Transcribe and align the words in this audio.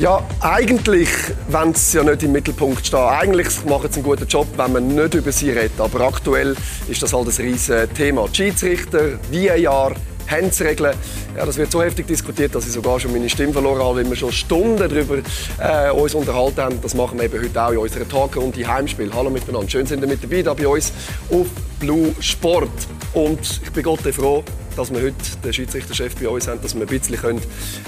1 0.00 0.06
haben. 0.06 0.24
Ja, 0.24 0.24
eigentlich, 0.40 1.08
wenn 1.48 1.74
sie 1.74 1.98
ja 1.98 2.04
nicht 2.04 2.22
im 2.22 2.32
Mittelpunkt 2.32 2.86
stehen. 2.86 3.00
Eigentlich 3.00 3.64
machen 3.66 3.88
sie 3.90 3.96
einen 3.96 4.04
guten 4.04 4.26
Job, 4.26 4.46
wenn 4.56 4.72
man 4.72 4.88
nicht 4.88 5.14
über 5.14 5.30
sie 5.30 5.50
redet. 5.50 5.78
Aber 5.78 6.00
aktuell 6.00 6.56
ist 6.88 7.02
das 7.02 7.12
halt 7.12 7.26
ein 7.26 7.44
riesiges 7.44 7.88
Thema. 7.94 8.26
Die 8.28 8.36
Schiedsrichter, 8.36 9.18
VAR, 9.30 9.92
Handsregeln. 10.26 10.94
Ja, 11.36 11.44
das 11.44 11.56
wird 11.56 11.70
so 11.70 11.82
heftig 11.82 12.06
diskutiert, 12.06 12.54
dass 12.54 12.66
ich 12.66 12.72
sogar 12.72 12.98
schon 12.98 13.12
meine 13.12 13.28
Stimme 13.28 13.52
verloren 13.52 13.80
habe, 13.80 13.96
weil 13.96 14.08
wir 14.08 14.16
schon 14.16 14.32
Stunden 14.32 14.78
darüber 14.78 15.18
äh, 15.58 15.90
uns 15.90 16.14
unterhalten 16.14 16.60
haben. 16.60 16.80
Das 16.80 16.94
machen 16.94 17.18
wir 17.18 17.26
eben 17.26 17.42
heute 17.42 17.62
auch 17.62 17.72
in 17.72 17.78
unserer 17.78 18.08
Tagrunde 18.08 18.66
Heimspiel. 18.66 19.10
Hallo 19.12 19.28
miteinander, 19.28 19.68
schön 19.68 19.86
sind 19.86 20.02
ihr 20.02 20.08
mit 20.08 20.22
dabei 20.22 20.42
da 20.42 20.54
bei 20.54 20.68
uns 20.68 20.92
auf 21.30 21.46
Blue 21.78 22.14
Sport. 22.20 22.70
Und 23.12 23.60
ich 23.62 23.70
bin 23.72 23.82
Gott 23.82 24.00
froh, 24.00 24.44
dass 24.76 24.92
wir 24.92 25.02
heute 25.02 25.14
den 25.44 25.52
Schiedsrichterchef 25.52 26.14
bei 26.16 26.28
uns 26.28 26.48
haben, 26.48 26.60
dass 26.62 26.74
wir 26.74 26.82
ein 26.82 26.86
bisschen 26.86 27.18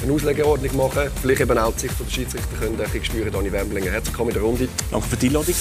eine 0.03 0.13
Auslegeordnung 0.13 0.77
machen 0.77 0.95
können. 0.95 1.11
Vielleicht 1.21 1.41
eben 1.41 1.59
auch 1.59 1.73
die 1.75 1.81
Sicht 1.81 1.95
der 1.99 2.11
Schiedsrichter 2.11 2.57
können 2.59 2.81
ein 2.81 2.85
bisschen 2.85 3.05
spüren. 3.05 3.33
Dani 3.33 3.53
Wemblinger, 3.53 3.91
herzlich 3.91 4.13
willkommen 4.13 4.31
in 4.31 4.35
der 4.35 4.43
Runde. 4.43 4.69
Danke 4.91 5.09
für 5.09 5.17
die 5.17 5.27
Einladung. 5.29 5.55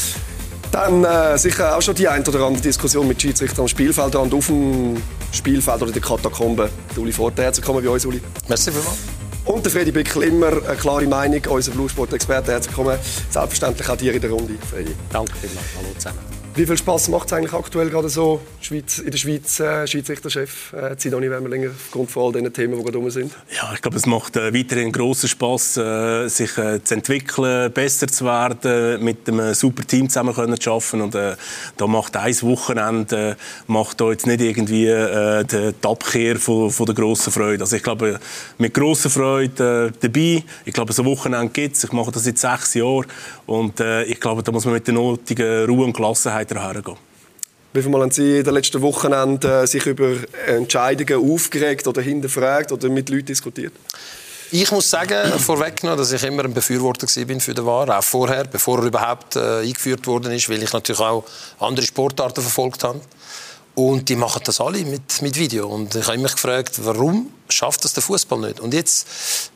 Dann 0.71 1.03
äh, 1.03 1.37
sicher 1.37 1.75
auch 1.75 1.81
schon 1.81 1.95
die 1.95 2.07
ein 2.07 2.25
oder 2.25 2.45
andere 2.45 2.61
Diskussion 2.61 3.07
mit 3.07 3.21
Schiedsrichtern 3.21 3.61
am 3.61 3.67
Spielfeld 3.67 4.15
und 4.15 4.33
auf 4.33 4.47
dem 4.47 5.01
Spielfeld 5.33 5.77
oder 5.77 5.87
in 5.87 5.93
der 5.93 6.01
Katakombe. 6.01 6.69
Uli 6.95 7.11
Forte, 7.11 7.43
herzlich 7.43 7.65
willkommen 7.65 7.85
bei 7.85 7.91
uns, 7.91 8.05
Uli. 8.05 8.21
Merci 8.47 8.71
vielmals. 8.71 8.97
Und 9.43 9.65
der 9.65 9.71
Freddy 9.71 9.91
Bickel, 9.91 10.23
immer 10.23 10.47
eine 10.47 10.77
klare 10.77 11.07
Meinung, 11.07 11.41
unser 11.49 11.71
Bluesport-Experte. 11.71 12.51
Herzlich 12.51 12.77
willkommen. 12.77 12.97
Selbstverständlich 13.29 13.89
auch 13.89 13.97
dir 13.97 14.13
in 14.13 14.21
der 14.21 14.29
Runde, 14.29 14.53
Freddy. 14.69 14.95
Danke 15.11 15.33
vielmals. 15.41 15.67
Hallo 15.75 15.87
zusammen. 15.97 16.40
Wie 16.53 16.65
viel 16.65 16.75
Spaß 16.75 17.07
macht 17.07 17.27
es 17.27 17.33
eigentlich 17.33 17.53
aktuell 17.53 17.89
gerade 17.89 18.09
so 18.09 18.41
Schweiz, 18.59 18.99
in 18.99 19.11
der 19.11 19.17
Schweiz 19.17 19.59
äh, 19.61 19.87
Schiedsrichterchef 19.87 20.73
äh, 20.73 20.97
Zidoni 20.97 21.31
Wemmerlinger 21.31 21.69
aufgrund 21.69 22.11
von 22.11 22.25
all 22.25 22.31
diesen 22.33 22.51
Themen, 22.51 22.77
die 22.77 22.83
gerade 22.83 22.97
rum 22.97 23.09
sind? 23.09 23.31
Ja, 23.55 23.71
ich 23.73 23.81
glaube, 23.81 23.95
es 23.95 24.05
macht 24.05 24.35
äh, 24.35 24.53
weiterhin 24.53 24.91
großen 24.91 25.29
Spaß, 25.29 25.77
äh, 25.77 26.27
sich 26.27 26.57
äh, 26.57 26.83
zu 26.83 26.95
entwickeln, 26.95 27.71
besser 27.71 28.07
zu 28.09 28.25
werden, 28.25 29.01
mit 29.01 29.29
einem 29.29 29.53
super 29.53 29.87
Team 29.87 30.09
zusammen 30.09 30.35
können 30.35 30.59
zu 30.59 30.71
arbeiten. 30.71 31.01
Und 31.01 31.15
äh, 31.15 31.35
da 31.77 31.87
macht 31.87 32.17
ein 32.17 32.41
Wochenende 32.41 33.31
äh, 33.31 33.35
macht 33.67 34.01
da 34.01 34.11
jetzt 34.11 34.27
nicht 34.27 34.41
irgendwie 34.41 34.87
äh, 34.87 35.43
die, 35.45 35.73
die 35.73 35.87
Abkehr 35.87 36.37
von, 36.37 36.69
von 36.69 36.85
der 36.85 36.95
grossen 36.95 37.31
Freude. 37.31 37.63
Also 37.63 37.77
ich 37.77 37.83
glaube, 37.83 38.19
mit 38.57 38.73
grosser 38.73 39.09
Freude 39.09 39.93
äh, 39.93 39.97
dabei. 40.01 40.43
Ich 40.65 40.73
glaube, 40.73 40.91
so 40.91 41.05
Wochenende 41.05 41.51
gibt 41.51 41.75
es. 41.75 41.83
Ich 41.83 41.91
mache 41.91 42.11
das 42.11 42.23
seit 42.23 42.37
sechs 42.37 42.73
Jahren 42.73 43.05
und 43.45 43.79
äh, 43.79 44.03
ich 44.03 44.19
glaube, 44.19 44.43
da 44.43 44.51
muss 44.51 44.65
man 44.65 44.73
mit 44.73 44.87
der 44.87 44.93
nötigen 44.93 45.65
Ruhe 45.65 45.85
und 45.85 45.93
Gelassenheit 45.93 46.40
weiter 46.41 46.61
hergehen. 46.61 46.97
Wie 47.73 47.81
viel 47.81 47.89
Mal 47.89 48.01
haben 48.01 48.11
Sie 48.11 48.39
in 48.39 48.43
den 48.43 48.53
letzten 48.53 48.81
Wochenenden 48.81 49.49
äh, 49.49 49.65
sich 49.65 49.85
über 49.85 50.15
Entscheidungen 50.45 51.31
aufgeregt 51.31 51.87
oder 51.87 52.01
hinterfragt 52.01 52.71
oder 52.71 52.89
mit 52.89 53.09
Leuten 53.09 53.27
diskutiert? 53.27 53.73
Ich 54.51 54.69
muss 54.71 54.89
sagen, 54.89 55.31
vorweggenommen, 55.39 55.97
dass 55.97 56.11
ich 56.11 56.23
immer 56.23 56.43
ein 56.43 56.53
Befürworter 56.53 57.07
bin 57.25 57.39
für 57.39 57.53
den 57.53 57.65
VAR, 57.65 57.97
auch 57.97 58.03
vorher, 58.03 58.43
bevor 58.43 58.79
er 58.79 58.85
überhaupt 58.85 59.37
äh, 59.37 59.61
eingeführt 59.61 60.05
worden 60.05 60.33
ist, 60.33 60.49
weil 60.49 60.61
ich 60.61 60.73
natürlich 60.73 60.99
auch 60.99 61.23
andere 61.59 61.85
Sportarten 61.85 62.41
verfolgt 62.41 62.83
habe. 62.83 62.99
Und 63.73 64.09
die 64.09 64.17
machen 64.17 64.41
das 64.43 64.59
alle 64.59 64.83
mit, 64.83 65.21
mit 65.21 65.37
Video. 65.37 65.69
Und 65.69 65.95
ich 65.95 66.05
habe 66.05 66.17
mich 66.17 66.33
gefragt, 66.33 66.73
warum 66.83 67.31
schafft 67.47 67.85
das 67.85 67.93
der 67.93 68.03
Fußball 68.03 68.39
nicht? 68.39 68.59
Und 68.59 68.73
jetzt 68.73 69.07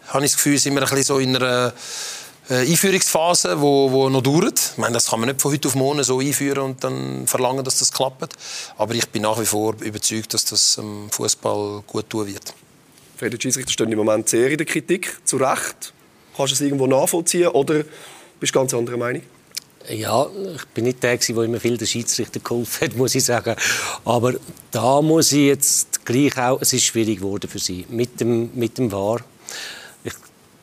habe 0.08 0.24
ich 0.24 0.32
das 0.32 0.38
Gefühl, 0.38 0.58
sind 0.58 0.74
wir 0.74 0.84
ein 0.84 0.88
bisschen 0.88 1.04
so 1.04 1.20
in 1.20 1.36
einer 1.36 1.74
äh, 2.50 2.62
Einführungsphase, 2.70 3.60
wo, 3.60 3.92
wo 3.92 4.10
noch 4.10 4.22
dauert. 4.22 4.72
Ich 4.74 4.78
meine, 4.78 4.94
das 4.94 5.10
kann 5.10 5.20
man 5.20 5.30
nicht 5.30 5.42
von 5.42 5.52
heute 5.52 5.68
auf 5.68 5.76
morgen 5.76 6.04
so 6.04 6.20
einführen 6.20 6.60
und 6.60 6.84
dann 6.84 7.28
verlangen, 7.28 7.64
dass 7.64 7.80
das 7.80 7.92
klappt. 7.92 8.34
Aber 8.78 8.94
ich 8.94 9.08
bin 9.10 9.24
nach 9.24 9.40
wie 9.40 9.46
vor 9.46 9.76
überzeugt, 9.82 10.34
dass 10.34 10.46
das 10.46 10.76
dem 10.76 11.10
Fußball 11.10 11.84
gut 11.88 12.10
tun 12.10 12.28
wird. 12.28 12.54
Viele 13.18 13.42
Schiedsrichter 13.42 13.72
stehen 13.72 13.92
im 13.92 13.98
Moment 13.98 14.30
sehr 14.30 14.50
in 14.50 14.58
der 14.58 14.66
Kritik, 14.66 15.18
zu 15.24 15.38
Recht. 15.38 15.94
Kannst 16.36 16.52
du 16.52 16.56
es 16.56 16.62
irgendwo 16.62 16.86
nachvollziehen 16.86 17.48
oder 17.48 17.84
bist 18.40 18.54
du 18.54 18.60
ganz 18.60 18.74
anderer 18.74 18.98
Meinung? 18.98 19.22
Ja, 19.90 20.28
ich 20.56 20.66
bin 20.66 20.86
nicht 20.86 21.04
der, 21.04 21.18
der 21.18 21.38
immer 21.44 21.60
viel 21.60 21.78
den 21.78 21.88
Schiedsrichter 21.88 22.40
geholfen 22.40 22.88
hat, 22.88 22.96
muss 22.98 23.16
ich 23.16 23.24
sagen. 23.24 23.56
Aber 24.04 24.34
da 24.72 25.02
muss 25.02 25.32
ich 25.32 25.46
jetzt 25.46 26.06
gleich 26.06 26.38
auch, 26.38 26.62
es 26.62 26.74
ist 26.74 26.84
schwierig 26.84 27.20
geworden 27.20 27.50
für 27.50 27.60
sie 27.60 27.86
mit 27.90 28.20
dem, 28.20 28.52
mit 28.56 28.78
dem 28.78 28.92
VAR 28.92 29.22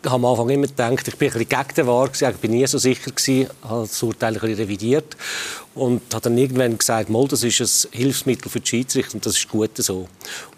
habe 0.04 0.14
am 0.14 0.24
Anfang 0.24 0.48
immer 0.50 0.66
gedacht, 0.66 1.06
ich 1.08 1.16
bin 1.16 1.28
ein 1.28 1.38
bisschen 1.38 1.48
gegen 1.48 1.74
den 1.76 1.86
Wahr, 1.86 2.10
ich 2.12 2.36
bin 2.36 2.50
nie 2.50 2.66
so 2.66 2.78
sicher 2.78 3.10
gewesen, 3.10 3.48
habe 3.62 3.86
das 3.86 4.02
Urteil 4.02 4.34
ein 4.34 4.40
bisschen 4.40 4.56
revidiert 4.56 5.16
und 5.74 6.02
habe 6.12 6.22
dann 6.22 6.38
irgendwann 6.38 6.76
gesagt, 6.76 7.08
mal, 7.08 7.26
das 7.28 7.44
ist 7.44 7.60
ein 7.60 7.90
Hilfsmittel 7.92 8.50
für 8.50 8.60
die 8.60 8.66
Schiedsrichter 8.66 9.14
und 9.14 9.26
das 9.26 9.36
ist 9.36 9.48
gut 9.48 9.70
so. 9.76 10.08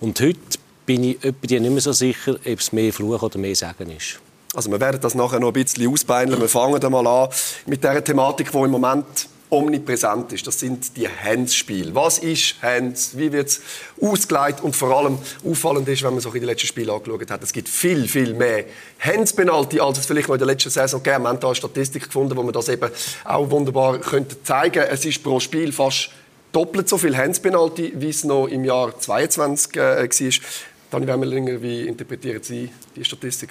Und 0.00 0.20
heute 0.20 0.38
bin 0.86 1.04
ich 1.04 1.22
nicht 1.22 1.62
mehr 1.62 1.80
so 1.80 1.92
sicher, 1.92 2.34
ob 2.34 2.58
es 2.58 2.72
mehr 2.72 2.92
Fluch 2.92 3.22
oder 3.22 3.38
mehr 3.38 3.54
Sagen 3.54 3.90
ist. 3.90 4.20
Also 4.54 4.70
wir 4.70 4.80
werden 4.80 5.00
das 5.00 5.14
nachher 5.14 5.40
noch 5.40 5.48
ein 5.48 5.52
bisschen 5.54 5.88
ausbeineln. 5.88 6.40
Wir 6.40 6.48
fangen 6.48 6.80
dann 6.80 6.92
mal 6.92 7.06
an 7.06 7.28
mit 7.66 7.82
der 7.82 8.04
Thematik, 8.04 8.52
die 8.52 8.58
im 8.58 8.70
Moment 8.70 9.28
omnipräsent 9.50 10.32
ist. 10.32 10.46
Das 10.46 10.58
sind 10.58 10.96
die 10.96 11.08
Hands-Spiele. 11.08 11.94
Was 11.94 12.18
ist 12.18 12.56
Hands? 12.62 13.16
Wie 13.16 13.32
wird 13.32 13.48
es 13.48 13.60
ausgelegt? 14.00 14.62
Und 14.62 14.74
vor 14.74 14.96
allem 14.96 15.18
auffallend 15.44 15.88
ist, 15.88 16.02
wenn 16.02 16.12
man 16.12 16.20
so 16.20 16.30
in 16.30 16.40
die 16.40 16.46
letzten 16.46 16.66
Spiele 16.66 16.92
angeschaut 16.92 17.30
hat, 17.30 17.42
es 17.42 17.52
gibt 17.52 17.68
viel, 17.68 18.08
viel 18.08 18.34
mehr 18.34 18.64
Hands-Penalty, 19.00 19.80
als 19.80 19.98
es 19.98 20.06
vielleicht 20.06 20.28
noch 20.28 20.34
in 20.34 20.40
der 20.40 20.46
letzten 20.46 20.70
Saison 20.70 21.02
gab. 21.02 21.22
Wir 21.22 21.28
haben 21.28 21.40
da 21.40 21.48
eine 21.48 21.54
Statistik 21.54 22.04
gefunden, 22.04 22.36
wo 22.36 22.42
man 22.42 22.52
das 22.52 22.68
eben 22.68 22.90
auch 23.24 23.50
wunderbar 23.50 23.98
könnte 23.98 24.42
zeigen 24.42 24.82
Es 24.82 25.04
ist 25.04 25.22
pro 25.22 25.40
Spiel 25.40 25.72
fast 25.72 26.10
doppelt 26.52 26.88
so 26.88 26.98
viel 26.98 27.16
Hands-Penalty, 27.16 27.94
wie 27.96 28.08
es 28.08 28.24
noch 28.24 28.46
im 28.46 28.64
Jahr 28.64 28.98
2022 28.98 30.40
äh, 30.40 30.42
war. 30.42 30.48
Dani 30.90 31.06
Wemmerlinger, 31.06 31.60
wie 31.60 31.86
interpretieren 31.86 32.42
Sie 32.42 32.70
die 32.94 33.04
Statistik? 33.04 33.50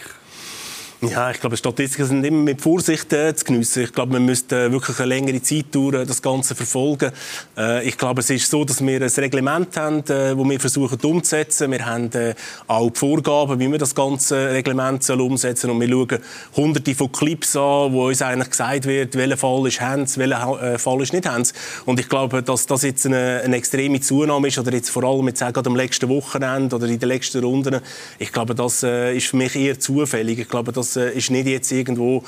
Ja, 1.10 1.32
ich 1.32 1.42
glaube, 1.42 1.58
Statistiken 1.58 2.06
sind 2.06 2.24
immer 2.24 2.44
mit 2.44 2.62
Vorsicht 2.62 3.12
äh, 3.12 3.36
zu 3.36 3.44
geniessen. 3.44 3.84
Ich 3.84 3.92
glaube, 3.92 4.14
man 4.14 4.24
müsste 4.24 4.66
äh, 4.66 4.72
wirklich 4.72 4.98
eine 5.00 5.08
längere 5.08 5.42
Zeit 5.42 5.66
durch 5.72 5.96
äh, 5.96 6.06
das 6.06 6.22
Ganze 6.22 6.56
verfolgen. 6.56 7.12
Äh, 7.58 7.86
ich 7.86 7.98
glaube, 7.98 8.22
es 8.22 8.30
ist 8.30 8.50
so, 8.50 8.64
dass 8.64 8.80
wir 8.86 9.02
ein 9.02 9.10
Reglement 9.10 9.76
haben, 9.76 10.00
äh, 10.10 10.34
wir 10.38 10.60
versuchen 10.62 10.98
umzusetzen. 11.04 11.72
Wir 11.72 11.86
haben 11.86 12.10
äh, 12.14 12.36
auch 12.68 12.90
die 12.90 12.98
Vorgaben, 12.98 13.60
wie 13.60 13.70
wir 13.70 13.80
das 13.80 13.94
ganze 13.94 14.52
Reglement 14.52 15.04
soll 15.04 15.20
umsetzen 15.20 15.72
Und 15.72 15.82
wir 15.82 15.90
schauen 15.90 16.20
hunderte 16.56 16.96
von 16.96 17.12
Clips 17.12 17.58
an, 17.58 17.92
wo 17.92 18.08
uns 18.08 18.22
eigentlich 18.22 18.52
gesagt 18.52 18.86
wird, 18.86 19.16
welcher 19.16 19.38
Fall 19.38 19.68
ist 19.68 19.82
Hans, 19.82 20.18
welcher 20.18 20.80
Fall 20.80 21.02
ist 21.02 21.12
nicht 21.12 21.28
Hans. 21.28 21.54
Und 21.86 22.00
ich 22.00 22.08
glaube, 22.08 22.44
dass 22.44 22.66
das 22.66 22.84
jetzt 22.84 23.06
eine, 23.06 23.42
eine 23.44 23.58
extreme 23.58 24.00
Zunahme 24.00 24.48
ist, 24.48 24.58
oder 24.58 24.72
jetzt 24.72 24.90
vor 24.90 25.04
allem 25.04 25.28
jetzt 25.28 25.44
auch 25.44 25.66
am 25.66 25.76
letzten 25.76 26.08
Wochenende 26.08 26.76
oder 26.76 26.88
in 26.88 27.00
den 27.00 27.10
letzten 27.10 27.44
Runden. 27.44 27.82
Ich 28.20 28.32
glaube, 28.32 28.56
das 28.56 28.84
ist 28.84 29.28
für 29.28 29.38
mich 29.38 29.56
eher 29.56 29.80
zufällig. 29.80 30.40
Ich 30.40 30.48
glaube, 30.48 30.72
das 30.72 30.93
äh, 30.96 31.18
ist 31.18 31.30
nicht 31.32 31.48
jetzt 31.48 31.72
irgendwo 31.72 32.24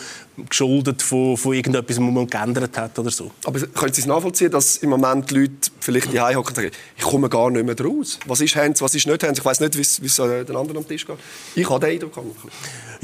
geschuldet 0.49 1.01
von, 1.01 1.37
von 1.37 1.53
irgendetwas, 1.53 1.97
was 1.97 2.03
man 2.03 2.27
geändert 2.27 2.77
hat 2.77 2.97
oder 2.99 3.11
so. 3.11 3.31
Aber 3.45 3.59
können 3.59 3.93
Sie 3.93 4.01
es 4.01 4.07
nachvollziehen, 4.07 4.51
dass 4.51 4.77
im 4.77 4.89
Moment 4.89 5.31
Leute 5.31 5.53
vielleicht 5.79 6.11
die 6.11 6.19
hocken 6.19 6.37
und 6.37 6.55
sagen, 6.55 6.71
ich 6.97 7.03
komme 7.03 7.29
gar 7.29 7.49
nicht 7.49 7.65
mehr 7.65 7.79
raus? 7.79 8.19
Was 8.25 8.41
ist 8.41 8.55
Hans, 8.55 8.81
was 8.81 8.95
ist 8.95 9.07
nicht 9.07 9.23
Hans? 9.23 9.39
Ich 9.39 9.45
weiß 9.45 9.59
nicht, 9.61 9.77
wie 9.77 9.81
es 9.81 10.19
äh, 10.19 10.43
den 10.43 10.55
anderen 10.55 10.77
am 10.77 10.87
Tisch 10.87 11.05
geht. 11.05 11.17
Ich 11.55 11.69
habe 11.69 11.85
den 11.85 11.93
Eindruck. 11.93 12.13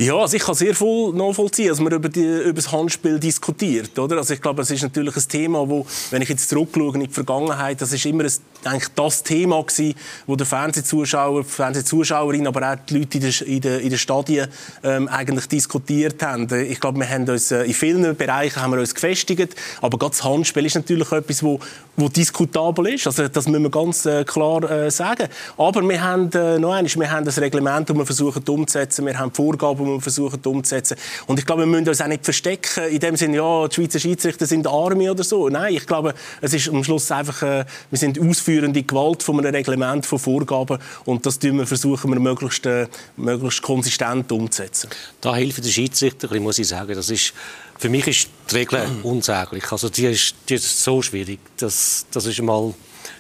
Ja, 0.02 0.16
also 0.16 0.36
ich 0.36 0.42
kann 0.42 0.56
sehr 0.56 0.74
voll 0.74 1.14
nachvollziehen, 1.14 1.70
dass 1.70 1.80
man 1.80 1.94
über, 1.94 2.10
die, 2.10 2.26
über 2.26 2.54
das 2.54 2.72
Handspiel 2.72 3.20
diskutiert. 3.20 4.00
Oder? 4.00 4.18
Also 4.18 4.34
ich 4.34 4.42
glaube, 4.42 4.64
es 4.64 4.72
ist 4.72 4.82
natürlich 4.82 5.16
ein 5.16 5.28
Thema, 5.28 5.70
wo, 5.70 5.86
wenn 6.10 6.24
ich 6.24 6.30
jetzt 6.30 6.50
zurückschaue 6.50 6.96
in 6.96 7.02
die 7.02 7.08
Vergangenheit, 7.08 7.80
das 7.82 7.94
ist 7.94 8.04
immer 8.08 8.24
ein, 8.24 8.32
eigentlich 8.64 8.90
das 8.96 9.22
Thema 9.22 9.62
gewesen, 9.62 9.94
wo 10.26 10.36
der 10.36 10.48
Fernsehzuschauer, 10.48 11.44
die 11.44 11.50
Fernsehzuschauerin, 11.50 12.48
aber 12.48 12.72
auch 12.72 12.78
die 12.90 12.98
Leute 12.98 13.20
in 13.20 13.24
den, 13.24 13.34
in 13.46 13.62
den, 13.62 13.80
in 13.80 13.90
den 13.92 14.00
Stadien 14.00 14.48
ähm, 14.82 15.08
eigentlich 15.08 15.46
diskutiert 15.48 16.24
haben. 16.24 16.52
Ich 16.52 16.80
glaube, 16.80 16.98
wir 16.98 17.08
haben 17.08 17.30
uns 17.30 17.52
äh, 17.52 17.66
in 17.66 17.74
vielen 17.76 18.16
Bereichen 18.16 18.60
haben 18.60 18.72
wir 18.72 18.80
uns 18.80 18.96
gefestigt, 18.96 19.56
aber 19.82 20.00
gerade 20.00 20.14
das 20.14 20.24
Handspiel 20.24 20.66
ist 20.66 20.74
natürlich 20.74 21.12
etwas, 21.12 21.44
wo, 21.44 21.60
wo 21.96 22.10
diskutabel 22.10 22.88
ist. 22.96 23.06
Also 23.06 23.28
das 23.28 23.48
müssen 23.48 23.64
wir 23.64 23.70
ganz 23.70 24.08
äh, 24.08 24.24
klar 24.24 24.64
äh, 24.64 24.90
sagen. 24.90 25.28
Aber 25.60 25.88
wir 25.88 26.02
haben 26.02 26.32
äh, 26.34 26.58
noch 26.58 26.74
eines, 26.74 26.98
wir 26.98 27.12
haben 27.12 27.24
das 27.24 27.40
Reglement, 27.40 27.88
das 27.88 27.96
wir 27.96 28.06
versuchen 28.08 28.44
umzusetzen, 28.48 29.06
wir 29.06 29.20
haben 29.20 29.32
Vorgaben, 29.32 29.91
die 29.92 29.98
wir 29.98 30.02
versuchen 30.02 30.40
umzusetzen. 30.46 30.98
Und 31.28 31.40
ich 31.40 31.46
glaube, 31.46 31.64
wir 31.64 31.68
müssen 31.68 31.88
uns 31.88 32.02
auch 32.02 32.08
nicht 32.08 32.24
verstecken 32.24 32.90
in 32.90 33.00
dem 33.00 33.16
Sinne, 33.16 33.38
ja, 33.38 33.68
die 33.68 33.76
Schweizer 33.76 34.00
Schiedsrichter 34.00 34.46
sind 34.46 34.68
Arme 34.68 35.12
oder 35.12 35.24
so. 35.24 35.50
Nein, 35.50 35.76
ich 35.76 35.86
glaube, 35.86 36.14
es 36.42 36.54
ist 36.54 36.70
am 36.70 36.84
Schluss 36.84 37.12
einfach, 37.12 37.42
äh, 37.44 37.66
wir 37.90 38.00
sind 38.00 38.20
ausführende 38.20 38.84
Gewalt 38.84 39.24
von 39.24 39.40
einem 39.40 39.54
Reglement, 39.54 40.06
von 40.06 40.20
Vorgaben 40.20 40.80
und 41.06 41.26
das 41.26 41.42
wir 41.42 41.66
versuchen 41.66 42.12
wir 42.12 42.20
möglichst, 42.20 42.66
äh, 42.66 42.88
möglichst 43.18 43.62
konsistent 43.62 44.32
umzusetzen. 44.32 44.90
Da 45.22 45.36
hilft 45.36 45.64
der 45.64 45.70
Schiedsrichter, 45.70 46.40
muss 46.40 46.60
ich 46.60 46.68
sagen, 46.68 46.94
das 46.96 47.10
ist 47.10 47.34
für 47.82 47.90
mich 47.90 48.08
ist 48.08 48.30
die 48.52 48.58
Regel 48.58 48.80
unsäglich. 49.04 49.72
Also 49.72 49.90
die 49.90 50.06
ist, 50.06 50.36
die 50.48 50.56
ist 50.56 50.84
so 50.84 51.02
schwierig. 51.02 51.40
Das, 51.58 52.06
das 52.12 52.28
ist 52.28 52.40
einmal 52.40 52.76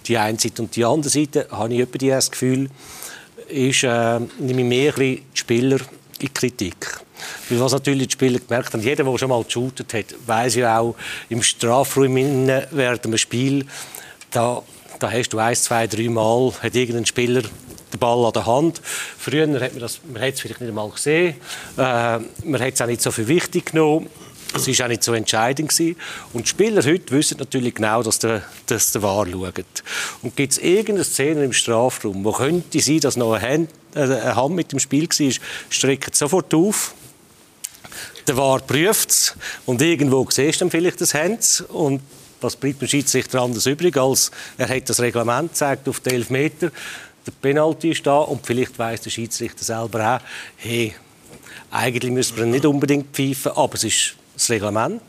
die 0.08 0.18
eine 0.18 0.40
Seite. 0.40 0.62
Und 0.62 0.76
die 0.76 0.86
andere 0.86 1.10
Seite, 1.10 1.48
habe 1.52 1.74
ich 1.74 1.88
das 1.90 2.30
Gefühl, 2.30 2.70
ist, 3.48 3.84
äh, 3.84 4.20
nehme 4.40 4.62
ich 4.62 4.68
mehr 4.68 4.94
die 4.94 5.24
Spieler 5.34 5.80
in 6.24 6.34
Kritik. 6.34 7.00
Weil 7.50 7.60
was 7.60 7.72
natürlich 7.72 8.08
die 8.08 8.14
Spieler 8.14 8.40
gemerkt 8.40 8.74
haben, 8.74 8.82
jeder, 8.82 9.04
der 9.04 9.18
schon 9.18 9.30
mal 9.30 9.44
geshootet 9.44 9.94
hat, 9.94 10.06
weiß 10.26 10.56
ja 10.56 10.80
auch, 10.80 10.96
im 11.30 11.42
Strafraum 11.44 12.16
während 12.16 13.06
einem 13.06 13.18
Spiel, 13.18 13.66
da, 14.32 14.64
da 15.00 15.12
hast 15.12 15.30
du 15.30 15.40
ein, 15.40 15.56
zwei, 15.56 15.88
drei 15.88 16.10
Mal, 16.10 16.52
hat 16.62 16.76
irgendein 16.76 17.06
Spieler 17.06 17.42
den 17.42 18.00
Ball 18.00 18.26
an 18.26 18.34
der 18.34 18.46
Hand. 18.46 18.82
Früher 18.84 19.48
hat 19.62 19.74
man 19.74 19.80
das, 19.80 20.00
man 20.12 20.22
hat 20.22 20.34
es 20.34 20.40
vielleicht 20.40 20.62
nicht 20.62 20.70
einmal 20.70 20.90
gesehen, 20.90 21.36
äh, 21.78 22.20
man 22.46 22.62
hat 22.62 22.74
es 22.74 22.82
auch 22.82 22.88
nicht 22.88 23.02
so 23.02 23.12
viel 23.12 23.28
wichtig 23.28 23.72
genommen. 23.72 24.10
Es 24.54 24.68
war 24.68 24.86
auch 24.86 24.90
nicht 24.90 25.04
so 25.04 25.14
entscheidend. 25.14 25.70
Gewesen. 25.70 25.96
Und 26.34 26.46
die 26.46 26.50
Spieler 26.50 26.84
heute 26.84 27.12
wissen 27.12 27.38
natürlich 27.38 27.76
genau, 27.76 28.04
dass 28.04 28.20
der, 28.20 28.44
dass 28.66 28.92
der 28.92 29.02
Wahr 29.02 29.26
schaut. 29.28 29.84
Und 30.22 30.36
gibt 30.36 30.54
es 30.54 30.58
irgendeine 30.60 31.04
Szene 31.04 31.44
im 31.44 31.54
Strafraum, 31.54 32.24
wo 32.24 32.32
könnte 32.32 32.80
sein, 32.80 33.00
dass 33.00 33.16
noch 33.16 33.34
eine 33.34 33.48
Hand, 33.48 33.70
äh, 33.96 34.34
Hand 34.34 34.56
mit 34.56 34.72
dem 34.72 34.80
Spiel 34.80 35.08
war, 35.08 35.32
streckt 35.70 36.16
sofort 36.16 36.54
auf. 36.54 36.94
Der 38.28 38.38
Wahr 38.38 38.60
prüft 38.60 39.10
es 39.10 39.36
und 39.66 39.82
irgendwo 39.82 40.28
siehst 40.30 40.62
du 40.62 40.66
dann 40.66 40.72
vielleicht 40.72 41.02
das 41.02 41.14
Hand 41.14 41.66
und 41.70 42.02
was 42.40 42.56
bleibt 42.56 42.82
dem 42.82 42.88
Schiedsrichter 42.88 43.42
anders 43.42 43.66
übrig, 43.66 43.98
als 43.98 44.32
er 44.58 44.70
hat 44.70 44.90
das 44.90 45.00
Reglement 45.00 45.52
gezeigt 45.52 45.88
auf 45.88 46.00
die 46.00 46.12
11 46.12 46.30
Meter, 46.30 46.72
der 47.26 47.32
Penalty 47.42 47.92
ist 47.92 48.06
da 48.06 48.18
und 48.18 48.46
vielleicht 48.46 48.78
weiß 48.78 49.02
der 49.02 49.10
Schiedsrichter 49.10 49.64
selber 49.64 50.16
auch, 50.16 50.20
hey, 50.58 50.96
eigentlich 51.70 52.12
müsste 52.12 52.40
man 52.40 52.52
nicht 52.52 52.66
unbedingt 52.66 53.14
pfeifen, 53.14 53.52
aber 53.54 53.76
es 53.76 53.84
ist 53.84 54.16
das 54.42 54.50
Reglement. 54.50 55.02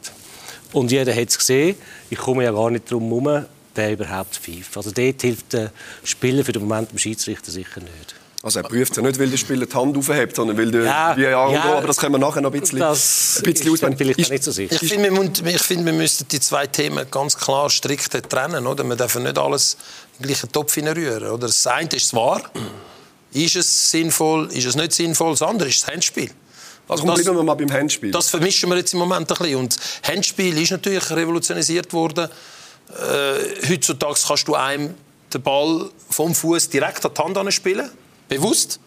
Und 0.72 0.90
jeder 0.90 1.14
hat 1.14 1.28
es 1.28 1.38
gesehen. 1.38 1.76
Ich 2.10 2.18
komme 2.18 2.44
ja 2.44 2.52
gar 2.52 2.70
nicht 2.70 2.90
darum 2.90 3.08
herum, 3.08 3.46
den 3.76 3.92
überhaupt 3.92 4.34
zu 4.34 4.40
pfeifen. 4.40 4.76
Also 4.76 4.90
dort 4.90 5.20
hilft 5.20 5.52
der 5.52 5.70
Spieler 6.04 6.44
für 6.44 6.52
den 6.52 6.62
Moment 6.62 6.90
dem 6.90 6.98
Schiedsrichter 6.98 7.50
sicher 7.50 7.80
nicht. 7.80 8.14
Also 8.42 8.58
er 8.58 8.64
prüft 8.64 8.92
es 8.92 8.96
ja 8.96 9.02
nicht, 9.04 9.20
weil 9.20 9.30
der 9.30 9.36
Spieler 9.36 9.66
die 9.66 9.74
Hand 9.74 9.96
aufhebt, 9.96 10.34
sondern 10.34 10.58
weil 10.58 10.70
der 10.72 10.82
ja, 10.82 11.16
VAR 11.16 11.52
ja, 11.52 11.62
aber 11.76 11.86
das 11.86 11.96
können 11.96 12.14
wir 12.14 12.18
nachher 12.18 12.40
noch 12.40 12.52
ein 12.52 12.60
bisschen, 12.60 12.80
das 12.80 13.36
ein 13.38 13.44
bisschen 13.44 13.72
auswählen. 13.72 13.96
Vielleicht 13.96 14.18
ist, 14.18 14.30
nicht 14.30 14.42
so 14.42 14.50
sicher. 14.50 14.76
Ich 14.80 14.88
finde, 14.92 15.12
wir, 15.44 15.58
find, 15.60 15.86
wir 15.86 15.92
müssten 15.92 16.26
die 16.26 16.40
zwei 16.40 16.66
Themen 16.66 17.06
ganz 17.08 17.36
klar 17.36 17.70
strikt 17.70 18.28
trennen. 18.28 18.66
Oder? 18.66 18.82
Wir 18.82 18.96
dürfen 18.96 19.22
nicht 19.22 19.38
alles 19.38 19.76
in 20.18 20.24
den 20.24 20.26
gleichen 20.28 20.50
Topf 20.50 20.74
hineinrühren. 20.74 21.28
Oder? 21.28 21.46
Das 21.46 21.66
eine 21.68 21.88
ist 21.90 22.06
es 22.06 22.14
wahr. 22.14 22.42
Ist 23.32 23.54
es 23.54 23.90
sinnvoll, 23.90 24.50
ist 24.52 24.66
es 24.66 24.74
nicht 24.74 24.92
sinnvoll? 24.92 25.30
Das 25.30 25.42
andere 25.42 25.68
ist 25.68 25.82
das 25.84 25.92
Handspiel. 25.92 26.30
Also 26.92 27.06
das, 27.06 27.22
bleiben 27.22 27.38
wir 27.38 27.42
mal 27.42 27.54
beim 27.54 27.72
Handspiel. 27.72 28.10
Das 28.10 28.28
vermischen 28.28 28.68
wir 28.68 28.76
jetzt 28.76 28.92
im 28.92 28.98
Moment 28.98 29.30
ein 29.30 29.38
bisschen. 29.38 29.56
Und 29.56 29.76
Handspiel 30.06 30.58
ist 30.60 30.70
natürlich 30.70 31.10
revolutionisiert 31.10 31.92
worden. 31.92 32.28
Äh, 32.90 33.70
heutzutage 33.70 34.18
kannst 34.26 34.48
du 34.48 34.54
einem 34.54 34.94
den 35.32 35.42
Ball 35.42 35.90
vom 36.10 36.34
Fuß 36.34 36.68
direkt 36.68 37.04
an 37.06 37.12
die 37.14 37.38
Hand 37.38 37.54
spielen, 37.54 37.90
bewusst, 38.28 38.78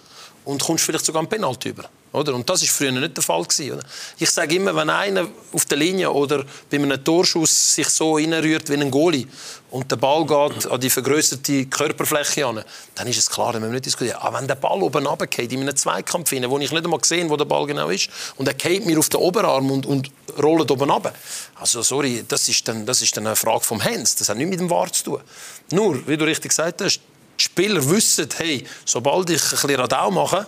und 0.44 0.62
kommst 0.62 0.84
vielleicht 0.86 1.06
sogar 1.06 1.22
einen 1.22 1.30
Penalty 1.30 1.70
über. 1.70 1.90
Oder? 2.16 2.34
Und 2.34 2.50
das 2.50 2.62
war 2.62 2.70
früher 2.70 2.92
nicht 2.92 3.18
der 3.18 3.24
Fall. 3.24 3.44
Gewesen, 3.44 3.80
Ich 4.18 4.32
sage 4.32 4.56
immer, 4.56 4.76
wenn 4.76 4.90
einer 4.90 5.28
auf 5.54 5.66
der 5.66 5.78
Linie 5.78 6.12
oder 6.12 6.46
bei 6.70 6.78
einem 6.78 7.04
Torschuss 7.04 7.76
sich 7.76 7.90
so 7.90 8.16
reinrührt 8.16 8.70
wie 8.70 8.76
ein 8.76 8.90
Goalie 8.90 9.28
und 9.72 9.92
der 9.92 9.98
Ball 9.98 10.26
geht 10.26 10.66
an 10.68 10.80
die 10.80 10.90
vergrößerte 10.90 11.66
Körperfläche 11.66 12.46
an, 12.46 12.64
dann 12.96 13.08
ist 13.08 13.18
es 13.18 13.30
klar, 13.30 13.52
dann 13.52 13.62
müssen 13.62 13.74
wir 13.74 13.76
nicht 13.76 13.86
diskutieren. 13.86 14.18
Aber 14.22 14.40
wenn 14.40 14.48
der 14.48 14.56
Ball 14.56 14.82
oben 14.82 15.06
runtergeht, 15.06 15.52
in 15.52 15.62
einem 15.62 15.76
Zweikampf, 15.76 16.32
rein, 16.32 16.50
wo 16.50 16.58
ich 16.60 16.72
nicht 16.72 16.84
einmal 16.84 17.00
gesehen 17.00 17.30
wo 17.30 17.36
der 17.36 17.46
Ball 17.46 17.66
genau 17.68 17.90
ist, 17.90 18.10
und 18.38 18.48
er 18.48 18.54
geht 18.54 18.86
mir 18.86 18.98
auf 18.98 19.10
den 19.10 19.20
Oberarm 19.20 19.70
und, 19.72 19.86
und 19.86 20.12
rollt 20.42 20.72
oben 20.72 20.90
runter, 20.90 21.14
also 21.56 21.82
sorry, 21.82 22.24
das 22.28 22.48
ist, 22.48 22.68
dann, 22.68 22.86
das 22.86 23.02
ist 23.02 23.16
dann 23.18 23.28
eine 23.28 23.36
Frage 23.36 23.62
vom 23.62 23.84
Hans. 23.84 24.16
Das 24.16 24.30
hat 24.30 24.38
nichts 24.38 24.52
mit 24.52 24.60
dem 24.60 24.70
Wahr 24.70 24.92
zu 24.92 25.04
tun. 25.04 25.22
Nur, 25.72 26.08
wie 26.08 26.18
du 26.18 26.26
richtig 26.26 26.50
gesagt 26.50 26.82
hast, 26.82 27.02
Spieler 27.38 27.88
wissen, 27.90 28.28
hey, 28.38 28.66
sobald 28.86 29.30
ich 29.30 29.44
ein 29.44 29.50
bisschen 29.50 29.76
Radau 29.76 30.12
mache, 30.12 30.48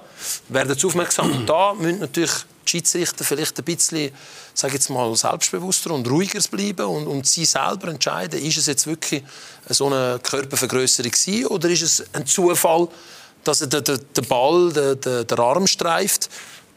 werden 0.50 0.78
sie 0.78 0.88
aufmerksam. 0.88 1.32
Und 1.32 1.46
da 1.48 1.74
müssen 1.74 2.00
natürlich 2.00 2.32
die 2.66 2.70
Schiedsrichter 2.70 3.24
vielleicht 3.24 3.58
ein 3.58 3.66
bisschen, 3.66 4.12
sage 4.54 4.76
jetzt 4.76 4.90
mal, 4.90 5.16
selbstbewusster 5.16 5.92
und 5.92 6.10
ruhiger 6.10 6.40
bleiben 6.50 6.86
und, 6.86 7.08
und 7.08 7.28
sie 7.28 7.46
selber 7.46 7.90
entscheiden, 7.90 8.42
ist 8.42 8.58
es 8.58 8.68
jetzt 8.68 8.88
wirklich 8.88 9.24
so 9.70 9.88
eine 9.88 10.20
Körpervergrößerung 10.22 11.12
gewesen, 11.12 11.46
oder 11.48 11.70
ist 11.70 11.82
es 11.82 12.04
ein 12.14 12.26
Zufall, 12.26 12.88
dass 13.44 13.60
der, 13.60 13.82
der, 13.82 13.98
der 13.98 14.22
Ball 14.24 14.72
der, 14.74 14.96
der, 14.96 15.24
der 15.24 15.40
Arm 15.40 15.68
streift. 15.68 16.30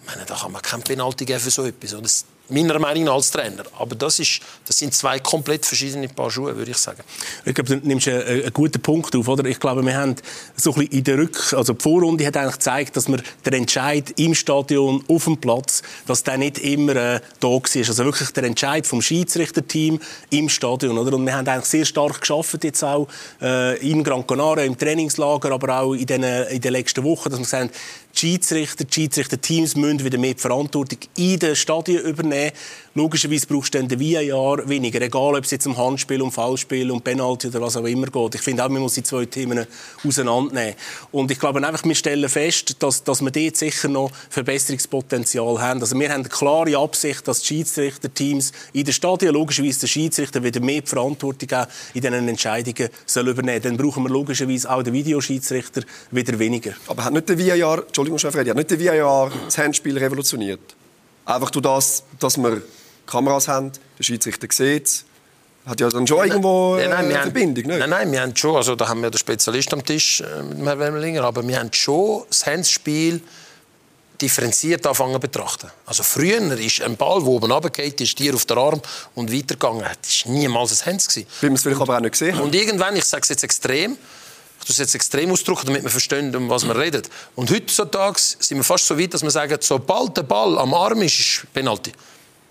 Ich 0.03 0.07
meine, 0.07 0.25
da 0.25 0.35
kann 0.35 0.53
man 0.53 0.63
kein 0.63 0.83
Penalty 0.83 1.25
geben 1.25 1.41
für 1.41 1.51
so 1.51 1.65
etwas 1.65 2.25
meiner 2.51 2.79
Meinung 2.79 3.05
nach 3.05 3.15
als 3.15 3.31
Trainer. 3.31 3.65
Aber 3.79 3.95
das, 3.95 4.19
ist, 4.19 4.41
das 4.67 4.79
sind 4.79 4.95
zwei 4.95 5.19
komplett 5.19 5.67
verschiedene 5.67 6.09
Paar 6.09 6.31
Schuhe, 6.31 6.57
würde 6.57 6.71
ich 6.71 6.77
sagen. 6.77 7.03
Ich 7.45 7.55
glaube, 7.55 7.77
du 7.77 7.87
nimmst 7.87 8.09
einen, 8.09 8.23
einen 8.23 8.53
guten 8.53 8.81
Punkt 8.81 9.15
auf. 9.17 9.29
Oder? 9.29 9.45
Ich 9.47 9.61
glaube, 9.61 9.85
wir 9.85 9.97
haben 9.97 10.17
so 10.57 10.73
ein 10.73 10.81
bisschen 10.81 10.99
in 10.99 11.05
der 11.05 11.19
Rück... 11.19 11.53
Also 11.53 11.73
die 11.73 11.83
Vorrunde 11.83 12.27
hat 12.27 12.37
eigentlich 12.37 12.55
gezeigt, 12.55 12.97
dass 12.97 13.09
man 13.09 13.23
der 13.45 13.53
Entscheid 13.55 14.13
im 14.19 14.35
Stadion, 14.35 15.05
auf 15.09 15.25
dem 15.25 15.37
Platz, 15.39 15.83
dass 16.07 16.23
der 16.23 16.39
nicht 16.39 16.59
immer 16.59 16.97
äh, 16.97 17.21
da 17.41 17.49
war. 17.49 17.63
Also 17.63 18.05
wirklich 18.05 18.31
der 18.31 18.45
Entscheid 18.45 18.87
vom 18.87 19.03
Schiedsrichterteam 19.03 20.01
im 20.31 20.49
Stadion. 20.49 20.99
Oder? 20.99 21.17
Und 21.17 21.27
wir 21.27 21.35
haben 21.35 21.49
eigentlich 21.49 21.67
sehr 21.67 21.85
stark 21.85 22.21
geschafft 22.21 22.65
jetzt 22.65 22.83
auch 22.83 23.09
äh, 23.41 23.79
in 23.79 24.05
Gran 24.05 24.27
Canaria, 24.27 24.65
im 24.65 24.77
Trainingslager, 24.77 25.53
aber 25.53 25.81
auch 25.81 25.95
in 25.95 26.07
den, 26.07 26.23
in 26.23 26.61
den 26.61 26.73
letzten 26.73 27.05
Wochen, 27.05 27.31
dass 27.31 27.39
wir 27.39 27.45
gesagt 27.45 27.63
haben, 27.63 27.71
die 28.15 28.19
Schiedsrichter, 28.19 28.85
die 28.85 28.93
Schiedsrichterteams 28.93 29.77
müssen 29.77 30.05
wieder 30.05 30.19
mehr 30.19 30.35
die 30.35 30.41
Verantwortung 30.41 30.99
in 31.17 31.39
den 31.39 31.57
Stadien 31.57 32.03
übernehmen. 32.03 32.53
Logischerweise 32.95 33.47
brauchst 33.47 33.73
du 33.73 33.79
dann 33.79 33.87
den 33.87 34.01
VAR 34.01 34.69
weniger, 34.69 35.01
egal 35.01 35.37
ob 35.37 35.45
es 35.45 35.53
jetzt 35.53 35.65
um 35.65 35.77
Handspiel, 35.77 36.21
um 36.23 36.33
Foulspiel, 36.33 36.91
um 36.91 37.01
Penalty 37.01 37.47
oder 37.47 37.61
was 37.61 37.77
auch 37.77 37.85
immer 37.85 38.09
geht. 38.09 38.35
Ich 38.35 38.41
finde 38.41 38.65
auch, 38.65 38.69
man 38.69 38.83
muss 38.83 38.95
die 38.95 39.05
zwei 39.05 39.27
Themen 39.27 39.65
auseinandernehmen. 40.05 40.75
Und 41.13 41.31
ich 41.31 41.39
glaube 41.39 41.65
einfach, 41.65 41.85
wir 41.85 41.95
stellen 41.95 42.29
fest, 42.29 42.83
dass, 42.83 43.05
dass 43.05 43.23
wir 43.23 43.31
dort 43.31 43.57
sicher 43.57 43.87
noch 43.87 44.11
Verbesserungspotenzial 44.31 45.61
haben. 45.61 45.81
Also 45.81 45.97
wir 45.97 46.09
haben 46.09 46.23
eine 46.23 46.29
klare 46.29 46.77
Absicht, 46.79 47.29
dass 47.29 47.43
die 47.43 47.47
Schiedsrichterteams 47.47 48.51
in 48.73 48.85
den 48.85 48.93
Stadien, 48.93 49.35
logischerweise 49.35 49.81
der 49.81 49.87
Schiedsrichter, 49.87 50.43
wieder 50.43 50.61
mehr 50.61 50.83
Verantwortung 50.85 51.49
in 51.95 52.01
diesen 52.01 52.29
Entscheidungen 52.29 52.89
soll 53.07 53.29
übernehmen 53.29 53.63
Dann 53.63 53.77
brauchen 53.77 54.03
wir 54.03 54.11
logischerweise 54.11 54.69
auch 54.69 54.83
den 54.83 54.95
Videoschiedsrichter 54.95 55.83
wieder 56.11 56.37
weniger. 56.41 56.73
Aber 56.89 57.05
hat 57.05 57.13
nicht 57.13 57.29
der 57.29 57.39
VAR, 57.39 57.87
Entschuldigung, 57.87 58.19
Chef 58.19 58.35
hat 58.35 58.47
nicht 58.47 58.71
der 58.73 58.81
VAR 58.81 59.31
das 59.45 59.59
Handspiel 59.59 59.97
revolutioniert? 59.97 60.75
Einfach 61.25 61.51
durch 61.51 61.63
das, 61.63 62.03
dass 62.19 62.37
wir 62.37 62.63
Kameras 63.11 63.49
haben, 63.49 63.73
der 63.99 64.05
Schiedsrichter 64.05 64.49
sieht 64.51 64.87
es. 64.87 65.05
Hat 65.67 65.79
ja 65.79 65.89
dann 65.91 66.07
schon 66.07 66.27
irgendwo 66.27 66.77
äh, 66.77 66.89
nein, 66.89 67.09
nein, 67.09 67.17
eine 67.17 67.23
Verbindung, 67.23 67.65
nicht? 67.67 67.79
Nein, 67.79 67.91
nein, 67.91 68.13
wir 68.13 68.23
haben 68.23 68.35
schon, 68.35 68.57
also 68.57 68.75
da 68.75 68.89
haben 68.89 69.03
wir 69.03 69.11
den 69.11 69.19
Spezialist 69.19 69.73
am 69.75 69.85
Tisch 69.85 70.23
äh, 70.23 70.43
mit 70.43 70.67
Herrn 70.67 70.79
Wemmelinger, 70.79 71.23
aber 71.23 71.47
wir 71.47 71.59
haben 71.59 71.73
schon 71.73 72.23
das 72.29 72.47
Handspiel 72.47 73.21
differenziert 74.21 74.87
anfangen 74.87 75.15
zu 75.15 75.21
betrachten. 75.21 75.71
Also 75.87 76.03
früher 76.03 76.41
ist 76.59 76.83
ein 76.83 76.97
Ball, 76.97 77.21
der 77.21 77.29
oben 77.29 77.51
runtergeht, 77.51 78.01
ist 78.01 78.19
dir 78.19 78.35
auf 78.35 78.45
den 78.47 78.59
Arm 78.59 78.81
und 79.15 79.33
weitergegangen. 79.33 79.85
Das 80.03 80.27
war 80.27 80.33
niemals 80.33 80.81
ein 80.81 80.93
Hands. 80.93 81.17
Weil 81.17 81.25
man 81.43 81.55
es 81.55 81.63
vielleicht 81.63 81.81
aber 81.81 81.97
auch 81.97 82.01
nicht 82.01 82.13
gesehen 82.13 82.39
Und 82.41 82.55
irgendwann, 82.55 82.97
ich 82.97 83.05
sage 83.05 83.23
es 83.23 83.29
jetzt 83.29 83.45
extrem, 83.45 83.93
ich 83.93 84.67
tue 84.67 84.73
es 84.73 84.79
jetzt 84.79 84.95
extrem 84.95 85.31
ausdrücken, 85.31 85.67
damit 85.67 85.83
wir 85.83 85.91
verstehen, 85.91 86.35
um 86.37 86.51
was 86.51 86.67
wir 86.67 86.77
reden. 86.77 87.03
Und 87.35 87.51
heutzutage 87.51 88.19
sind 88.19 88.59
wir 88.59 88.65
fast 88.65 88.87
so 88.87 88.99
weit, 88.99 89.15
dass 89.15 89.23
wir 89.23 89.31
sagen, 89.31 89.57
sobald 89.61 90.17
der 90.17 90.23
Ball 90.23 90.59
am 90.59 90.75
Arm 90.75 91.01
ist, 91.03 91.19
ist 91.19 91.53
Penalty. 91.55 91.93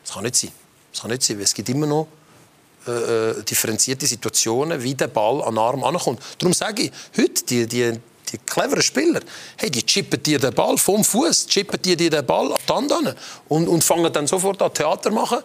Das 0.10 0.16
kann 0.16 0.24
nicht 0.24 0.38
sein. 0.38 0.52
Das 0.92 1.02
kann 1.02 1.12
nicht 1.12 1.22
sein, 1.22 1.38
weil 1.38 1.44
es 1.44 1.54
gibt 1.54 1.70
immer 1.70 1.86
noch 1.86 2.08
äh, 2.88 2.92
äh, 2.92 3.44
differenzierte 3.44 4.08
Situationen, 4.08 4.82
wie 4.82 4.96
der 4.96 5.08
Ball 5.08 5.44
an 5.44 5.54
den 5.54 5.60
Arm 5.60 5.84
ankommt. 5.84 6.20
Darum 6.40 6.52
sage 6.52 6.84
ich, 6.84 6.92
heute 7.16 7.44
die, 7.44 7.68
die, 7.68 7.94
die 8.32 8.38
cleveren 8.40 8.82
Spieler, 8.82 9.20
hey, 9.58 9.70
die 9.70 9.86
chippen 9.86 10.24
dir 10.24 10.40
den 10.40 10.52
Ball 10.56 10.80
vom 10.80 11.04
Fuß, 11.04 11.46
chippen 11.46 11.80
dir 11.80 11.96
den 11.96 12.26
Ball 12.26 12.52
an 12.52 12.58
die 12.68 12.74
Hand 12.74 12.92
an 12.92 13.16
und, 13.50 13.68
und 13.68 13.84
fangen 13.84 14.12
dann 14.12 14.26
sofort 14.26 14.60
an 14.64 14.74
Theater 14.74 15.12
machen 15.12 15.40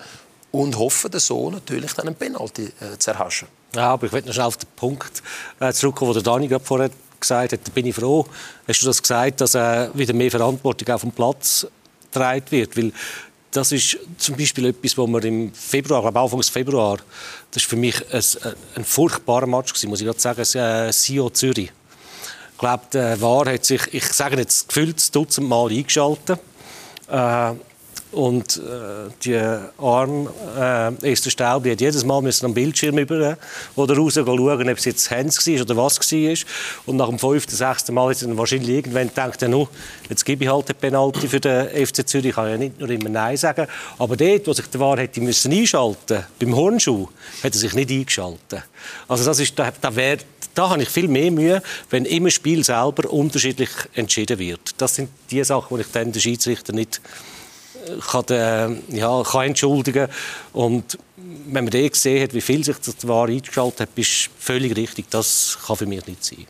und 0.51 0.79
hoffen 0.79 1.11
so 1.21 1.51
natürlich 1.51 1.93
dann 1.93 2.07
einen 2.07 2.17
Penalty 2.17 2.73
äh, 2.81 2.97
zu 2.97 3.11
erhaschen. 3.11 3.49
Ja, 3.75 3.91
aber 3.91 4.07
ich 4.07 4.13
möchte 4.13 4.29
noch 4.29 4.35
schnell 4.35 4.47
auf 4.47 4.57
den 4.57 4.71
Punkt 4.77 5.23
äh, 5.61 5.75
zurückkommen, 5.75 6.15
den 6.15 6.23
Dani 6.23 6.49
gerade 6.49 6.65
vorher 6.65 6.91
gesagt 7.21 7.53
hat. 7.53 7.61
Da 7.63 7.71
bin 7.71 7.85
ich 7.85 7.95
froh, 7.95 8.25
hast 8.67 8.81
du 8.81 8.87
das 8.87 9.03
gesagt, 9.03 9.43
dass 9.43 9.55
äh, 9.55 9.91
wieder 9.93 10.15
mehr 10.15 10.31
Verantwortung 10.31 10.89
auf 10.95 11.03
dem 11.03 11.13
Platz 11.13 11.67
getragen 12.11 12.47
wird, 12.49 12.75
weil 12.79 12.93
das 13.55 13.71
ist 13.71 13.99
zum 14.19 14.37
Beispiel 14.37 14.67
etwas, 14.67 14.99
wo 14.99 15.07
wir 15.07 15.25
im 15.25 15.53
Februar, 15.53 16.03
glaube 16.03 16.19
Anfang 16.19 16.43
Februar, 16.43 16.99
das 17.53 17.63
ist 17.63 17.69
für 17.69 17.77
mich 17.77 17.95
ein, 18.13 18.23
ein 18.75 18.85
furchtbarer 18.85 19.47
Match 19.47 19.73
gewesen, 19.73 19.91
muss 19.91 20.01
ich 20.01 20.07
gerade 20.07 20.21
sagen, 20.21 20.41
äh, 20.41 20.93
Sio 20.93 21.31
Zürich. 21.31 21.71
Ich 22.53 22.59
glaube, 22.59 22.83
der 22.93 23.21
VAR 23.21 23.53
hat 23.53 23.65
sich, 23.65 23.83
ich 23.93 24.05
sage 24.13 24.39
jetzt, 24.39 24.69
gefühlt 24.69 25.15
Dutzend 25.15 25.49
Mal 25.49 25.71
eingeschaltet. 25.71 26.41
Äh, 27.09 27.53
und 28.15 28.57
äh, 28.57 29.11
die 29.25 29.37
Arm, 29.79 30.29
äh, 30.59 31.11
Esther 31.11 31.31
Staub, 31.31 31.67
hat 31.67 31.81
jedes 31.81 32.05
Mal 32.05 32.23
müssen 32.23 32.47
am 32.47 32.55
Bildschirm 32.55 32.99
über 32.99 33.37
oder 33.77 33.97
raus 33.97 34.15
schauen, 34.15 34.69
ob 34.69 34.79
es 34.79 34.85
jetzt 34.85 35.11
Hans 35.11 35.47
war 35.47 35.61
oder 35.61 35.77
was 35.77 35.99
war. 36.01 36.37
Und 36.87 36.97
nach 36.97 37.09
dem 37.09 37.19
fünften, 37.19 37.55
sechsten 37.55 37.95
Mal 37.95 38.11
hat 38.11 38.23
er 38.23 38.37
wahrscheinlich 38.37 38.71
irgendwann 38.71 39.09
gedacht, 39.09 39.43
ja, 39.43 39.49
no, 39.49 39.69
jetzt 40.09 40.25
gebe 40.25 40.45
ich 40.45 40.51
halt 40.51 40.69
den 40.69 40.77
Penalty 40.77 41.29
für 41.29 41.41
den 41.41 41.87
FC 41.87 42.07
Zürich. 42.09 42.27
Ich 42.27 42.35
kann 42.35 42.49
ja 42.49 42.57
nicht 42.57 42.79
nur 42.79 42.89
immer 42.91 43.09
Nein 43.09 43.37
sagen. 43.37 43.67
Aber 43.99 44.17
dort, 44.17 44.47
wo 44.47 44.53
sich 44.53 44.67
der 44.67 44.81
Wahr 44.81 44.99
hätte 44.99 45.21
müssen 45.21 45.53
einschalten 45.53 46.25
beim 46.39 46.55
Hornschuh, 46.55 47.09
hat 47.43 47.55
er 47.55 47.59
sich 47.59 47.75
nicht 47.75 47.91
eingeschaltet. 47.91 48.63
Also 49.09 49.25
das 49.25 49.41
ist, 49.41 49.59
da, 49.59 49.73
da 49.81 49.95
wäre 49.95 50.19
da 50.55 50.71
habe 50.71 50.83
ich 50.83 50.89
viel 50.89 51.09
mehr 51.09 51.33
Mühe, 51.33 51.63
wenn 51.91 52.05
immer 52.05 52.31
Spiel 52.31 52.65
selber 52.65 53.13
unterschiedlich 53.13 53.71
entschieden 53.95 54.39
wird. 54.39 54.81
Das 54.81 54.95
sind 54.95 55.11
die 55.31 55.43
Sachen, 55.43 55.77
die 55.77 55.83
ich 55.83 55.91
dann 55.91 56.13
den 56.13 56.21
Schiedsrichter 56.21 56.73
nicht 56.73 57.01
kann, 58.11 58.25
äh, 58.31 58.97
ja, 58.97 59.23
kann 59.23 59.47
entschuldigen 59.47 60.09
Und 60.53 60.99
wenn 61.47 61.65
man 61.65 61.71
den 61.71 61.91
gesehen 61.91 62.23
hat, 62.23 62.35
wie 62.35 62.41
viel 62.41 62.65
sich 62.65 62.77
das 62.79 63.07
war 63.07 63.29
eingeschaltet 63.29 63.81
hat, 63.81 63.89
ist 63.97 64.31
völlig 64.39 64.77
richtig. 64.77 65.11
Das 65.11 65.59
kann 65.67 65.77
für 65.77 65.87
mich 65.87 66.07
nicht 66.07 66.25
sein. 66.25 66.47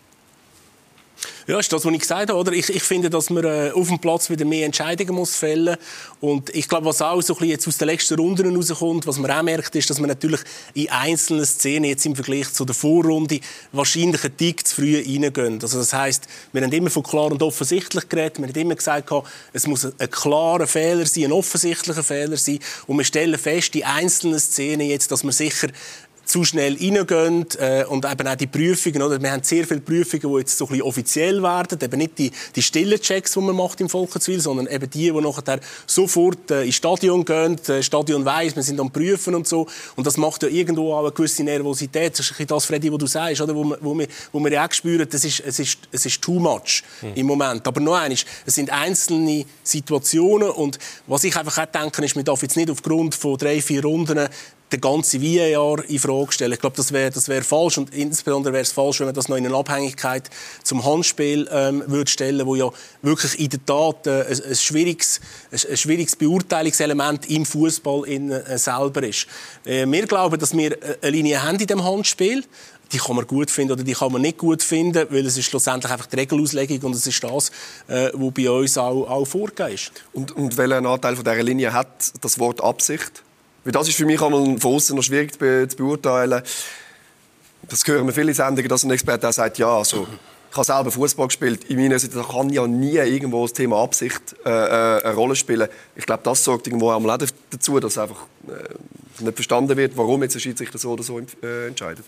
Ja, 1.46 1.58
ist 1.58 1.72
das, 1.72 1.84
was 1.84 1.92
ich 1.92 2.00
gesagt 2.00 2.30
habe. 2.30 2.38
Oder? 2.38 2.52
Ich, 2.52 2.68
ich 2.70 2.82
finde, 2.82 3.10
dass 3.10 3.30
man 3.30 3.44
äh, 3.44 3.70
auf 3.74 3.88
dem 3.88 3.98
Platz 3.98 4.30
wieder 4.30 4.44
mehr 4.44 4.66
Entscheidungen 4.66 5.14
muss 5.14 5.36
fällen 5.36 5.76
Und 6.20 6.54
ich 6.54 6.68
glaube, 6.68 6.86
was 6.86 7.02
auch 7.02 7.20
so 7.20 7.34
ein 7.34 7.38
bisschen 7.38 7.50
jetzt 7.50 7.68
aus 7.68 7.78
den 7.78 7.88
letzten 7.88 8.14
Runden 8.14 8.50
herauskommt, 8.50 9.06
was 9.06 9.18
man 9.18 9.30
auch 9.30 9.42
merkt, 9.42 9.74
ist, 9.76 9.90
dass 9.90 10.00
man 10.00 10.08
natürlich 10.08 10.40
in 10.74 10.88
einzelnen 10.90 11.44
Szenen 11.44 11.84
jetzt 11.84 12.06
im 12.06 12.16
Vergleich 12.16 12.52
zu 12.52 12.64
der 12.64 12.74
Vorrunde 12.74 13.40
wahrscheinlich 13.72 14.24
einen 14.24 14.36
Tick 14.36 14.66
zu 14.66 14.76
früh 14.76 14.96
reingehen. 14.96 15.58
Also 15.60 15.78
das 15.78 15.92
heisst, 15.92 16.26
wir 16.52 16.62
haben 16.62 16.72
immer 16.72 16.90
von 16.90 17.02
klar 17.02 17.30
und 17.30 17.42
offensichtlich 17.42 18.08
geredet. 18.08 18.38
Wir 18.38 18.48
haben 18.48 18.54
immer 18.54 18.74
gesagt, 18.74 19.10
es 19.52 19.66
muss 19.66 19.84
ein 19.84 20.10
klarer 20.10 20.66
Fehler 20.66 21.06
sein, 21.06 21.24
ein 21.24 21.32
offensichtlicher 21.32 22.02
Fehler 22.02 22.36
sein. 22.36 22.58
Und 22.86 22.98
wir 22.98 23.04
stellen 23.04 23.38
fest, 23.38 23.74
in 23.76 23.84
einzelnen 23.84 24.38
Szenen 24.38 24.88
jetzt, 24.88 25.10
dass 25.10 25.24
man 25.24 25.32
sicher 25.32 25.68
zu 26.24 26.44
schnell 26.44 26.74
reingehen 26.74 27.46
äh, 27.58 27.84
und 27.84 28.04
eben 28.04 28.28
auch 28.28 28.34
die 28.34 28.46
Prüfungen, 28.46 29.02
oder? 29.02 29.20
Wir 29.20 29.32
haben 29.32 29.42
sehr 29.42 29.66
viele 29.66 29.80
Prüfungen, 29.80 30.32
die 30.32 30.38
jetzt 30.40 30.58
so 30.58 30.64
ein 30.64 30.68
bisschen 30.68 30.82
offiziell 30.82 31.42
werden, 31.42 31.78
eben 31.80 31.98
nicht 31.98 32.18
die, 32.18 32.30
die 32.54 32.62
stillen 32.62 33.00
Checks, 33.00 33.32
die 33.32 33.40
man 33.40 33.56
macht 33.56 33.80
im 33.80 33.88
Volkenswil, 33.88 34.40
sondern 34.40 34.66
eben 34.66 34.88
die, 34.90 35.10
die 35.10 35.20
nachher 35.20 35.60
sofort 35.86 36.50
äh, 36.50 36.64
ins 36.64 36.76
Stadion 36.76 37.24
gehen, 37.24 37.56
das 37.64 37.84
Stadion 37.84 38.24
weiss, 38.24 38.56
wir 38.56 38.62
sind 38.62 38.80
am 38.80 38.90
Prüfen 38.90 39.34
und 39.34 39.46
so 39.46 39.66
und 39.96 40.06
das 40.06 40.16
macht 40.16 40.42
ja 40.42 40.48
irgendwo 40.48 40.94
auch 40.94 41.00
eine 41.00 41.12
gewisse 41.12 41.44
Nervosität, 41.44 42.18
das 42.18 42.30
ist 42.30 42.50
das, 42.50 42.64
Freddy, 42.64 42.90
was 42.90 42.98
du 42.98 43.06
sagst, 43.06 43.40
oder? 43.40 43.54
Wo, 43.54 43.64
wir, 43.64 43.78
wo, 43.80 43.98
wir, 43.98 44.08
wo 44.32 44.40
wir 44.40 44.52
ja 44.52 44.66
auch 44.66 44.72
spüren, 44.72 45.06
das 45.10 45.24
ist, 45.24 45.40
es, 45.40 45.58
ist, 45.58 45.78
es 45.92 46.06
ist 46.06 46.22
too 46.22 46.38
much 46.38 46.82
mhm. 47.02 47.12
im 47.14 47.26
Moment, 47.26 47.66
aber 47.66 47.80
noch 47.80 47.94
eines, 47.94 48.24
es 48.46 48.54
sind 48.54 48.70
einzelne 48.70 49.44
Situationen 49.62 50.50
und 50.50 50.78
was 51.06 51.24
ich 51.24 51.36
einfach 51.36 51.58
auch 51.58 51.66
denke, 51.66 52.04
ist, 52.04 52.16
man 52.16 52.24
darf 52.24 52.42
jetzt 52.42 52.56
nicht 52.56 52.70
aufgrund 52.70 53.14
von 53.14 53.36
drei, 53.36 53.60
vier 53.60 53.82
Runden 53.82 54.28
den 54.72 54.80
ganzen 54.80 55.22
VAR 55.22 55.84
in 55.88 55.98
Frage 55.98 56.32
stellen. 56.32 56.52
Ich 56.52 56.58
glaube, 56.58 56.76
das 56.76 56.92
wäre 56.92 57.10
das 57.10 57.28
wär 57.28 57.44
falsch 57.44 57.78
und 57.78 57.94
insbesondere 57.94 58.52
wäre 58.52 58.62
es 58.62 58.72
falsch, 58.72 59.00
wenn 59.00 59.06
man 59.06 59.14
das 59.14 59.28
noch 59.28 59.36
in 59.36 59.46
eine 59.46 59.54
Abhängigkeit 59.54 60.30
zum 60.62 60.84
Handspiel 60.84 61.48
ähm, 61.52 61.84
würde 61.86 62.10
stellen, 62.10 62.46
wo 62.46 62.54
ja 62.54 62.70
wirklich 63.02 63.38
in 63.38 63.50
der 63.50 63.64
Tat 63.64 64.06
äh, 64.06 64.22
ein, 64.22 64.42
ein, 64.42 64.54
schwieriges, 64.54 65.20
ein, 65.52 65.76
schwieriges 65.76 66.16
Beurteilungselement 66.16 67.30
im 67.30 67.46
Fußball 67.46 68.08
äh, 68.08 68.58
selber 68.58 69.02
ist. 69.02 69.26
Äh, 69.64 69.86
wir 69.86 70.06
glauben, 70.06 70.38
dass 70.38 70.56
wir 70.56 70.76
eine 71.02 71.10
Linie 71.10 71.42
haben 71.42 71.58
in 71.58 71.66
dem 71.66 71.84
Handspiel 71.84 72.44
die 72.92 72.98
kann 72.98 73.16
man 73.16 73.26
gut 73.26 73.50
finden 73.50 73.72
oder 73.72 73.82
die 73.82 73.92
kann 73.92 74.12
man 74.12 74.22
nicht 74.22 74.38
gut 74.38 74.62
finden, 74.62 75.06
weil 75.10 75.26
es 75.26 75.36
ist 75.36 75.46
schlussendlich 75.46 75.92
einfach 75.92 76.06
die 76.06 76.16
Regelauslegung 76.16 76.78
und 76.82 76.94
es 76.94 77.06
ist 77.06 77.24
das, 77.24 77.50
äh, 77.88 78.10
was 78.12 78.32
bei 78.32 78.48
uns 78.48 78.78
auch, 78.78 79.08
auch 79.08 79.24
vorgegeben 79.24 79.74
ist. 79.74 79.90
Und, 80.12 80.32
und 80.32 80.56
welchen 80.56 80.86
Anteil 80.86 81.16
von 81.16 81.24
dieser 81.24 81.42
Linie 81.42 81.72
hat 81.72 81.88
das 82.20 82.38
Wort 82.38 82.62
Absicht? 82.62 83.23
Weil 83.64 83.72
das 83.72 83.88
ist 83.88 83.96
für 83.96 84.04
mich 84.04 84.20
einmal 84.20 84.58
von 84.58 84.74
außen 84.74 84.94
noch 84.94 85.02
schwierig 85.02 85.32
zu, 85.32 85.76
beurteilen. 85.76 86.42
Das 87.68 87.86
hören 87.86 88.06
wir 88.06 88.12
viele 88.12 88.34
Sendungen, 88.34 88.68
dass 88.68 88.84
ein 88.84 88.90
Experte 88.90 89.28
auch 89.28 89.32
sagt, 89.32 89.58
ja, 89.58 89.78
also, 89.78 90.06
ich 90.50 90.56
habe 90.56 90.66
selber 90.66 90.90
Fußball 90.90 91.26
gespielt. 91.26 91.64
In 91.64 91.80
meiner 91.80 91.98
Sicht 91.98 92.12
kann 92.14 92.50
ja 92.50 92.66
nie 92.66 92.96
irgendwo 92.96 93.42
das 93.42 93.54
Thema 93.54 93.82
Absicht 93.82 94.36
äh, 94.44 94.50
äh, 94.50 95.02
eine 95.02 95.14
Rolle 95.14 95.34
spielen. 95.34 95.68
Ich 95.96 96.06
glaube, 96.06 96.22
das 96.22 96.44
sorgt 96.44 96.66
irgendwo 96.66 96.92
auch 96.92 97.00
mal 97.00 97.18
dazu, 97.50 97.80
dass 97.80 97.98
einfach 97.98 98.26
äh, 98.46 99.24
nicht 99.24 99.34
verstanden 99.34 99.76
wird, 99.76 99.96
warum 99.96 100.22
jetzt 100.22 100.36
ein 100.36 100.40
Schiedsrichter 100.40 100.78
so 100.78 100.92
oder 100.92 101.02
so 101.02 101.18
äh, 101.18 101.66
entscheidet. 101.68 102.04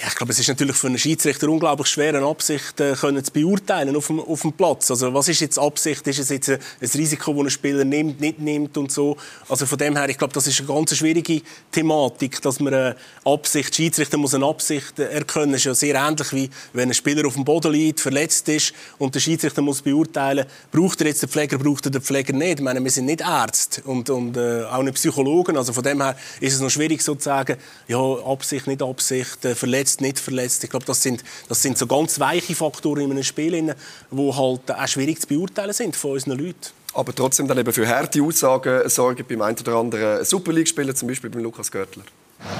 Ja, 0.00 0.06
ich 0.06 0.14
glaube, 0.14 0.30
es 0.30 0.38
ist 0.38 0.46
natürlich 0.46 0.76
für 0.76 0.86
einen 0.86 0.98
Schiedsrichter 0.98 1.48
unglaublich 1.48 1.88
schwer, 1.88 2.14
eine 2.14 2.24
Absicht 2.24 2.78
äh, 2.78 2.92
können 2.92 3.24
zu 3.24 3.32
beurteilen 3.32 3.96
auf 3.96 4.06
dem, 4.06 4.20
auf 4.20 4.42
dem 4.42 4.52
Platz. 4.52 4.92
Also, 4.92 5.12
was 5.12 5.26
ist 5.26 5.40
jetzt 5.40 5.58
Absicht? 5.58 6.06
Ist 6.06 6.20
es 6.20 6.28
jetzt 6.28 6.50
ein, 6.50 6.60
ein 6.80 6.88
Risiko, 6.94 7.32
das 7.32 7.46
ein 7.46 7.50
Spieler 7.50 7.84
nimmt, 7.84 8.20
nicht 8.20 8.38
nimmt 8.38 8.76
und 8.78 8.92
so? 8.92 9.16
Also, 9.48 9.66
von 9.66 9.76
dem 9.76 9.96
her, 9.96 10.08
ich 10.08 10.16
glaube, 10.16 10.32
das 10.32 10.46
ist 10.46 10.60
eine 10.60 10.68
ganz 10.68 10.96
schwierige 10.96 11.42
Thematik, 11.72 12.40
dass 12.42 12.60
man 12.60 12.74
eine 12.74 12.96
Absicht, 13.24 13.74
Schiedsrichter 13.74 14.18
muss 14.18 14.34
eine 14.34 14.46
Absicht 14.46 15.00
erkennen. 15.00 15.50
Das 15.50 15.62
ist 15.62 15.64
ja 15.64 15.74
sehr 15.74 15.96
ähnlich 15.96 16.32
wie, 16.32 16.48
wenn 16.74 16.90
ein 16.90 16.94
Spieler 16.94 17.26
auf 17.26 17.34
dem 17.34 17.44
Boden 17.44 17.72
liegt, 17.72 17.98
verletzt 17.98 18.48
ist 18.50 18.74
und 18.98 19.16
der 19.16 19.20
Schiedsrichter 19.20 19.62
muss 19.62 19.82
beurteilen, 19.82 20.46
braucht 20.70 21.00
er 21.00 21.08
jetzt 21.08 21.22
den 21.22 21.28
Pfleger, 21.28 21.58
braucht 21.58 21.86
er 21.86 21.90
den 21.90 22.02
Pfleger 22.02 22.34
nicht? 22.34 22.60
Ich 22.60 22.64
meine, 22.64 22.84
wir 22.84 22.90
sind 22.92 23.06
nicht 23.06 23.22
Ärzte 23.22 23.82
und, 23.82 24.08
und 24.10 24.36
äh, 24.36 24.62
auch 24.62 24.84
nicht 24.84 24.94
Psychologen. 24.94 25.56
Also, 25.56 25.72
von 25.72 25.82
dem 25.82 26.00
her 26.00 26.16
ist 26.38 26.54
es 26.54 26.60
noch 26.60 26.70
schwierig, 26.70 27.02
sozusagen, 27.02 27.56
ja, 27.88 27.98
Absicht, 27.98 28.68
nicht 28.68 28.80
Absicht, 28.80 29.44
äh, 29.44 29.56
verletzt 29.56 29.87
verletzt, 29.88 30.00
nicht 30.00 30.18
verletzt. 30.18 30.64
Ich 30.64 30.70
glaube, 30.70 30.84
das 30.86 31.02
sind, 31.02 31.24
das 31.48 31.62
sind 31.62 31.78
so 31.78 31.86
ganz 31.86 32.20
weiche 32.20 32.54
Faktoren 32.54 33.02
in 33.02 33.10
einem 33.10 33.22
Spiel, 33.22 33.52
die 33.52 34.32
halt 34.32 34.70
auch 34.70 34.88
schwierig 34.88 35.20
zu 35.20 35.26
beurteilen 35.26 35.72
sind 35.72 35.96
von 35.96 36.12
unseren 36.12 36.38
Leuten. 36.38 36.72
Aber 36.94 37.14
trotzdem 37.14 37.46
dann 37.46 37.58
eben 37.58 37.72
für 37.72 37.86
harte 37.86 38.22
Aussagen 38.22 38.88
sorgen 38.88 39.24
beim 39.28 39.42
einen 39.42 39.58
oder 39.58 39.74
anderen 39.76 40.24
Super 40.24 40.52
League-Spieler, 40.52 40.94
zum 40.94 41.08
Beispiel 41.08 41.30
beim 41.30 41.42
Lukas 41.42 41.70
Görtler. 41.70 42.02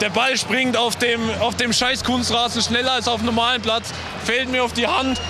Der 0.00 0.10
Ball 0.10 0.36
springt 0.36 0.76
auf 0.76 0.96
dem, 0.96 1.20
auf 1.40 1.56
dem 1.56 1.72
scheiß 1.72 2.02
Kunstrasen 2.04 2.62
schneller 2.62 2.92
als 2.92 3.08
auf 3.08 3.20
dem 3.20 3.26
normalen 3.26 3.62
Platz, 3.62 3.90
fällt 4.24 4.50
mir 4.50 4.62
auf 4.64 4.72
die 4.72 4.86
Hand, 4.86 5.20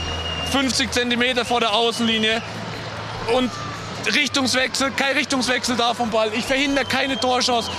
50 0.53 0.91
cm 0.91 1.45
vor 1.45 1.61
der 1.61 1.75
Außenlinie 1.75 2.43
und 3.37 3.51
Richtungswechsel, 4.15 4.91
kein 4.93 5.17
Richtungswechsel 5.17 5.77
da 5.77 5.93
vom 5.93 6.11
Ball. 6.11 6.31
Ich 6.35 6.47
verhindere 6.47 6.87
keine 6.87 7.21
Torchance, 7.21 7.71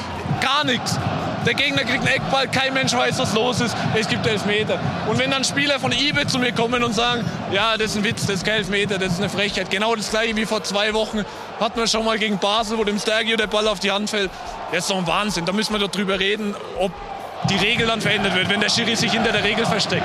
gar 0.41 0.63
nichts. 0.63 0.95
Der 1.45 1.53
Gegner 1.53 1.83
kriegt 1.83 1.99
einen 1.99 2.07
Eckball, 2.07 2.47
kein 2.47 2.73
Mensch 2.73 2.93
weiß, 2.93 3.17
was 3.19 3.33
los 3.33 3.61
ist. 3.61 3.75
Es 3.95 4.07
gibt 4.07 4.27
Elfmeter. 4.27 4.79
Und 5.07 5.17
wenn 5.19 5.31
dann 5.31 5.43
Spieler 5.43 5.79
von 5.79 5.91
IBE 5.91 6.27
zu 6.27 6.37
mir 6.37 6.51
kommen 6.51 6.83
und 6.83 6.93
sagen, 6.93 7.23
ja, 7.51 7.77
das 7.77 7.91
ist 7.91 7.97
ein 7.97 8.03
Witz, 8.03 8.25
das 8.25 8.37
ist 8.37 8.45
kein 8.45 8.55
Elfmeter, 8.55 8.97
das 8.97 9.13
ist 9.13 9.19
eine 9.19 9.29
Frechheit. 9.29 9.69
Genau 9.69 9.95
das 9.95 10.09
gleiche 10.09 10.35
wie 10.35 10.45
vor 10.45 10.63
zwei 10.63 10.93
Wochen 10.93 11.23
hatten 11.59 11.79
wir 11.79 11.87
schon 11.87 12.05
mal 12.05 12.19
gegen 12.19 12.37
Basel, 12.39 12.77
wo 12.77 12.83
dem 12.83 12.99
Stergio 12.99 13.37
der 13.37 13.47
Ball 13.47 13.67
auf 13.67 13.79
die 13.79 13.91
Hand 13.91 14.09
fällt. 14.09 14.29
Das 14.71 14.79
ist 14.83 14.89
doch 14.89 14.97
ein 14.97 15.07
Wahnsinn. 15.07 15.45
Da 15.45 15.53
müssen 15.53 15.73
wir 15.73 15.79
doch 15.79 15.91
drüber 15.91 16.19
reden, 16.19 16.55
ob 16.77 16.91
die 17.49 17.55
Regel 17.55 17.87
dann 17.87 18.01
verändert 18.01 18.35
wird, 18.35 18.49
wenn 18.49 18.59
der 18.59 18.69
Schiri 18.69 18.95
sich 18.95 19.11
hinter 19.11 19.31
der 19.31 19.43
Regel 19.43 19.65
versteckt. 19.65 20.03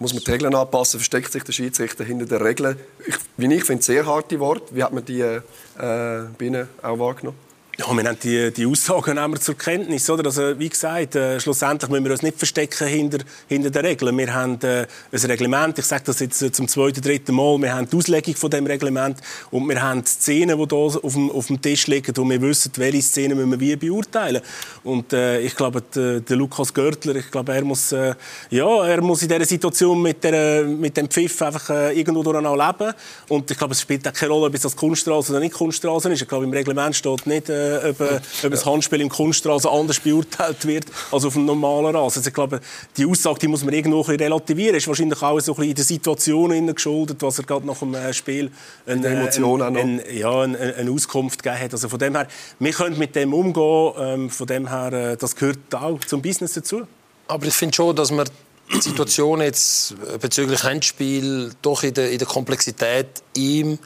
Muss 0.00 0.12
man 0.12 0.22
die 0.24 0.30
Regeln 0.30 0.54
anpassen, 0.54 0.98
versteckt 0.98 1.30
sich 1.30 1.44
der 1.44 1.52
Schiedsrichter 1.52 2.04
hinter 2.04 2.26
der 2.26 2.44
Regel. 2.44 2.76
Ich, 3.06 3.14
wie 3.36 3.54
ich 3.54 3.64
finde, 3.64 3.82
sehr 3.82 4.04
harte 4.04 4.40
Worte. 4.40 4.74
Wie 4.74 4.82
hat 4.82 4.92
man 4.92 5.04
die 5.04 5.20
äh, 5.20 5.40
bei 5.76 6.44
Ihnen 6.44 6.68
auch 6.82 6.98
wahrgenommen? 6.98 7.38
Ja, 7.76 7.88
wir 7.88 8.04
nehmen 8.04 8.16
die, 8.22 8.52
die 8.52 8.66
Aussagen 8.66 9.16
wir 9.16 9.40
zur 9.40 9.58
Kenntnis. 9.58 10.08
Oder? 10.08 10.26
Also, 10.26 10.56
wie 10.60 10.68
gesagt, 10.68 11.16
äh, 11.16 11.40
schlussendlich 11.40 11.90
müssen 11.90 12.04
wir 12.04 12.12
uns 12.12 12.22
nicht 12.22 12.38
verstecken 12.38 12.86
hinter, 12.86 13.18
hinter 13.48 13.70
den 13.70 13.84
Regeln. 13.84 14.16
Wir 14.16 14.32
haben 14.32 14.60
äh, 14.62 14.86
ein 15.10 15.20
Reglement, 15.24 15.76
ich 15.80 15.84
sage 15.84 16.04
das 16.06 16.20
jetzt 16.20 16.40
äh, 16.40 16.52
zum 16.52 16.68
zweiten, 16.68 17.02
dritten 17.02 17.34
Mal, 17.34 17.58
wir 17.58 17.74
haben 17.74 17.90
die 17.90 17.96
Auslegung 17.96 18.36
von 18.36 18.50
dem 18.50 18.66
Reglement 18.66 19.18
und 19.50 19.68
wir 19.68 19.82
haben 19.82 20.06
Szenen, 20.06 20.56
die 20.56 20.68
hier 20.68 21.04
auf 21.04 21.12
dem, 21.14 21.32
auf 21.32 21.48
dem 21.48 21.60
Tisch 21.60 21.88
liegen, 21.88 22.16
wo 22.16 22.22
wir 22.22 22.40
wissen, 22.42 22.70
welche 22.76 23.02
Szenen 23.02 23.36
müssen 23.36 23.50
wir 23.50 23.58
wie 23.58 23.74
beurteilen. 23.74 24.40
Und 24.84 25.12
äh, 25.12 25.40
ich 25.40 25.56
glaube, 25.56 25.82
der, 25.82 26.20
der 26.20 26.36
Lukas 26.36 26.72
Görtler, 26.72 27.16
ich 27.16 27.28
glaube, 27.28 27.54
er 27.54 27.64
muss, 27.64 27.90
äh, 27.90 28.14
ja, 28.50 28.84
er 28.86 29.02
muss 29.02 29.22
in 29.22 29.28
dieser 29.28 29.44
Situation 29.44 30.00
mit, 30.00 30.22
der, 30.22 30.62
mit 30.62 30.96
dem 30.96 31.10
Pfiff 31.10 31.42
einfach 31.42 31.70
äh, 31.70 31.98
irgendwo 31.98 32.22
durch 32.22 32.36
leben. 32.40 32.94
Und 33.30 33.50
ich 33.50 33.58
glaube, 33.58 33.72
es 33.72 33.80
spielt 33.80 34.06
auch 34.06 34.12
keine 34.12 34.30
Rolle, 34.32 34.46
ob 34.46 34.54
es 34.54 34.62
das 34.62 34.76
Kunststraße 34.76 35.32
oder 35.32 35.40
nicht 35.40 35.54
Kunststraße 35.54 36.12
ist. 36.12 36.22
Ich 36.22 36.28
glaube, 36.28 36.44
im 36.44 36.52
Reglement 36.52 36.94
steht 36.94 37.26
nicht, 37.26 37.50
äh, 37.64 37.88
äh, 37.88 37.90
ob, 37.90 38.00
äh, 38.00 38.20
ob 38.44 38.52
ein 38.52 38.64
Handspiel 38.64 39.00
im 39.00 39.08
Kunstrasen 39.08 39.70
anders 39.70 40.00
beurteilt 40.00 40.66
wird 40.66 40.86
als 41.10 41.24
auf 41.24 41.34
dem 41.34 41.44
normalen 41.44 41.96
Rasen. 41.96 42.18
Also 42.18 42.28
ich 42.28 42.34
glaube, 42.34 42.60
die 42.96 43.06
Aussage 43.06 43.38
die 43.40 43.48
muss 43.48 43.64
man 43.64 43.74
irgendwo 43.74 44.02
ein 44.02 44.16
relativieren. 44.16 44.76
Ist 44.76 44.88
wahrscheinlich 44.88 45.22
auch 45.22 45.40
so 45.40 45.52
ein 45.52 45.56
bisschen 45.56 45.70
in 45.70 45.74
der 45.74 45.84
Situation 45.84 46.74
geschuldet, 46.74 47.22
was 47.22 47.38
er 47.38 47.44
gerade 47.44 47.66
nach 47.66 47.78
dem 47.78 47.94
äh, 47.94 48.12
Spiel 48.12 48.50
eine, 48.86 49.06
Emotion 49.06 49.62
ein, 49.62 49.76
ein, 49.76 50.00
ja, 50.12 50.40
eine, 50.42 50.74
eine 50.74 50.90
Auskunft 50.90 51.42
gegeben 51.42 51.62
hat. 51.64 51.72
Also 51.72 51.88
von 51.88 51.98
dem 51.98 52.14
her, 52.14 52.28
wir 52.58 52.72
können 52.72 52.98
mit 52.98 53.14
dem 53.14 53.32
umgehen. 53.32 53.92
Ähm, 53.98 54.30
von 54.30 54.46
dem 54.46 54.68
her, 54.68 54.92
äh, 54.92 55.16
das 55.16 55.36
gehört 55.36 55.58
auch 55.74 56.00
zum 56.00 56.22
Business 56.22 56.52
dazu. 56.54 56.82
Aber 57.26 57.46
ich 57.46 57.54
finde 57.54 57.74
schon, 57.74 57.96
dass 57.96 58.10
man 58.10 58.28
die 58.72 58.80
Situation 58.80 59.40
jetzt 59.40 59.94
bezüglich 60.20 60.62
Handspiel 60.62 61.52
doch 61.62 61.82
in 61.82 61.94
der, 61.94 62.10
in 62.10 62.18
der 62.18 62.26
Komplexität 62.26 63.06
ihm 63.36 63.78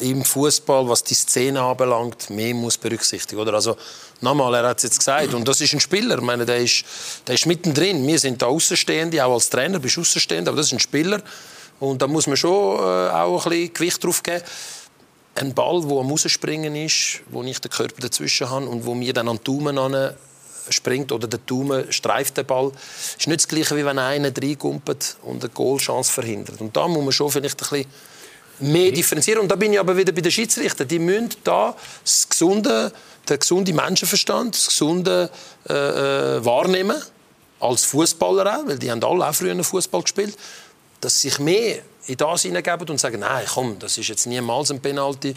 im 0.00 0.24
Fußball, 0.24 0.88
was 0.88 1.04
die 1.04 1.14
Szene 1.14 1.60
anbelangt, 1.60 2.30
mehr 2.30 2.54
muss 2.54 2.78
berücksichtigen. 2.78 3.40
Oder? 3.40 3.54
Also, 3.54 3.76
nochmal, 4.20 4.54
er 4.54 4.68
hat 4.68 4.78
es 4.78 4.84
jetzt 4.84 4.98
gesagt, 4.98 5.34
und 5.34 5.46
das 5.46 5.60
ist 5.60 5.72
ein 5.74 5.80
Spieler, 5.80 6.16
ich 6.16 6.22
meine, 6.22 6.46
der 6.46 6.58
ist, 6.58 6.84
der 7.26 7.34
ist 7.34 7.46
mittendrin. 7.46 8.06
Wir 8.06 8.18
sind 8.18 8.40
da 8.40 8.46
Außenstehende, 8.46 9.24
auch 9.24 9.34
als 9.34 9.50
Trainer 9.50 9.78
bist 9.78 9.96
du 9.96 10.00
Außenstehende, 10.00 10.50
aber 10.50 10.56
das 10.56 10.66
ist 10.66 10.72
ein 10.72 10.80
Spieler. 10.80 11.22
Und 11.80 12.00
da 12.00 12.06
muss 12.06 12.26
man 12.26 12.36
schon 12.36 12.78
äh, 12.78 13.10
auch 13.10 13.44
ein 13.46 13.50
bisschen 13.50 13.74
Gewicht 13.74 14.04
drauf 14.04 14.22
geben. 14.22 14.42
Ein 15.34 15.54
Ball, 15.54 15.80
der 15.80 15.98
am 15.98 16.10
Rausspringen 16.10 16.76
ist, 16.76 17.20
wo 17.30 17.42
ich 17.42 17.60
den 17.60 17.70
Körper 17.70 18.00
dazwischen 18.00 18.50
habe 18.50 18.66
und 18.66 18.84
wo 18.84 18.94
mir 18.94 19.12
dann 19.12 19.28
an 19.28 19.38
den 19.38 19.44
Daumen 19.44 19.78
springt 20.68 21.10
oder 21.10 21.26
der 21.26 21.40
Daumen 21.40 21.90
streift 21.90 22.36
den 22.36 22.46
Ball, 22.46 22.70
ist 23.18 23.26
nicht 23.26 23.40
das 23.40 23.48
Gleiche, 23.48 23.76
wie 23.76 23.84
wenn 23.84 23.98
einer 23.98 24.30
reingumpelt 24.36 25.16
und 25.22 25.42
eine 25.42 25.52
Goalchance 25.52 26.12
verhindert. 26.12 26.60
Und 26.60 26.76
da 26.76 26.86
muss 26.86 27.02
man 27.02 27.12
schon 27.12 27.30
vielleicht 27.30 27.60
ein 27.62 27.68
bisschen 27.68 27.86
mehr 28.62 28.92
differenzieren. 28.92 29.40
Und 29.40 29.48
da 29.48 29.56
bin 29.56 29.72
ich 29.72 29.80
aber 29.80 29.96
wieder 29.96 30.12
bei 30.12 30.20
den 30.20 30.32
Schiedsrichtern. 30.32 30.88
Die 30.88 30.98
müssen 30.98 31.30
da 31.44 31.76
das 32.04 32.28
gesunde, 32.28 32.92
den 33.28 33.38
gesunden 33.38 33.76
Menschenverstand, 33.76 34.54
das 34.54 34.66
gesunde 34.66 35.30
äh, 35.68 35.72
äh, 35.72 36.44
wahrnehmen, 36.44 36.96
als 37.60 37.84
Fußballer 37.84 38.58
auch, 38.58 38.66
weil 38.66 38.78
die 38.78 38.90
haben 38.90 39.02
alle 39.04 39.28
auch 39.28 39.34
früher 39.34 39.62
Fußball 39.62 40.02
gespielt, 40.02 40.36
dass 41.00 41.20
sie 41.20 41.28
sich 41.28 41.38
mehr 41.38 41.78
in 42.06 42.16
das 42.16 42.42
hineingeben 42.42 42.88
und 42.90 42.98
sagen, 42.98 43.20
nein, 43.20 43.44
komm, 43.52 43.78
das 43.78 43.98
ist 43.98 44.08
jetzt 44.08 44.26
niemals 44.26 44.70
ein 44.70 44.80
Penalty. 44.80 45.34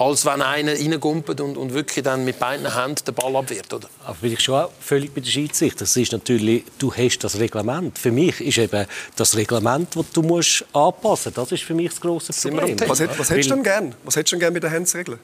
Als 0.00 0.24
wenn 0.24 0.40
einer 0.40 0.72
reingumpelt 0.72 1.42
und, 1.42 1.58
und 1.58 1.74
wirklich 1.74 2.02
dann 2.02 2.24
mit 2.24 2.38
beiden 2.38 2.74
Händen 2.74 3.04
den 3.04 3.14
Ball 3.14 3.36
abwehrt. 3.36 3.70
Oder? 3.72 3.86
Aber 4.06 4.16
bin 4.22 4.32
ich 4.32 4.40
schon 4.40 4.54
auch 4.54 4.70
völlig 4.80 5.12
bei 5.14 5.20
der 5.20 5.28
Schiedsrichter. 5.28 5.80
Das 5.80 5.94
ist 5.94 6.12
natürlich, 6.12 6.64
du 6.78 6.90
hast 6.90 7.18
das 7.18 7.38
Reglement. 7.38 7.98
Für 7.98 8.10
mich 8.10 8.40
ist 8.40 8.56
eben 8.56 8.86
das 9.16 9.36
Reglement, 9.36 9.94
das 9.94 10.10
du 10.10 10.22
musst 10.22 10.64
anpassen 10.72 11.32
musst. 11.32 11.38
Das 11.38 11.52
ist 11.52 11.64
für 11.64 11.74
mich 11.74 11.90
das 11.90 12.00
grosse 12.00 12.32
Problem. 12.32 12.80
Was, 12.88 13.00
was 13.18 13.28
hättest 13.28 13.50
du 13.50 13.54
denn 13.56 13.62
gern? 13.62 13.94
Was 14.02 14.16
hättest 14.16 14.32
du 14.32 14.36
denn 14.36 14.40
gern 14.40 14.52
mit 14.54 14.62
den 14.62 14.70
Handsregeln? 14.70 15.18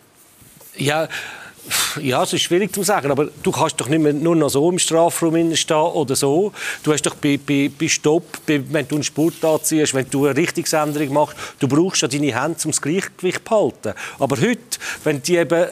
Ja, 0.77 1.09
ja, 2.01 2.23
es 2.23 2.33
ist 2.33 2.43
schwierig 2.43 2.73
zu 2.73 2.83
sagen, 2.83 3.11
aber 3.11 3.29
du 3.43 3.51
kannst 3.51 3.81
doch 3.81 3.89
nicht 3.89 4.03
mehr 4.03 4.13
nur 4.13 4.37
noch 4.37 4.49
so 4.49 4.69
im 4.71 4.79
Strafraum 4.79 5.55
stehen 5.55 5.77
oder 5.77 6.17
so. 6.17 6.53
Du 6.83 6.93
hast 6.93 7.03
doch 7.03 7.15
bei, 7.15 7.39
bei, 7.45 7.71
bei 7.79 7.89
Stopp, 7.89 8.39
bei, 8.47 8.63
wenn 8.71 8.87
du 8.87 8.97
einen 8.97 9.05
Spurt 9.05 9.45
anziehst, 9.45 9.95
wenn 9.95 10.09
du 10.11 10.27
eine 10.27 10.37
Richtungsänderung 10.37 11.13
machst, 11.13 11.37
du 11.59 11.69
brauchst 11.69 12.03
ja 12.03 12.09
deine 12.09 12.35
Hände, 12.41 12.59
um 12.65 12.71
das 12.71 12.81
Gleichgewicht 12.81 13.43
zu 13.47 13.51
halten. 13.51 13.95
Aber 14.19 14.37
heute, 14.41 14.79
wenn 15.05 15.23
die 15.23 15.37
eben 15.37 15.67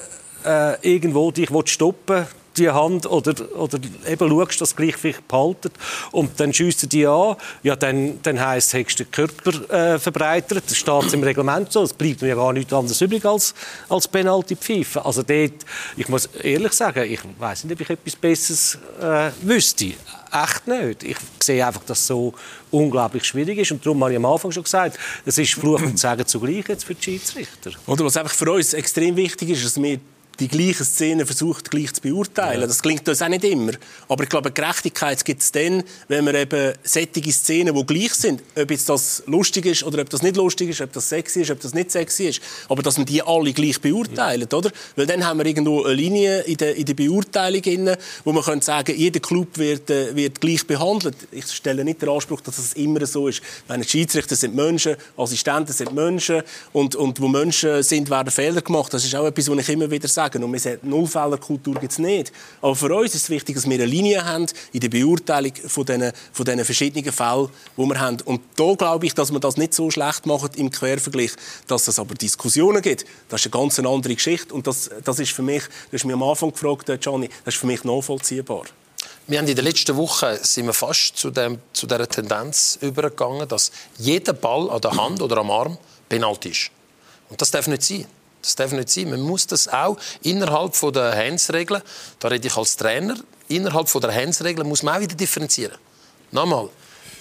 äh, 0.44 0.94
irgendwo 0.94 1.30
dich 1.30 1.48
stoppen 1.66 2.26
die 2.56 2.70
Hand 2.70 3.06
oder, 3.06 3.34
oder 3.56 3.78
eben 4.06 4.28
schaust, 4.28 4.60
dass 4.60 4.70
das 4.70 4.76
Gleichgewicht 4.76 5.26
behalten 5.28 5.70
und 6.12 6.38
dann 6.38 6.52
schiessen 6.52 6.88
die 6.88 7.06
an, 7.06 7.36
ja, 7.62 7.76
dann, 7.76 8.20
dann 8.22 8.40
heisst 8.40 8.74
es, 8.74 8.86
hast 8.86 9.00
du 9.00 9.04
den 9.04 9.10
Körper 9.10 9.70
äh, 9.72 9.98
verbreitert, 9.98 10.64
das 10.66 10.76
steht 10.76 11.12
im 11.12 11.22
Reglement 11.22 11.72
so, 11.72 11.82
es 11.82 11.92
bleibt 11.92 12.22
mir 12.22 12.34
gar 12.34 12.52
nichts 12.52 12.72
anderes 12.72 13.00
übrig 13.00 13.24
als, 13.24 13.54
als 13.88 14.08
Penalty 14.08 14.56
pfeifen. 14.56 15.02
Also 15.02 15.22
dort, 15.22 15.64
ich 15.96 16.08
muss 16.08 16.26
ehrlich 16.26 16.72
sagen, 16.72 17.04
ich 17.10 17.20
weiß 17.38 17.64
nicht, 17.64 17.74
ob 17.74 17.80
ich 17.80 17.90
etwas 17.90 18.16
Besseres 18.16 18.78
äh, 19.00 19.30
wüsste. 19.42 19.92
Echt 20.32 20.66
nicht. 20.66 21.04
Ich 21.04 21.16
sehe 21.40 21.64
einfach, 21.64 21.84
dass 21.84 22.00
es 22.00 22.06
so 22.08 22.34
unglaublich 22.70 23.24
schwierig 23.24 23.58
ist. 23.58 23.70
Und 23.70 23.86
darum 23.86 24.02
habe 24.02 24.12
ich 24.12 24.16
am 24.16 24.24
Anfang 24.24 24.50
schon 24.50 24.64
gesagt, 24.64 24.98
es 25.24 25.38
ist 25.38 25.54
Fluch 25.54 25.80
und 25.80 25.98
Sagen 25.98 26.26
zugleich 26.26 26.66
jetzt 26.68 26.84
für 26.84 26.94
die 26.94 27.02
Schiedsrichter. 27.02 27.70
Oder 27.86 28.04
was 28.04 28.16
einfach 28.16 28.34
für 28.34 28.50
uns 28.50 28.74
extrem 28.74 29.14
wichtig 29.14 29.50
ist, 29.50 29.64
dass 29.64 29.80
wir 29.80 30.00
die 30.40 30.48
gleichen 30.48 30.84
Szenen 30.84 31.26
versucht 31.26 31.70
gleich 31.70 31.92
zu 31.92 32.00
beurteilen. 32.00 32.62
Ja. 32.62 32.66
Das 32.66 32.82
klingt 32.82 33.08
uns 33.08 33.22
auch 33.22 33.28
nicht 33.28 33.44
immer. 33.44 33.72
Aber 34.08 34.24
ich 34.24 34.28
glaube, 34.28 34.50
Gerechtigkeit 34.50 35.24
gibt 35.24 35.42
es 35.42 35.52
dann, 35.52 35.82
wenn 36.08 36.26
wir 36.26 36.34
eben 36.34 36.74
sättige 36.82 37.32
Szenen, 37.32 37.74
die 37.74 37.86
gleich 37.86 38.14
sind, 38.14 38.42
ob 38.56 38.70
jetzt 38.70 38.88
das 38.88 39.22
lustig 39.26 39.66
ist 39.66 39.84
oder 39.84 40.02
ob 40.02 40.10
das 40.10 40.22
nicht 40.22 40.36
lustig 40.36 40.70
ist, 40.70 40.80
ob 40.80 40.92
das 40.92 41.08
sexy 41.08 41.42
ist, 41.42 41.50
ob 41.50 41.60
das 41.60 41.74
nicht 41.74 41.90
sexy 41.90 42.24
ist, 42.24 42.40
aber 42.68 42.82
dass 42.82 42.98
wir 42.98 43.04
die 43.04 43.22
alle 43.22 43.52
gleich 43.52 43.80
beurteilen, 43.80 44.48
ja. 44.50 44.58
oder? 44.58 44.70
Weil 44.96 45.06
dann 45.06 45.24
haben 45.24 45.38
wir 45.38 45.46
irgendwo 45.46 45.84
eine 45.84 45.94
Linie 45.94 46.40
in 46.42 46.56
der, 46.56 46.74
in 46.76 46.84
der 46.84 46.94
Beurteilung, 46.94 47.62
inne, 47.62 47.98
wo 48.24 48.32
man 48.32 48.42
können 48.42 48.62
sagen, 48.62 48.96
jeder 48.96 49.20
Club 49.20 49.56
wird, 49.58 49.90
äh, 49.90 50.14
wird 50.14 50.40
gleich 50.40 50.66
behandelt. 50.66 51.16
Ich 51.30 51.46
stelle 51.50 51.84
nicht 51.84 52.02
den 52.02 52.08
Anspruch, 52.08 52.40
dass 52.40 52.56
das 52.56 52.72
immer 52.74 53.04
so 53.06 53.28
ist. 53.28 53.42
Meine 53.68 53.84
Schiedsrichter 53.84 54.36
sind 54.36 54.54
Menschen, 54.54 54.96
Assistenten 55.16 55.72
sind 55.72 55.94
Menschen 55.94 56.42
und, 56.72 56.96
und 56.96 57.20
wo 57.20 57.28
Menschen 57.28 57.82
sind, 57.82 58.10
werden 58.10 58.30
Fehler 58.30 58.62
gemacht. 58.62 58.92
Das 58.92 59.04
ist 59.04 59.14
auch 59.14 59.26
etwas, 59.26 59.48
was 59.48 59.58
ich 59.58 59.68
immer 59.68 59.90
wieder 59.90 60.08
sage 60.08 60.23
sagen. 60.24 60.44
Und 60.44 60.52
wir 60.52 60.60
sagen, 60.60 60.88
Nullfällerkultur 60.88 61.74
gibt 61.74 61.92
es 61.92 61.98
nicht. 61.98 62.32
Aber 62.60 62.74
für 62.74 62.94
uns 62.94 63.14
ist 63.14 63.24
es 63.24 63.30
wichtig, 63.30 63.54
dass 63.56 63.68
wir 63.68 63.74
eine 63.74 63.86
Linie 63.86 64.24
haben 64.24 64.46
in 64.72 64.80
der 64.80 64.88
Beurteilung 64.88 65.52
von 65.66 65.84
diesen, 65.84 66.12
von 66.32 66.44
diesen 66.44 66.64
verschiedenen 66.64 67.12
Fällen, 67.12 67.48
die 67.76 67.82
wir 67.82 68.00
haben. 68.00 68.18
Und 68.24 68.42
da 68.56 68.74
glaube 68.74 69.06
ich, 69.06 69.14
dass 69.14 69.30
man 69.30 69.40
das 69.40 69.56
nicht 69.56 69.74
so 69.74 69.90
schlecht 69.90 70.26
macht 70.26 70.56
im 70.56 70.70
Quervergleich. 70.70 71.32
Dass 71.66 71.88
es 71.88 71.98
aber 71.98 72.14
Diskussionen 72.14 72.82
gibt, 72.82 73.04
das 73.28 73.40
ist 73.44 73.52
eine 73.52 73.62
ganz 73.62 73.78
andere 73.78 74.14
Geschichte. 74.14 74.54
Und 74.54 74.66
das, 74.66 74.90
das 75.04 75.18
ist 75.18 75.32
für 75.32 75.42
mich, 75.42 75.62
du 75.90 75.96
hast 75.96 76.04
mich 76.04 76.14
am 76.14 76.22
Anfang 76.22 76.52
gefragt, 76.52 76.90
Gianni, 77.00 77.28
das 77.44 77.54
ist 77.54 77.60
für 77.60 77.66
mich 77.66 77.84
nachvollziehbar. 77.84 78.64
Wir 79.26 79.38
haben 79.38 79.48
in 79.48 79.56
den 79.56 79.64
letzten 79.64 79.96
Wochen 79.96 80.36
sind 80.42 80.66
wir 80.66 80.74
fast 80.74 81.16
zu, 81.16 81.30
dem, 81.30 81.58
zu 81.72 81.86
dieser 81.86 82.06
Tendenz 82.06 82.78
übergegangen, 82.82 83.48
dass 83.48 83.72
jeder 83.96 84.34
Ball 84.34 84.68
an 84.70 84.82
der 84.82 84.96
Hand 84.96 85.22
oder 85.22 85.38
am 85.38 85.50
Arm 85.50 85.78
Penalty 86.10 86.50
ist. 86.50 86.70
Und 87.30 87.40
das 87.40 87.50
darf 87.50 87.66
nicht 87.66 87.82
sein. 87.82 88.06
Das 88.44 88.56
darf 88.56 88.72
nicht 88.72 88.90
sein. 88.90 89.08
Man 89.08 89.20
muss 89.20 89.46
das 89.46 89.68
auch 89.68 89.96
innerhalb 90.22 90.78
der 90.92 91.16
Hands-Regeln, 91.16 91.82
da 92.18 92.28
rede 92.28 92.46
ich 92.46 92.56
als 92.56 92.76
Trainer, 92.76 93.16
innerhalb 93.48 93.90
der 93.90 94.14
Hands-Regeln 94.14 94.68
muss 94.68 94.82
man 94.82 94.96
auch 94.96 95.00
wieder 95.00 95.14
differenzieren. 95.14 95.78
Nochmal, 96.30 96.68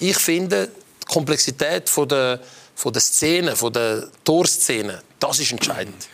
ich 0.00 0.18
finde, 0.18 0.68
die 1.02 1.06
Komplexität 1.06 1.90
der, 2.10 2.40
von 2.74 2.92
der 2.92 3.00
Szene, 3.00 3.56
von 3.56 3.72
der 3.72 4.08
Torszene, 4.22 5.02
das 5.18 5.38
ist 5.38 5.52
entscheidend. 5.52 6.08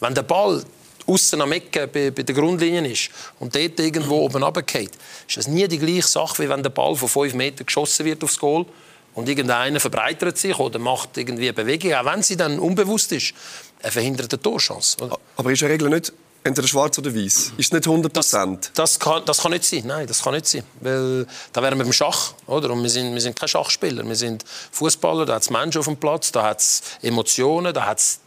Wenn 0.00 0.14
der 0.14 0.22
Ball 0.22 0.64
außen 1.06 1.40
am 1.40 1.52
Ecke 1.52 1.86
bei, 1.86 2.10
bei 2.10 2.24
der 2.24 2.34
Grundlinie 2.34 2.90
ist 2.90 3.10
und 3.38 3.54
dort 3.54 3.78
irgendwo 3.78 4.16
oben 4.22 4.42
runtergeht, 4.42 4.90
ist 5.28 5.36
das 5.36 5.46
nie 5.46 5.68
die 5.68 5.78
gleiche 5.78 6.08
Sache, 6.08 6.42
wie 6.42 6.48
wenn 6.48 6.64
der 6.64 6.70
Ball 6.70 6.96
von 6.96 7.08
5 7.08 7.34
Metern 7.34 7.66
geschossen 7.66 8.04
wird 8.04 8.24
aufs 8.24 8.38
Goal 8.38 8.66
und 9.14 9.28
irgendeiner 9.28 9.80
verbreitert 9.80 10.36
sich 10.36 10.58
oder 10.58 10.78
macht 10.78 11.16
irgendwie 11.16 11.44
eine 11.44 11.54
Bewegung, 11.54 11.94
auch 11.94 12.04
wenn 12.04 12.22
sie 12.22 12.36
dann 12.36 12.58
unbewusst 12.58 13.12
ist 13.12 13.32
eine 13.82 13.92
verhinderte 13.92 14.40
Torchance. 14.40 14.96
Oder? 15.02 15.18
Aber 15.36 15.52
ist 15.52 15.62
eine 15.62 15.72
Regel 15.72 15.88
nicht 15.90 16.12
entweder 16.46 16.68
schwarz 16.68 16.98
oder 16.98 17.14
weiß? 17.14 17.52
Ist 17.56 17.66
es 17.66 17.72
nicht 17.72 17.86
100 17.86 18.12
Prozent? 18.12 18.70
Das, 18.74 18.92
das, 18.92 19.00
kann, 19.00 19.22
das 19.26 19.38
kann 19.38 19.52
nicht 19.52 19.64
sein. 19.64 19.82
Nein, 19.86 20.06
das 20.06 20.22
kann 20.22 20.34
nicht 20.34 20.46
sein. 20.46 20.62
Weil 20.80 21.26
da 21.52 21.62
wären 21.62 21.78
wir 21.78 21.84
beim 21.84 21.92
Schach. 21.92 22.34
Oder? 22.46 22.70
Und 22.70 22.82
wir 22.82 22.90
sind, 22.90 23.12
wir 23.12 23.20
sind 23.20 23.38
keine 23.38 23.48
Schachspieler. 23.48 24.06
Wir 24.06 24.16
sind 24.16 24.44
Fußballer. 24.72 25.26
Da 25.26 25.34
hat 25.34 25.42
es 25.42 25.50
Menschen 25.50 25.78
auf 25.78 25.86
dem 25.86 25.96
Platz, 25.96 26.32
da 26.32 26.44
hat 26.44 26.60
es 26.60 26.82
Emotionen, 27.02 27.74
da 27.74 27.86
hat 27.86 27.98
es 27.98 28.20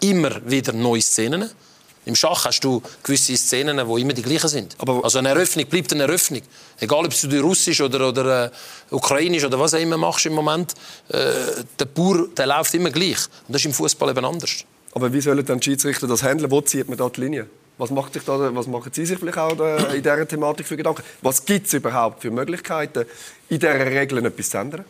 immer 0.00 0.44
wieder 0.44 0.72
neue 0.72 1.00
Szenen. 1.00 1.50
Im 2.04 2.16
Schach 2.16 2.46
hast 2.46 2.60
du 2.64 2.82
gewisse 3.04 3.36
Szenen, 3.36 3.76
die 3.76 4.00
immer 4.00 4.12
die 4.12 4.22
gleichen 4.22 4.48
sind. 4.48 4.74
Aber 4.78 5.04
also 5.04 5.18
eine 5.18 5.28
Eröffnung 5.28 5.66
bleibt 5.66 5.92
eine 5.92 6.02
Eröffnung. 6.02 6.42
Egal, 6.80 7.06
ob 7.06 7.20
du 7.20 7.40
Russisch 7.40 7.80
oder, 7.80 8.08
oder 8.08 8.46
äh, 8.46 8.50
Ukrainisch 8.90 9.44
oder 9.44 9.60
was 9.60 9.74
auch 9.74 9.78
immer 9.78 9.96
machst 9.96 10.26
im 10.26 10.32
Moment, 10.32 10.74
äh, 11.10 11.32
der 11.78 11.84
Bauer 11.84 12.26
der 12.36 12.46
läuft 12.46 12.74
immer 12.74 12.90
gleich. 12.90 13.18
Und 13.46 13.54
das 13.54 13.62
ist 13.62 13.66
im 13.66 13.72
Fußball 13.72 14.10
eben 14.10 14.24
anders. 14.24 14.64
Aber 14.92 15.12
wie 15.12 15.20
sollen 15.20 15.44
dann 15.44 15.60
die 15.60 15.70
Schiedsrichter 15.70 16.06
das 16.06 16.22
handeln? 16.22 16.50
Wo 16.50 16.60
zieht 16.60 16.88
man 16.88 16.98
da 16.98 17.08
die 17.08 17.22
Linie? 17.22 17.46
Was, 17.78 17.90
macht 17.90 18.12
sich 18.12 18.22
da, 18.24 18.54
was 18.54 18.66
machen 18.66 18.92
Sie 18.92 19.06
sich 19.06 19.18
vielleicht 19.18 19.38
auch 19.38 19.58
in 19.92 20.02
dieser 20.02 20.28
Thematik 20.28 20.66
für 20.66 20.76
Gedanken? 20.76 21.02
Was 21.22 21.44
gibt 21.44 21.66
es 21.66 21.72
überhaupt 21.72 22.20
für 22.20 22.30
Möglichkeiten, 22.30 23.06
in 23.48 23.58
dieser 23.58 23.86
Regeln 23.86 24.24
etwas 24.26 24.50
zu 24.50 24.58
ändern? 24.58 24.84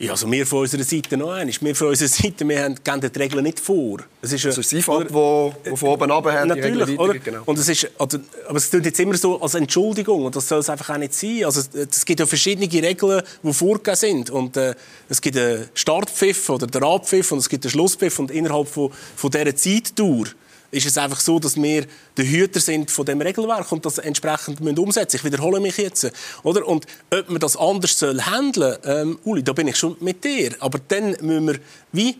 Ja, 0.00 0.12
also 0.12 0.32
wir 0.32 0.46
von 0.46 0.60
unserer 0.60 0.82
Seite 0.82 1.14
noch 1.18 1.32
einmal. 1.32 1.54
Wir 1.60 1.76
von 1.76 1.88
unserer 1.88 2.08
Seite, 2.08 2.48
wir 2.48 2.64
haben, 2.64 2.74
geben 2.82 3.00
die 3.02 3.18
Regeln 3.18 3.44
nicht 3.44 3.60
vor. 3.60 3.98
Es 4.22 4.32
ist, 4.32 4.46
also 4.46 4.62
das 4.62 4.72
IFAB, 4.72 5.12
wo, 5.12 5.54
wo 5.62 5.76
von 5.76 5.88
oben 5.90 6.10
runter 6.10 6.32
hat, 6.32 6.46
Natürlich, 6.46 6.88
Regeln 6.98 7.20
genau. 7.22 7.42
Und 7.44 7.58
es 7.58 7.68
ist, 7.68 7.86
also, 7.98 8.18
aber 8.48 8.56
es 8.56 8.70
klingt 8.70 8.86
jetzt 8.86 8.98
immer 8.98 9.14
so 9.18 9.38
als 9.42 9.52
Entschuldigung 9.52 10.24
und 10.24 10.34
das 10.34 10.48
soll 10.48 10.60
es 10.60 10.70
einfach 10.70 10.88
auch 10.88 10.96
nicht 10.96 11.12
sein. 11.12 11.44
Also, 11.44 11.60
es 11.74 12.06
gibt 12.06 12.18
ja 12.18 12.24
verschiedene 12.24 12.66
Regeln, 12.82 13.20
die 13.42 13.52
vorgegeben 13.52 13.96
sind. 13.96 14.30
Und, 14.30 14.56
äh, 14.56 14.74
es 15.10 15.20
gibt 15.20 15.36
einen 15.36 15.68
Startpfiff 15.74 16.48
oder 16.48 16.66
den 16.66 16.82
Abpfiff 16.82 17.30
und 17.32 17.38
es 17.38 17.50
gibt 17.50 17.66
einen 17.66 17.70
Schlusspfiff 17.70 18.18
und 18.20 18.30
innerhalb 18.30 18.68
von, 18.68 18.90
von 19.16 19.30
dieser 19.30 19.54
Zeitdauer 19.54 20.28
ist 20.70 20.86
es 20.86 20.96
einfach 20.98 21.20
so, 21.20 21.38
dass 21.38 21.56
wir 21.56 21.86
der 22.16 22.24
Hüter 22.24 22.60
sind 22.60 22.90
von 22.90 23.04
dem 23.04 23.20
Regelwerk 23.20 23.70
und 23.72 23.84
das 23.84 23.98
entsprechend 23.98 24.60
müssen 24.60 24.78
umsetzen. 24.78 25.16
Ich 25.16 25.24
wiederhole 25.24 25.60
mich 25.60 25.76
jetzt, 25.76 26.10
oder? 26.42 26.66
Und 26.66 26.86
ob 27.10 27.28
man 27.28 27.40
das 27.40 27.56
anders 27.56 27.98
soll 27.98 28.20
handeln, 28.20 28.76
ähm, 28.84 29.18
Uli, 29.24 29.42
da 29.42 29.52
bin 29.52 29.68
ich 29.68 29.76
schon 29.76 29.96
mit 30.00 30.22
dir. 30.24 30.54
Aber 30.60 30.78
dann 30.88 31.16
müssen 31.20 31.46
wir 31.48 31.58
wie 31.92 32.16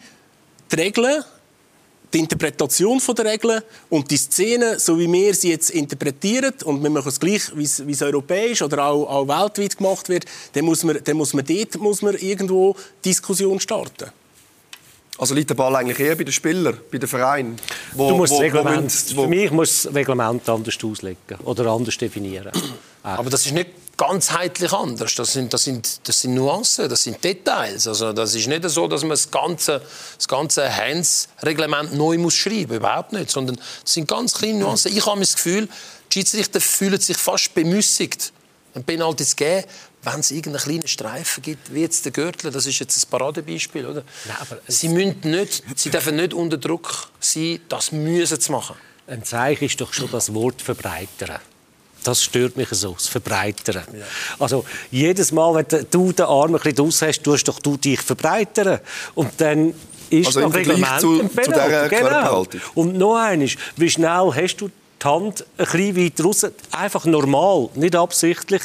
die 0.70 0.76
Regeln 0.76 1.24
die 2.12 2.18
Interpretation 2.18 3.00
der 3.16 3.24
Regeln 3.24 3.62
und 3.88 4.10
die 4.10 4.16
Szene, 4.16 4.78
so 4.78 4.98
wie 4.98 5.10
wir 5.10 5.34
sie 5.34 5.50
jetzt 5.50 5.70
interpretieren, 5.70 6.52
und 6.64 6.82
wir 6.82 6.90
machen 6.90 7.08
es 7.08 7.20
gleich, 7.20 7.42
wie 7.54 7.62
es 7.92 8.02
europäisch 8.02 8.62
oder 8.62 8.84
auch, 8.84 9.06
auch 9.06 9.28
weltweit 9.28 9.76
gemacht 9.76 10.08
wird, 10.08 10.24
dann 10.52 10.64
muss 10.64 10.82
man, 10.82 10.98
dann 11.04 11.16
muss 11.16 11.32
man 11.34 11.44
dort 11.44 11.76
muss 11.76 12.02
man 12.02 12.14
irgendwo 12.16 12.74
Diskussion 13.04 13.60
starten. 13.60 14.10
Also 15.20 15.34
liegt 15.34 15.50
der 15.50 15.54
Ball 15.54 15.76
eigentlich 15.76 16.00
eher 16.00 16.16
bei 16.16 16.24
den 16.24 16.32
Spielern, 16.32 16.80
bei 16.90 16.96
den 16.96 17.06
Vereinen? 17.06 17.56
Wo, 17.92 18.08
du 18.08 18.16
musst 18.16 18.32
wo, 18.32 18.38
Reglement, 18.38 19.16
wo, 19.16 19.24
für 19.24 19.28
mich 19.28 19.50
muss 19.50 19.82
das 19.82 19.94
Reglement 19.94 20.48
anders 20.48 20.78
auslegen 20.82 21.38
oder 21.44 21.66
anders 21.66 21.98
definieren. 21.98 22.50
Aber 23.02 23.28
das 23.28 23.44
ist 23.44 23.52
nicht 23.52 23.68
ganzheitlich 23.98 24.72
anders. 24.72 25.14
Das 25.14 25.34
sind, 25.34 25.52
das, 25.52 25.64
sind, 25.64 26.08
das 26.08 26.22
sind 26.22 26.32
Nuancen, 26.32 26.88
das 26.88 27.02
sind 27.02 27.22
Details. 27.22 27.86
Also 27.86 28.14
das 28.14 28.34
ist 28.34 28.46
nicht 28.46 28.66
so, 28.70 28.88
dass 28.88 29.02
man 29.02 29.10
das 29.10 29.30
ganze, 29.30 29.82
das 30.16 30.26
ganze 30.26 30.74
Hands-Reglement 30.74 31.92
neu 31.94 32.16
muss 32.16 32.34
schreiben 32.34 32.76
Überhaupt 32.76 33.12
nicht. 33.12 33.30
Sondern 33.30 33.58
es 33.84 33.92
sind 33.92 34.08
ganz 34.08 34.32
kleine 34.32 34.60
Nuancen. 34.60 34.96
Ich 34.96 35.04
habe 35.04 35.20
das 35.20 35.34
Gefühl, 35.34 35.68
die 36.10 36.18
Schiedsrichter 36.20 36.62
fühlen 36.62 36.98
sich 36.98 37.18
fast 37.18 37.52
bemüßigt, 37.52 38.32
ein 38.74 38.84
Penalty 38.84 39.26
zu 39.26 39.36
geben, 39.36 39.64
wenn 40.02 40.20
es 40.20 40.30
irgendeinen 40.30 40.62
kleinen 40.62 40.88
Streifen 40.88 41.42
gibt, 41.42 41.74
wie 41.74 41.80
jetzt 41.80 42.04
der 42.04 42.12
Gürtel, 42.12 42.50
das 42.50 42.66
ist 42.66 42.78
jetzt 42.78 43.04
ein 43.04 43.10
Paradebeispiel, 43.10 43.86
oder? 43.86 44.02
Nein, 44.26 44.58
sie, 44.66 44.88
müssen 44.88 45.20
nicht, 45.24 45.62
sie 45.76 45.90
dürfen 45.90 46.16
nicht 46.16 46.32
unter 46.32 46.56
Druck 46.56 47.10
sein, 47.20 47.60
das 47.68 47.92
müssen 47.92 48.40
zu 48.40 48.52
machen. 48.52 48.76
Ein 49.06 49.24
Zeichen 49.24 49.64
ist 49.64 49.80
doch 49.80 49.92
schon 49.92 50.10
das 50.10 50.32
Wort 50.32 50.62
verbreitern. 50.62 51.38
Das 52.02 52.22
stört 52.22 52.56
mich 52.56 52.68
so, 52.70 52.92
das 52.92 53.08
Verbreitern. 53.08 53.84
Ja. 53.92 54.04
Also 54.38 54.64
jedes 54.90 55.32
Mal, 55.32 55.54
wenn 55.54 55.86
du 55.90 56.12
den 56.12 56.26
Arm 56.26 56.54
ein 56.54 56.60
bisschen 56.60 56.76
draus 56.76 57.02
hast, 57.02 57.22
tust 57.22 57.46
doch 57.46 57.60
du 57.60 57.76
dich 57.76 58.00
verbreitern. 58.00 58.80
Und 59.14 59.32
dann 59.38 59.74
ist 60.08 60.28
also 60.28 60.40
im 60.40 60.50
Reglement 60.50 61.00
zu, 61.00 61.18
zu 61.18 61.28
dieser 61.28 61.88
genau. 61.88 62.46
Und 62.74 62.96
noch 62.96 63.16
eines, 63.16 63.56
wie 63.76 63.90
schnell 63.90 64.32
hast 64.34 64.56
du 64.56 64.68
die 64.68 65.06
Hand 65.06 65.44
ein 65.56 65.64
bisschen 65.64 65.96
weiter 65.96 66.24
raus, 66.24 66.46
einfach 66.72 67.04
normal, 67.04 67.68
nicht 67.74 67.96
absichtlich, 67.96 68.62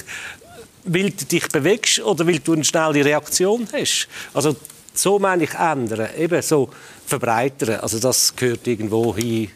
weil 0.86 1.12
du 1.12 1.26
dich 1.26 1.48
bewegst 1.50 2.00
oder 2.00 2.26
weil 2.28 2.40
du 2.40 2.54
eine 2.54 2.64
schnelle 2.64 3.04
Reaktion 3.04 3.68
hast. 3.74 4.08
Also 4.34 4.56
so 4.94 5.20
meine 5.20 5.44
ich 5.44 5.54
ändern, 5.54 6.10
eben 6.18 6.42
so 6.42 6.70
verbreitern. 7.06 7.80
Also 7.82 8.00
das 8.00 8.36
gehört 8.36 8.66
irgendwo 8.68 9.16
hin 9.16 9.52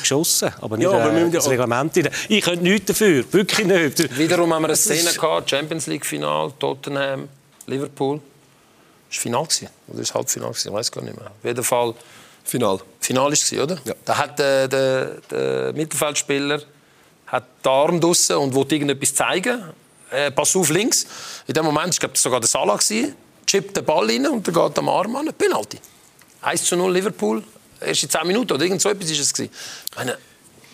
geschossen, 0.00 0.52
aber 0.60 0.76
nicht 0.76 0.90
Ja, 0.90 0.98
aber 0.98 1.12
äh, 1.14 1.30
das 1.30 1.48
Reglement. 1.48 1.96
rein. 1.96 2.08
Ich 2.28 2.44
könnte 2.44 2.62
nichts 2.62 2.86
dafür, 2.86 3.24
wirklich 3.32 3.66
nicht. 3.66 4.18
Wiederum 4.18 4.52
haben 4.52 4.62
wir 4.62 4.68
eine 4.68 4.72
Das 4.74 4.84
Szene 4.84 5.12
gehabt, 5.12 5.50
Champions 5.50 5.86
League 5.86 6.04
Final, 6.06 6.52
Tottenham, 6.58 7.28
Liverpool. 7.66 8.20
Das 9.08 9.16
war 9.16 9.22
Final 9.22 9.48
oder 9.88 10.00
ist 10.02 10.14
Halbfinale 10.14 10.50
gewesen? 10.52 10.68
Ich 10.68 10.74
weiß 10.74 10.92
gar 10.92 11.02
nicht 11.02 11.16
mehr. 11.16 11.26
Auf 11.26 11.44
jeden 11.44 11.64
Fall 11.64 11.94
Final. 12.44 12.78
Final 13.00 13.32
ist 13.32 13.52
es, 13.52 13.58
oder? 13.58 13.78
Ja. 13.84 13.94
Da 14.04 14.18
hat 14.18 14.38
der, 14.38 14.68
der, 14.68 15.04
der 15.30 15.72
Mittelfeldspieler 15.72 16.60
hat 17.26 17.44
den 17.64 17.70
Arm 17.70 18.00
draussen 18.00 18.36
und 18.36 18.54
wollte 18.54 18.74
irgendetwas 18.76 19.14
zeigen. 19.14 19.62
Äh, 20.10 20.30
pass 20.30 20.54
auf 20.56 20.68
links. 20.70 21.06
In 21.46 21.54
dem 21.54 21.64
Moment, 21.64 21.94
das 21.96 22.02
war 22.02 22.10
sogar 22.14 22.40
der 22.40 22.48
Salah 22.48 22.76
gewesen, 22.76 23.14
chippt 23.46 23.76
den 23.76 23.84
Ball 23.84 24.06
rein 24.06 24.26
und 24.26 24.46
der 24.46 24.52
geht 24.54 24.78
am 24.78 24.88
Arm 24.88 25.14
an. 25.16 25.28
Penalty. 25.36 25.78
1 26.42 26.64
zu 26.64 26.76
0 26.76 26.92
Liverpool. 26.92 27.42
Erst 27.80 28.02
in 28.02 28.10
10 28.10 28.26
Minuten 28.26 28.52
oder 28.52 28.62
irgend 28.62 28.80
so 28.82 28.88
etwas 28.88 29.10
ist 29.10 29.20
es 29.20 29.32
gewesen. 29.32 29.52
Ich 29.90 29.96
meine, 29.96 30.18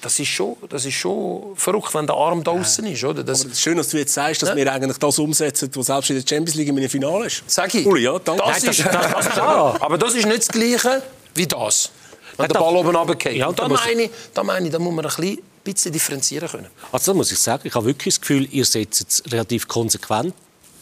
das 0.01 0.19
ist 0.19 0.29
schon, 0.29 0.57
das 0.69 0.85
ist 0.85 0.95
schon 0.95 1.55
verrückt, 1.57 1.93
wenn 1.95 2.07
der 2.07 2.17
Arm 2.17 2.43
da 2.45 2.53
draussen 2.53 2.87
ist, 2.87 3.03
oder? 3.05 3.23
Das, 3.25 3.41
es 3.45 3.53
ist 3.53 3.61
schön, 3.61 3.77
dass 3.77 3.89
du 3.89 3.97
jetzt 3.99 4.13
sagst, 4.15 4.43
dass 4.43 4.51
Ja. 4.51 4.57
wir 4.57 4.73
eigentlich 4.73 4.99
das 4.99 5.19
umsetzen, 5.19 5.71
was 5.75 5.87
selbst 5.87 6.11
in 6.11 6.17
der 6.17 6.27
Champions 6.29 6.55
League 6.55 6.69
in 6.69 6.77
einem 6.77 6.89
Finale 6.91 7.27
ist. 7.27 7.43
Sag 7.47 7.75
ich. 7.75 7.87
Uli, 7.87 8.03
ja, 8.03 8.19
danke. 8.19 8.43
Das 8.47 8.63
ist, 8.63 8.79
das- 8.81 8.93
das- 8.93 9.27
das- 9.27 9.37
ja. 9.37 9.77
aber 9.81 9.99
das 9.99 10.15
ist 10.15 10.27
nicht 10.27 10.39
das 10.39 10.49
Gleiche 10.49 11.03
wie 11.35 11.47
das. 11.47 11.91
Wenn 12.37 12.49
der 12.49 12.55
das- 12.55 12.63
Ball 12.63 12.77
oben 12.77 12.95
runtergeht. 12.95 13.37
Ja, 13.37 13.51
da 13.53 13.69
meine 13.69 14.03
ich, 14.03 14.11
da 14.35 14.43
meine 14.43 14.67
ich, 14.67 14.73
da 14.73 14.79
muss 14.79 14.95
man 14.95 15.05
ein 15.07 15.17
bisschen, 15.17 15.39
bisschen 15.73 15.93
differenzieren 15.93 16.49
können. 16.49 16.67
Also 16.93 17.13
da 17.13 17.17
muss 17.17 17.31
ich 17.33 17.39
sagen, 17.39 17.63
ich 17.67 17.75
habe 17.75 17.87
wirklich 17.87 18.15
das 18.15 18.21
Gefühl, 18.21 18.49
ihr 18.53 18.65
setzt 18.65 19.07
es 19.25 19.33
relativ 19.33 19.67
konsequent 19.69 20.35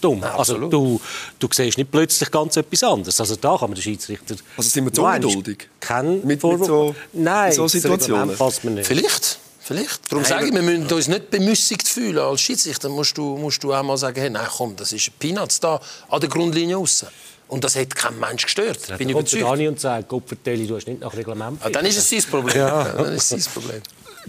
um. 0.02 0.20
Ja, 0.20 0.36
also 0.36 0.58
du, 0.68 1.00
du 1.38 1.48
siehst 1.50 1.78
nicht 1.78 1.90
plötzlich 1.90 2.30
ganz 2.30 2.56
etwas 2.58 2.82
anderes. 2.82 3.18
Also 3.18 3.36
da 3.36 3.56
kann 3.56 3.70
man 3.70 3.74
den 3.74 3.82
Schiedsrichter... 3.82 4.36
Also 4.56 4.68
sind 4.68 4.84
wir 4.84 4.92
zu 4.92 5.02
ungeduldig? 5.02 5.68
Kein 5.80 6.16
Mit- 6.16 6.24
mit 6.26 6.40
Vorwurf- 6.42 6.66
so- 6.66 6.94
Nein, 7.14 7.46
mit 7.48 7.54
so 7.56 7.62
das 7.62 7.72
Situationen? 7.72 8.36
Passt 8.36 8.64
mir 8.64 8.72
nicht. 8.72 8.86
Vielleicht. 8.86 9.38
Vielleicht. 9.60 10.12
Darum 10.12 10.22
sage 10.26 10.48
ich, 10.48 10.52
wir 10.52 10.60
müssen 10.60 10.92
uns 10.92 11.08
nicht 11.08 11.30
bemüßigt 11.30 11.88
fühlen. 11.88 12.18
Als 12.18 12.42
Schiedsrichter 12.42 12.90
musst 12.90 13.16
du, 13.16 13.38
musst 13.38 13.64
du 13.64 13.72
auch 13.72 13.82
mal 13.82 13.96
sagen, 13.96 14.20
hey, 14.20 14.28
nein, 14.28 14.46
komm, 14.54 14.76
das 14.76 14.92
ist 14.92 15.08
ein 15.08 15.14
Peanuts 15.18 15.58
da 15.58 15.80
an 16.10 16.20
der 16.20 16.28
Grundlinie 16.28 16.76
raus. 16.76 17.06
Und 17.48 17.64
das 17.64 17.74
hat 17.76 17.94
kein 17.96 18.18
Mensch 18.18 18.42
gestört. 18.44 18.80
Dann 18.88 18.98
Bin 18.98 19.08
ich 19.08 19.14
überzeugt. 19.14 19.42
Dani 19.42 19.68
und 19.68 19.80
sagt, 19.80 20.08
Gott 20.08 20.24
vertelle, 20.26 20.66
du 20.66 20.76
hast 20.76 20.86
nicht 20.86 21.00
nach 21.00 21.14
Reglement 21.16 21.58
Ah, 21.62 21.70
dann 21.70 21.86
ist 21.86 21.96
es 21.96 22.10
sein 22.10 22.22
Problem. 22.30 22.56
Ja. 22.58 22.84
Dann 22.92 23.14
ist 23.14 23.32
es 23.32 23.44
sein 23.44 23.52
Problem. 23.54 23.80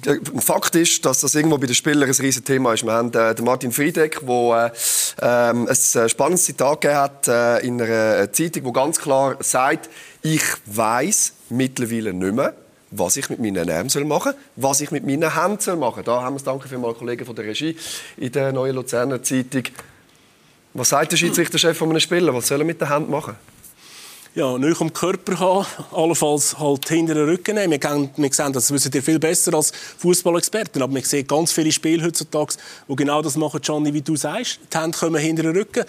Der 0.04 0.20
Fakt 0.40 0.76
ist, 0.76 1.06
dass 1.06 1.22
das 1.22 1.36
irgendwo 1.36 1.58
bei 1.58 1.68
den 1.68 1.76
Spielern 1.76 2.04
ein 2.04 2.16
riesiges 2.16 2.44
Thema 2.44 2.74
ist. 2.74 2.84
Wir 2.84 2.92
haben 2.92 3.14
äh, 3.14 3.34
den 3.34 3.46
Martin 3.46 3.72
Friedeck, 3.72 4.20
der 4.26 4.74
äh, 5.22 5.50
ähm, 5.50 5.68
ein 5.68 5.70
äh, 5.70 6.10
spannendes 6.10 6.44
Zitat 6.44 6.86
hat 6.86 7.28
äh, 7.28 7.60
in 7.60 7.82
einer 7.82 8.20
äh, 8.20 8.32
Zeitung, 8.32 8.66
wo 8.66 8.72
ganz 8.72 9.00
klar 9.00 9.38
sagt, 9.40 9.90
ich 10.22 10.44
weiß 10.66 11.34
mittlerweile 11.50 12.14
nicht 12.14 12.36
mehr, 12.36 12.54
was 12.92 13.16
ich 13.16 13.30
mit 13.30 13.40
meinen 13.40 13.70
Armen 13.70 14.08
machen 14.08 14.34
soll, 14.34 14.36
was 14.58 14.82
ich 14.82 14.92
mit 14.92 15.06
meinen 15.06 15.34
Händen 15.34 15.80
machen 15.80 16.04
soll. 16.04 16.16
Da 16.16 16.22
haben 16.22 16.34
wir 16.34 16.38
es, 16.38 16.44
danke 16.44 16.68
vielmals, 16.68 16.98
Kollegen 16.98 17.26
von 17.26 17.36
der 17.36 17.46
Regie, 17.46 17.78
in 18.18 18.32
der 18.32 18.52
Neuen 18.52 18.76
Luzerner 18.76 19.24
Zeitung. 19.24 19.64
Was 20.74 20.90
sagt 20.90 21.14
der 21.14 21.18
Schiedsrichterchef 21.18 21.78
von 21.78 21.90
einem 21.90 22.02
Spieler? 22.02 22.34
Was 22.34 22.48
soll 22.48 22.60
er 22.60 22.66
mit 22.66 22.82
den 22.82 22.90
Händen 22.90 23.12
machen? 23.12 23.38
Ja, 24.36 24.58
nicht 24.58 24.82
am 24.82 24.92
Körper 24.92 25.40
haben, 25.40 25.66
allenfalls 25.94 26.60
halt 26.60 26.90
hinter 26.90 27.14
den 27.14 27.24
Rücken 27.24 27.56
nehmen. 27.56 27.72
Wir, 27.72 27.80
gehen, 27.80 28.10
wir 28.18 28.34
sehen, 28.34 28.52
das 28.52 28.70
wissen 28.70 28.92
ihr 28.94 29.02
viel 29.02 29.18
besser 29.18 29.54
als 29.54 29.72
Fußballexperten, 30.00 30.82
aber 30.82 30.94
wir 30.94 31.04
sehen 31.04 31.26
ganz 31.26 31.54
viele 31.54 31.72
Spiele 31.72 32.04
heutzutage, 32.04 32.56
wo 32.86 32.96
genau 32.96 33.22
das 33.22 33.38
machen, 33.38 33.62
Gianni, 33.62 33.94
wie 33.94 34.02
du 34.02 34.18
sagst. 34.18 34.60
Die 34.74 34.78
Hände 34.78 34.98
kommen 34.98 35.22
hinter 35.22 35.44
den 35.44 35.56
Rücken. 35.56 35.86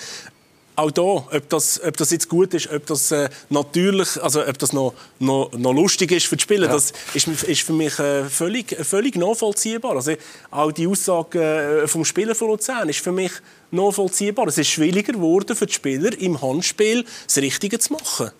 Auch 0.78 0.90
da, 0.90 1.02
ob 1.02 1.48
das, 1.48 1.82
ob 1.82 1.96
das 1.96 2.10
jetzt 2.10 2.28
gut 2.28 2.52
ist, 2.52 2.70
ob 2.70 2.84
das 2.84 3.10
äh, 3.10 3.30
natürlich, 3.48 4.22
also 4.22 4.46
ob 4.46 4.58
das 4.58 4.74
noch, 4.74 4.92
noch, 5.18 5.50
noch 5.52 5.72
lustig 5.72 6.12
ist 6.12 6.26
für 6.26 6.36
die 6.36 6.42
Spieler, 6.42 6.68
das 6.68 6.92
ist, 7.14 7.26
ist 7.26 7.62
für 7.62 7.72
mich 7.72 7.98
äh, 7.98 8.24
völlig, 8.26 8.76
völlig 8.84 9.16
nachvollziehbar. 9.16 9.96
Also 9.96 10.12
auch 10.50 10.72
die 10.72 10.86
Aussage 10.86 11.82
äh, 11.84 11.88
vom 11.88 12.04
Spieler 12.04 12.34
von 12.34 12.48
Luzern 12.48 12.90
ist 12.90 13.00
für 13.00 13.12
mich 13.12 13.32
nachvollziehbar. 13.70 14.48
Es 14.48 14.58
ist 14.58 14.68
schwieriger 14.68 15.14
geworden 15.14 15.56
für 15.56 15.64
die 15.64 15.72
Spieler 15.72 16.16
im 16.20 16.42
Handspiel 16.42 17.06
das 17.26 17.38
Richtige 17.38 17.78
zu 17.78 17.94
machen. 17.94 18.30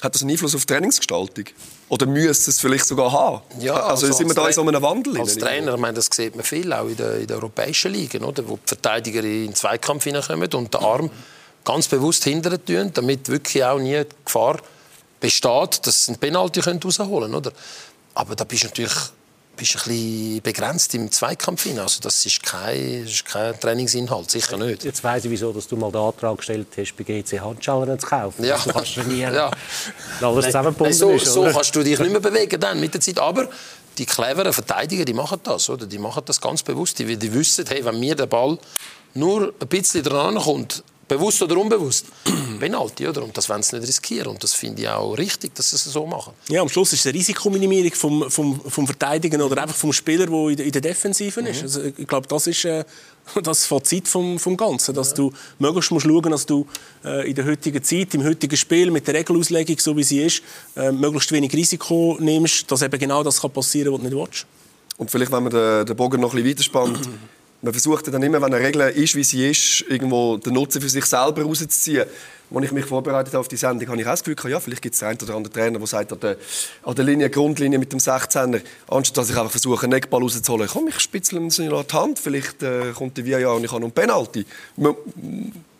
Hat 0.00 0.14
das 0.14 0.22
einen 0.22 0.30
Einfluss 0.30 0.54
auf 0.54 0.66
die 0.66 0.72
Trainingsgestaltung? 0.72 1.46
Oder 1.88 2.06
müsste 2.06 2.50
es 2.50 2.60
vielleicht 2.60 2.86
sogar 2.86 3.10
haben? 3.12 3.42
also, 3.72 4.12
sind 4.12 4.28
wir 4.28 4.34
da 4.34 4.46
in 4.46 4.52
so 4.52 4.60
einem 4.60 4.82
Wandel? 4.82 5.18
Als? 5.18 5.36
Trainer, 5.36 5.74
ich 5.74 5.80
meine, 5.80 5.94
das 5.94 6.08
sieht 6.12 6.34
man 6.36 6.44
viel, 6.44 6.72
auch 6.72 6.86
in 6.86 6.96
den, 6.96 7.20
in 7.20 7.26
den 7.26 7.36
europäischen 7.36 7.92
Ligen, 7.92 8.24
oder? 8.24 8.46
wo 8.46 8.56
die 8.56 8.68
Verteidiger 8.68 9.20
in 9.20 9.46
den 9.46 9.54
Zweikampf 9.54 10.04
hineinkommen 10.04 10.52
und 10.52 10.74
den 10.74 10.80
Arm 10.80 11.10
ganz 11.64 11.88
bewusst 11.88 12.24
hindern 12.24 12.62
tun, 12.64 12.90
damit 12.92 13.28
wirklich 13.28 13.64
auch 13.64 13.78
nie 13.78 14.02
die 14.04 14.16
Gefahr 14.24 14.58
besteht, 15.20 15.86
dass 15.86 16.04
sie 16.04 16.12
einen 16.12 16.20
Penalty 16.20 16.60
rausholen 16.60 17.08
können. 17.08 17.34
Oder? 17.34 17.52
Aber 18.14 18.36
da 18.36 18.44
bist 18.44 18.64
du 18.64 18.66
natürlich 18.68 18.92
bist 19.58 19.76
ein 19.76 19.82
bisschen 19.82 20.42
begrenzt 20.42 20.94
im 20.94 21.10
Zweikampf 21.10 21.64
hinein. 21.64 21.80
Also 21.80 22.00
das 22.00 22.24
ist 22.24 22.42
kein, 22.42 23.04
ist 23.04 23.24
kein 23.26 23.58
Trainingsinhalt, 23.60 24.30
sicher 24.30 24.56
nicht. 24.56 24.84
Jetzt 24.84 25.04
weiss 25.04 25.24
ich, 25.24 25.30
wieso 25.30 25.52
dass 25.52 25.68
du 25.68 25.76
mal 25.76 25.92
den 25.92 26.00
Antrag 26.00 26.38
gestellt 26.38 26.68
hast, 26.76 26.96
bei 26.96 27.04
GC 27.04 27.40
Handschellen 27.40 27.98
zu 27.98 28.06
kaufen. 28.06 28.44
Ja. 28.44 28.54
dass 28.54 28.64
Du 28.64 28.72
kannst 28.72 28.94
trainieren. 28.94 29.34
Ja. 29.34 29.50
Alles 30.22 30.46
zusammengebunden 30.46 30.94
so, 30.94 31.10
ist, 31.10 31.26
so 31.26 31.44
kannst 31.44 31.76
du 31.76 31.82
dich 31.82 31.98
nicht 31.98 32.10
mehr 32.10 32.20
bewegen 32.20 32.58
dann 32.58 32.80
mit 32.80 32.94
der 32.94 33.00
Zeit. 33.00 33.18
Aber 33.18 33.48
die 33.98 34.06
cleveren 34.06 34.52
Verteidiger, 34.52 35.04
die 35.04 35.12
machen 35.12 35.40
das, 35.42 35.68
oder? 35.68 35.86
Die 35.86 35.98
machen 35.98 36.22
das 36.24 36.40
ganz 36.40 36.62
bewusst. 36.62 36.98
Die, 36.98 37.16
die 37.16 37.34
wissen, 37.34 37.66
hey, 37.68 37.84
wenn 37.84 37.98
mir 38.00 38.14
der 38.14 38.26
Ball 38.26 38.58
nur 39.14 39.52
ein 39.60 39.68
bisschen 39.68 40.04
dran 40.04 40.36
kommt, 40.36 40.82
bewusst 41.08 41.42
oder 41.42 41.56
unbewusst, 41.56 42.06
Penalty, 42.60 43.08
oder? 43.08 43.24
Und 43.24 43.36
das 43.36 43.48
wollen 43.48 43.62
sie 43.62 43.76
nicht 43.76 43.88
riskieren. 43.88 44.28
Und 44.28 44.44
das 44.44 44.52
finde 44.52 44.82
ich 44.82 44.88
auch 44.88 45.14
richtig, 45.14 45.54
dass 45.54 45.70
sie 45.70 45.76
es 45.76 45.84
so 45.84 46.06
machen. 46.06 46.34
Ja, 46.48 46.60
am 46.60 46.68
Schluss 46.68 46.92
ist 46.92 47.00
es 47.00 47.06
eine 47.06 47.14
Risikominimierung 47.14 47.92
vom, 47.94 48.30
vom, 48.30 48.60
vom 48.60 48.86
Verteidigen 48.86 49.40
oder 49.40 49.62
einfach 49.62 49.74
vom 49.76 49.92
Spieler, 49.92 50.26
der 50.26 50.48
in 50.48 50.56
der, 50.56 50.66
in 50.66 50.72
der 50.72 50.80
Defensive 50.82 51.40
ist. 51.40 51.62
Also, 51.62 51.82
ich 51.84 52.06
glaube, 52.06 52.28
das 52.28 52.46
ist 52.46 52.64
äh, 52.64 52.84
das 53.42 53.66
Fazit 53.66 54.06
vom, 54.06 54.38
vom 54.38 54.56
Ganzen, 54.56 54.94
dass 54.94 55.14
du 55.14 55.32
möglichst 55.58 55.90
musst 55.90 56.06
schauen, 56.06 56.30
dass 56.30 56.46
du 56.46 56.66
äh, 57.04 57.28
in 57.28 57.34
der 57.34 57.46
heutigen 57.46 57.82
Zeit, 57.82 58.14
im 58.14 58.24
heutigen 58.24 58.56
Spiel 58.56 58.90
mit 58.90 59.06
der 59.06 59.14
Regelauslegung, 59.14 59.78
so 59.78 59.96
wie 59.96 60.04
sie 60.04 60.22
ist, 60.22 60.42
äh, 60.76 60.92
möglichst 60.92 61.32
wenig 61.32 61.52
Risiko 61.52 62.16
nimmst, 62.20 62.70
dass 62.70 62.82
eben 62.82 62.98
genau 62.98 63.22
das 63.22 63.40
kann 63.40 63.50
passieren, 63.50 63.92
was 63.92 64.00
du 64.00 64.06
nicht 64.06 64.16
willst. 64.16 64.46
Und 64.98 65.10
vielleicht, 65.10 65.30
wenn 65.32 65.44
man 65.44 65.52
den, 65.52 65.86
den 65.86 65.96
Bogen 65.96 66.20
noch 66.20 66.34
ein 66.34 66.42
bisschen 66.42 66.50
weiterspannt, 66.50 67.08
man 67.60 67.72
versucht 67.72 68.06
dann 68.08 68.22
immer, 68.22 68.40
wenn 68.40 68.54
eine 68.54 68.64
Regel 68.64 68.82
ist, 68.82 69.14
wie 69.16 69.24
sie 69.24 69.50
ist, 69.50 69.84
irgendwo 69.88 70.36
den 70.36 70.54
Nutzen 70.54 70.80
für 70.80 70.88
sich 70.88 71.04
selber 71.04 71.42
rauszuziehen. 71.42 72.06
Als 72.54 72.64
ich 72.64 72.72
mich 72.72 72.86
vorbereitet 72.86 73.34
habe 73.34 73.40
auf 73.40 73.48
die 73.48 73.58
Sendung, 73.58 73.88
habe 73.88 74.00
ich 74.00 74.06
auch 74.06 74.12
das 74.12 74.24
Gefühl, 74.24 74.50
ja, 74.50 74.58
vielleicht 74.58 74.80
gibt 74.80 74.94
es 74.94 75.02
einen 75.02 75.18
oder 75.20 75.34
anderen 75.34 75.52
Trainer, 75.52 75.78
der 75.78 75.86
sagt, 75.86 76.12
an 76.12 76.20
der, 76.20 76.36
an 76.82 76.94
der 76.94 77.04
Linie, 77.04 77.28
Grundlinie 77.28 77.78
mit 77.78 77.92
dem 77.92 77.98
16er, 77.98 78.62
anstatt 78.88 79.18
dass 79.18 79.28
ich 79.28 79.36
einfach 79.36 79.50
versuche, 79.50 79.84
einen 79.84 79.92
Eckball 79.92 80.22
rauszuholen, 80.22 80.66
komm, 80.66 80.88
ich 80.88 80.98
spitzel 80.98 81.36
ihm 81.36 81.50
so 81.50 81.62
die 81.62 81.94
Hand, 81.94 82.18
vielleicht 82.18 82.62
äh, 82.62 82.92
kommt 82.94 83.18
der 83.18 83.26
Via 83.26 83.50
und 83.50 83.64
ich 83.64 83.70
habe 83.70 83.80
noch 83.80 83.88
einen 83.88 83.92
Penalty. 83.92 84.46
Man, 84.76 84.94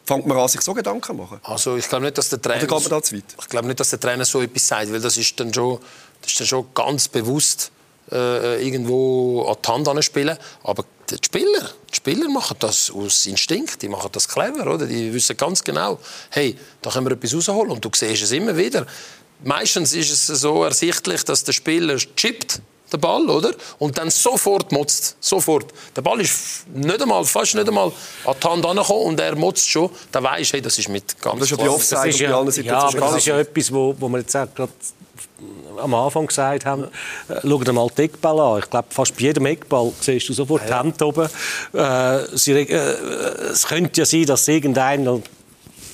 fängt 0.05 0.27
man 0.27 0.37
an, 0.37 0.49
sich 0.49 0.61
so 0.61 0.75
Gedanken 0.75 1.03
zu 1.03 1.15
machen? 1.15 1.41
Also 1.43 1.77
ich 1.77 1.89
glaube 1.89 2.05
nicht, 2.05 2.19
dass 2.19 2.29
der 2.29 2.41
Trainer... 2.43 2.65
Oder 2.65 2.77
geht 2.77 2.91
man 2.91 2.91
da 2.91 3.03
zu 3.03 3.17
weit? 3.17 3.25
Ich 3.41 3.49
glaube 3.49 3.67
nicht, 3.67 3.81
dass 3.81 3.91
der 3.91 4.01
Trainer 4.01 4.25
so 4.25 4.43
etwas 4.43 4.67
sagt, 4.67 4.93
weil 4.93 5.01
das 5.01 5.17
ist 5.17 5.39
dann 5.41 5.55
schon, 5.55 5.79
das 6.21 6.33
ist 6.33 6.41
dann 6.41 6.47
schon 6.49 6.67
ganz 6.75 7.09
bewusst 7.09 7.71
äh, 8.13 8.65
irgendwo 8.65 9.45
an 9.49 9.57
die 9.65 9.89
Hand 9.91 10.05
spielen. 10.05 10.37
Aber 10.63 10.85
die 11.11 11.17
Spieler, 11.25 11.71
die 11.91 11.95
Spieler 11.97 12.29
machen 12.29 12.57
das 12.61 12.91
aus 12.91 13.27
Instinkt, 13.27 13.81
die 13.83 13.89
machen 13.89 14.11
das 14.13 14.29
clever, 14.29 14.75
oder? 14.75 14.87
Die 14.87 15.13
wissen 15.13 15.37
ganz 15.37 15.63
genau, 15.65 15.99
hey, 16.31 16.57
da 16.83 16.91
können 16.91 17.07
wir 17.07 17.13
etwas 17.13 17.35
rausholen. 17.35 17.73
Und 17.73 17.85
du 17.85 17.91
siehst 17.95 18.23
es 18.23 18.33
immer 18.33 18.57
wieder. 18.57 18.87
Meistens 19.45 19.93
ist 19.95 20.11
es 20.11 20.41
so 20.41 20.65
ersichtlich, 20.65 21.25
dass 21.25 21.45
der 21.45 21.53
Spieler 21.53 21.97
chippt, 21.97 22.61
den 22.93 23.01
Ball, 23.01 23.29
oder? 23.29 23.53
Und 23.79 23.99
dann 23.99 24.11
sofort 24.11 24.73
motzt. 24.73 25.17
Sofort. 25.21 25.67
Der 25.95 26.03
Ball 26.03 26.21
ist 26.21 26.67
nicht 26.73 27.01
einmal, 27.03 27.25
fast 27.25 27.55
nicht 27.55 27.69
einmal 27.69 27.93
an 28.25 28.35
die 28.43 28.47
Hand 28.49 28.65
angekommen 28.65 29.03
und 29.05 29.21
er 29.21 29.37
motzt 29.37 29.69
schon. 29.69 29.91
Dann 30.11 30.25
weisst 30.25 30.55
hey, 30.55 30.63
das 30.63 30.79
ist 30.79 30.89
mit 30.89 31.21
ganz 31.21 31.39
Das 31.41 31.51
ist 31.51 31.51
ja 31.51 31.57
klar- 31.57 31.75
Offside 31.75 32.01
Das 32.01 32.07
ist 32.15 32.19
bei 32.19 32.25
ja, 32.25 32.31
ja, 32.91 33.01
das 33.01 33.17
ist 33.17 33.27
ja 33.27 33.39
etwas, 33.39 33.73
wo, 33.73 33.95
wo 33.99 34.09
wir 34.09 34.19
jetzt 34.21 34.33
gerade 34.33 34.73
am 35.81 35.95
Anfang 35.95 36.27
gesagt 36.27 36.65
haben, 36.65 36.85
äh, 37.29 37.41
schau 37.43 37.59
dir 37.63 37.73
mal 37.73 37.89
den 37.97 38.07
Eckball 38.07 38.41
an. 38.41 38.59
Ich 38.61 38.71
glaube, 38.71 38.89
fast 38.91 39.15
bei 39.17 39.23
jedem 39.23 39.47
Eckball 39.47 39.93
siehst 40.01 40.29
du 40.29 40.33
sofort 40.33 40.63
die 40.69 40.75
Hände 40.75 41.07
oben. 41.07 41.29
Äh, 41.73 42.19
sie, 42.37 42.53
äh, 42.53 42.65
es 43.53 43.67
könnte 43.67 44.01
ja 44.01 44.07
sein, 44.07 44.27
dass 44.27 44.49
irgendeiner 44.49 45.21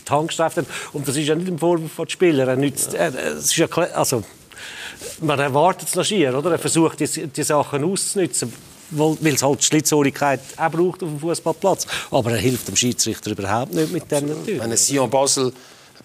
die 0.07 0.11
Hand 0.13 0.29
gestreift 0.29 0.57
hat. 0.59 0.67
Und 0.93 1.07
das 1.07 1.17
ist 1.17 1.27
ja 1.27 1.35
nicht 1.35 1.49
im 1.49 1.59
Vorwurf 1.59 1.93
von 1.93 2.07
den 2.07 2.11
Spielern. 2.11 2.49
Er 2.49 2.57
nützt, 2.57 2.95
äh, 2.95 3.09
es 3.09 3.47
ist 3.47 3.57
ja, 3.57 3.67
klar- 3.67 3.93
also, 3.95 4.23
man 5.21 5.39
erwartet 5.39 5.89
es 5.89 5.95
noch 5.95 6.05
schier, 6.05 6.37
oder? 6.37 6.53
Er 6.53 6.59
versucht, 6.59 7.01
die, 7.01 7.27
die 7.27 7.43
Sachen 7.43 7.85
auszunutzen, 7.85 8.53
weil 8.91 9.35
es 9.35 9.43
halt 9.43 9.61
die 9.61 9.65
Schlitzohrigkeit 9.65 10.41
auch 10.57 10.71
braucht 10.71 11.03
auf 11.03 11.09
dem 11.09 11.21
Fußballplatz. 11.21 11.87
Aber 12.11 12.31
er 12.33 12.39
hilft 12.39 12.69
dem 12.69 12.77
Schiedsrichter 12.77 13.31
überhaupt 13.31 13.75
nicht 13.75 13.93
mit 13.93 14.11
dem 14.11 14.29
natürlich. 14.29 14.61
Wenn 14.61 14.77
Sion 14.77 15.11
Basel 15.11 15.53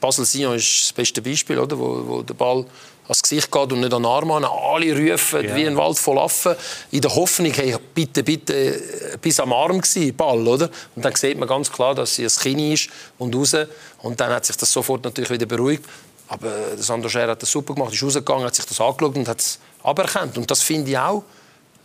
Basel-Sion 0.01 0.55
ist 0.55 0.83
das 0.85 0.93
beste 0.93 1.21
Beispiel, 1.21 1.59
oder? 1.59 1.77
Wo, 1.77 2.03
wo 2.07 2.21
der 2.21 2.33
Ball 2.33 2.65
ans 3.09 3.23
Gesicht 3.23 3.51
geht 3.51 3.73
und 3.73 3.79
nicht 3.79 3.93
an 3.93 4.03
den 4.03 4.11
Arm 4.11 4.31
an. 4.31 4.45
Alle 4.45 4.95
rufen 4.95 5.43
ja. 5.43 5.55
wie 5.55 5.65
ein 5.65 5.75
Wald 5.75 5.97
voll 5.97 6.19
Affen. 6.19 6.55
In 6.91 7.01
der 7.01 7.13
Hoffnung, 7.13 7.51
hey, 7.53 7.75
bitte, 7.93 8.23
bitte, 8.23 8.53
äh, 8.55 9.17
bis 9.19 9.39
am 9.39 9.51
Arm 9.51 9.81
gewesen, 9.81 10.15
Ball, 10.15 10.47
oder? 10.47 10.69
Und 10.95 11.03
dann 11.03 11.15
sieht 11.15 11.37
man 11.37 11.47
ganz 11.47 11.71
klar, 11.71 11.95
dass 11.95 12.15
sie 12.15 12.23
ein 12.23 12.29
Kinn 12.29 12.71
ist 12.71 12.89
und 13.17 13.35
raus. 13.35 13.55
Und 14.03 14.19
dann 14.19 14.31
hat 14.31 14.45
sich 14.45 14.55
das 14.57 14.71
sofort 14.71 15.03
natürlich 15.03 15.31
wieder 15.31 15.47
beruhigt. 15.47 15.83
Aber 16.27 16.49
der 16.49 16.83
Sandro 16.83 17.09
Scher 17.09 17.27
hat 17.27 17.41
das 17.41 17.49
super 17.49 17.73
gemacht, 17.73 17.93
ist 17.93 18.03
rausgegangen, 18.03 18.45
hat 18.45 18.53
sich 18.53 18.65
das 18.65 18.79
angeschaut 18.79 19.15
und 19.15 19.27
hat 19.27 19.39
es 19.39 19.59
aberkannt. 19.81 20.37
Und 20.37 20.49
das 20.51 20.61
finde 20.61 20.91
ich 20.91 20.97
auch 20.97 21.23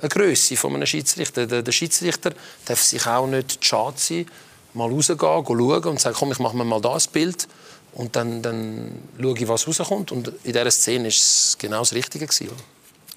eine 0.01 0.11
Größe 0.11 0.57
von 0.57 0.75
einem 0.75 0.87
Schiedsrichter. 0.87 1.47
Der, 1.47 1.63
der 1.63 1.73
Schiedsrichter 1.73 2.33
darf 2.67 2.83
sich 2.83 3.07
auch 3.07 3.27
nicht 3.27 3.65
schade 3.65 3.97
sein, 3.97 4.27
mal 4.75 4.91
rausgehen, 4.91 5.19
schauen 5.19 5.85
und 5.85 6.01
sagen, 6.01 6.17
komm, 6.19 6.33
ich 6.33 6.39
mache 6.39 6.55
mir 6.55 6.65
mal 6.65 6.83
das 6.83 7.09
Bild 7.09 7.49
und 7.95 8.17
dann, 8.17 8.43
dann 8.43 8.93
schaue 9.21 9.39
ich, 9.39 9.49
was 9.49 9.67
rauskommt. 9.67 10.13
Und 10.13 10.29
in 10.43 10.53
dieser 10.53 10.71
Szene 10.71 11.05
war 11.05 11.09
es 11.09 11.57
genau 11.59 11.79
das 11.79 11.95
Richtige. 11.95 12.27
Gewesen. 12.27 12.51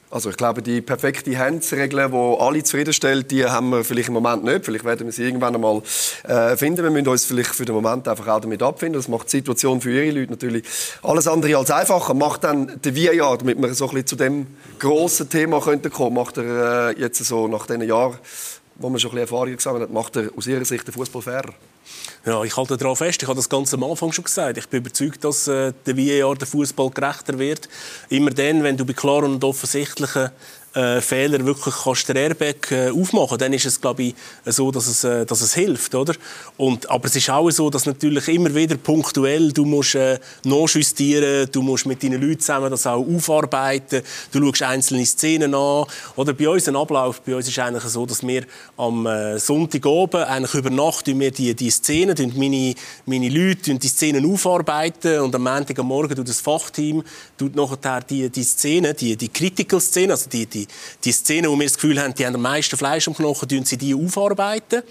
Also 0.09 0.29
ich 0.29 0.37
glaube, 0.37 0.61
die 0.61 0.81
perfekte 0.81 1.37
Handsregel, 1.37 2.09
die 2.09 2.15
alle 2.39 2.63
zufriedenstellt, 2.63 3.29
die 3.29 3.43
haben 3.45 3.71
wir 3.71 3.83
vielleicht 3.83 4.07
im 4.07 4.13
Moment 4.13 4.45
nicht. 4.45 4.63
Vielleicht 4.63 4.85
werden 4.85 5.05
wir 5.05 5.11
sie 5.11 5.23
irgendwann 5.23 5.53
einmal 5.53 5.81
äh, 6.23 6.55
finden. 6.55 6.81
Wir 6.81 6.91
müssen 6.91 7.09
uns 7.09 7.25
vielleicht 7.25 7.49
für 7.49 7.65
den 7.65 7.75
Moment 7.75 8.07
einfach 8.07 8.25
auch 8.27 8.39
damit 8.39 8.63
abfinden. 8.63 9.01
Das 9.01 9.09
macht 9.09 9.27
die 9.27 9.37
Situation 9.37 9.81
für 9.81 9.91
ihre 9.91 10.17
Leute 10.17 10.31
natürlich 10.31 10.63
alles 11.03 11.27
andere 11.27 11.57
als 11.57 11.71
einfacher. 11.71 12.13
Macht 12.13 12.45
dann 12.45 12.79
der 12.81 12.95
VAR, 12.95 13.37
damit 13.37 13.61
wir 13.61 13.73
so 13.73 13.85
ein 13.85 13.95
bisschen 13.95 14.07
zu 14.07 14.15
dem 14.15 14.47
grossen 14.79 15.29
Thema 15.29 15.59
könnten 15.59 15.91
kommen, 15.91 16.15
macht 16.15 16.37
er 16.37 16.91
äh, 16.91 16.99
jetzt 17.01 17.23
so 17.25 17.49
nach 17.49 17.67
diesen 17.67 17.81
Jahren, 17.81 18.17
wo 18.79 18.89
man 18.89 18.99
schon 18.99 19.11
ein 19.11 19.15
bisschen 19.15 19.35
Erfahrung 19.35 19.55
gesammelt 19.55 19.83
hat, 19.83 19.93
macht 19.93 20.15
er 20.15 20.29
aus 20.35 20.47
ihrer 20.47 20.65
Sicht 20.65 20.87
den 20.87 20.93
Fußball 20.93 21.21
fairer? 21.21 21.53
Ja, 22.25 22.43
ich 22.43 22.55
halte 22.57 22.77
daran 22.77 22.95
fest. 22.95 23.21
Ich 23.21 23.27
habe 23.27 23.37
das 23.37 23.47
ganz 23.47 23.73
am 23.73 23.83
Anfang 23.83 24.11
schon 24.11 24.25
gesagt. 24.25 24.57
Ich 24.57 24.67
bin 24.67 24.81
überzeugt, 24.81 25.23
dass 25.23 25.47
äh, 25.47 25.73
der 25.85 25.97
VAR 25.97 26.35
der 26.35 26.47
Fußball 26.47 26.89
gerechter 26.89 27.39
wird. 27.39 27.69
Immer 28.09 28.31
dann, 28.31 28.63
wenn 28.63 28.75
du 28.75 28.85
bei 28.85 28.93
klaren 28.93 29.33
und 29.33 29.43
offensichtlichen 29.43 30.31
äh, 30.73 31.01
Fehler 31.01 31.45
wirklich 31.45 31.73
kannst 31.83 32.07
den 32.09 32.17
Airbag 32.17 32.71
äh, 32.71 32.89
aufmachen, 32.89 33.37
dann 33.37 33.53
ist 33.53 33.65
es 33.65 33.79
glaube 33.79 34.03
ich 34.03 34.15
so, 34.45 34.71
dass 34.71 34.87
es, 34.87 35.03
äh, 35.03 35.25
dass 35.25 35.41
es 35.41 35.53
hilft, 35.53 35.95
oder? 35.95 36.13
Und 36.57 36.89
aber 36.89 37.05
es 37.05 37.15
ist 37.15 37.29
auch 37.29 37.49
so, 37.49 37.69
dass 37.69 37.85
natürlich 37.85 38.27
immer 38.27 38.53
wieder 38.53 38.77
punktuell 38.77 39.51
du 39.51 39.65
musst 39.65 39.95
äh, 39.95 40.19
nachjustieren, 40.43 41.49
du 41.51 41.61
musst 41.61 41.85
mit 41.85 42.03
deinen 42.03 42.21
Leuten 42.21 42.39
zusammen 42.39 42.69
das 42.69 42.85
auch 42.85 43.05
aufarbeiten, 43.07 44.01
du 44.31 44.45
schaust 44.45 44.63
einzelne 44.63 45.05
Szenen 45.05 45.55
an, 45.55 45.85
oder 46.15 46.33
bei 46.33 46.49
uns 46.49 46.67
ein 46.67 46.75
Ablauf, 46.75 47.21
bei 47.21 47.35
uns 47.35 47.47
ist 47.47 47.59
eigentlich 47.59 47.83
so, 47.83 48.05
dass 48.05 48.25
wir 48.25 48.43
am 48.77 49.05
äh, 49.05 49.39
Sonntag 49.39 49.85
oben 49.85 50.23
eigentlich 50.23 50.53
über 50.53 50.69
Nacht 50.69 51.07
wir 51.07 51.31
die 51.31 51.55
die 51.55 51.71
Szenen, 51.71 52.33
meine 52.35 52.75
meine 53.05 53.29
Leute 53.29 53.73
die 53.75 53.87
Szenen 53.87 54.31
aufarbeiten 54.31 55.19
und 55.21 55.33
am 55.33 55.43
Montag 55.43 55.79
am 55.79 55.87
Morgen 55.87 56.15
tut 56.15 56.27
das 56.27 56.41
Fachteam 56.41 57.03
tut 57.37 57.55
nachher 57.55 58.01
die 58.01 58.29
die 58.29 58.43
Szenen, 58.43 58.95
die 58.95 59.15
die 59.15 59.29
Critical 59.29 59.79
Szenen, 59.79 60.11
also 60.11 60.29
die, 60.29 60.45
die 60.45 60.56
die, 61.03 61.11
Szenen, 61.11 61.51
wo 61.51 61.55
wir 61.57 61.65
das 61.65 61.75
Gefühl 61.75 62.01
haben, 62.01 62.13
die 62.13 62.25
haben 62.25 62.35
am 62.35 62.41
meisten 62.41 62.77
Fleisch 62.77 63.07
am 63.07 63.13
Knochen, 63.13 63.47
tun 63.47 63.65
sie 63.65 63.77
die 63.77 63.93
aufarbeiten 63.93 64.81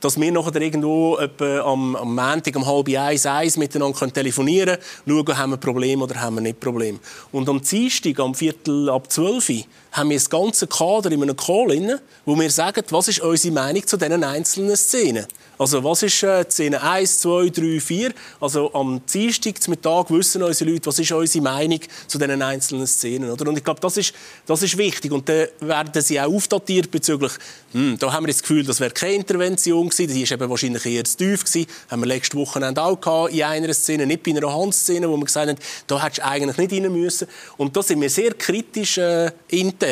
dass 0.00 0.20
wir 0.20 0.30
nachher 0.30 0.60
irgendwo 0.60 1.16
am, 1.16 1.96
am 1.96 2.14
Montag 2.14 2.54
um 2.54 2.66
halb 2.66 2.88
eins, 2.88 3.24
eins 3.26 3.56
miteinander 3.56 4.12
telefonieren 4.12 4.76
können, 5.04 5.24
schauen, 5.26 5.38
haben 5.38 5.50
wir 5.50 5.56
ein 5.56 5.60
Problem 5.60 6.02
oder 6.02 6.20
haben 6.20 6.36
wir 6.36 6.42
nicht 6.42 6.56
ein 6.56 6.60
Problem. 6.60 7.00
Und 7.32 7.48
am 7.48 7.60
Dienstag, 7.62 8.20
am 8.20 8.34
Viertel 8.34 8.90
ab 8.90 9.10
zwölf, 9.10 9.50
haben 9.96 10.10
wir 10.10 10.16
das 10.16 10.28
ganze 10.28 10.66
Kader 10.66 11.10
in 11.10 11.22
einem 11.22 11.36
Call, 11.36 12.00
wo 12.24 12.38
wir 12.38 12.50
sagen, 12.50 12.84
was 12.90 13.08
ist 13.08 13.20
unsere 13.20 13.54
Meinung 13.54 13.86
zu 13.86 13.96
diesen 13.96 14.22
einzelnen 14.22 14.76
Szenen. 14.76 15.26
Also 15.58 15.82
was 15.82 16.02
ist 16.02 16.22
äh, 16.22 16.44
Szene 16.48 16.82
1, 16.82 17.20
2, 17.20 17.48
3, 17.48 17.80
4? 17.80 18.12
Also 18.40 18.72
am 18.74 19.00
Dienstag 19.06 19.62
zum 19.62 19.70
Mittag 19.72 20.10
wissen 20.10 20.42
unsere 20.42 20.70
Leute, 20.70 20.86
was 20.86 20.98
ist 20.98 21.12
unsere 21.12 21.42
Meinung 21.42 21.80
zu 22.06 22.18
diesen 22.18 22.42
einzelnen 22.42 22.86
Szenen. 22.86 23.30
Oder? 23.30 23.48
Und 23.48 23.56
ich 23.56 23.64
glaube, 23.64 23.80
das 23.80 23.96
ist, 23.96 24.12
das 24.44 24.62
ist 24.62 24.76
wichtig. 24.76 25.12
Und 25.12 25.28
dann 25.28 25.48
werden 25.60 26.02
sie 26.02 26.20
auch 26.20 26.32
aufdatiert 26.32 26.90
bezüglich, 26.90 27.32
hm, 27.72 27.96
da 27.98 28.12
haben 28.12 28.26
wir 28.26 28.32
das 28.32 28.42
Gefühl, 28.42 28.64
das 28.64 28.80
wäre 28.80 28.90
keine 28.90 29.14
Intervention 29.14 29.88
gewesen, 29.88 30.12
die 30.12 30.22
ist 30.22 30.32
eben 30.32 30.50
wahrscheinlich 30.50 30.84
eher 30.84 31.04
zu 31.04 31.16
tief 31.16 31.44
gewesen. 31.44 31.66
Haben 31.90 32.02
wir 32.02 32.06
letztes 32.06 32.38
Wochenende 32.38 32.82
auch 32.82 33.00
gehabt, 33.00 33.32
in 33.32 33.42
einer 33.42 33.72
Szene, 33.72 34.06
nicht 34.06 34.24
bei 34.24 34.32
einer 34.32 34.52
Handszene, 34.52 35.08
wo 35.08 35.16
wir 35.16 35.24
gesagt 35.24 35.48
haben, 35.48 35.58
da 35.86 36.02
hättest 36.02 36.18
du 36.18 36.24
eigentlich 36.26 36.58
nicht 36.58 36.72
rein 36.84 36.92
müssen. 36.92 37.28
Und 37.56 37.74
da 37.74 37.82
sind 37.82 38.00
wir 38.02 38.10
sehr 38.10 38.34
kritisch 38.34 38.98
äh, 38.98 39.30
intern. 39.48 39.85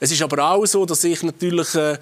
Es 0.00 0.10
ist 0.10 0.22
aber 0.22 0.50
auch 0.50 0.66
so, 0.66 0.84
dass 0.86 1.04
ich 1.04 1.22
natürlich 1.22 1.74
äh, 1.74 1.98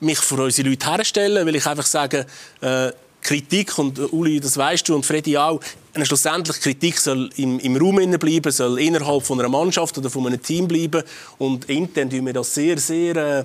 mich 0.00 0.18
vor 0.18 0.40
unsere 0.40 0.68
Leute 0.68 0.90
herstellen, 0.90 1.46
weil 1.46 1.56
ich 1.56 1.66
einfach 1.66 1.86
sage, 1.86 2.26
äh, 2.60 2.92
Kritik, 3.22 3.78
und 3.78 3.98
äh, 3.98 4.02
Uli, 4.02 4.40
das 4.40 4.56
weißt 4.56 4.88
du, 4.88 4.94
und 4.94 5.04
Freddy 5.04 5.36
auch, 5.36 5.60
schlussendlich 6.02 6.60
Kritik 6.60 6.98
soll 6.98 7.30
im, 7.36 7.58
im 7.60 7.76
Raum 7.76 7.96
bleiben, 7.96 8.50
soll 8.50 8.80
innerhalb 8.80 9.22
von 9.22 9.38
einer 9.40 9.48
Mannschaft 9.48 9.98
oder 9.98 10.10
von 10.10 10.26
einem 10.26 10.42
Team 10.42 10.66
bleiben. 10.66 11.02
Und 11.38 11.68
intern 11.68 12.08
tun 12.08 12.26
wir 12.26 12.32
das 12.32 12.54
sehr, 12.54 12.78
sehr 12.78 13.16
äh, 13.16 13.44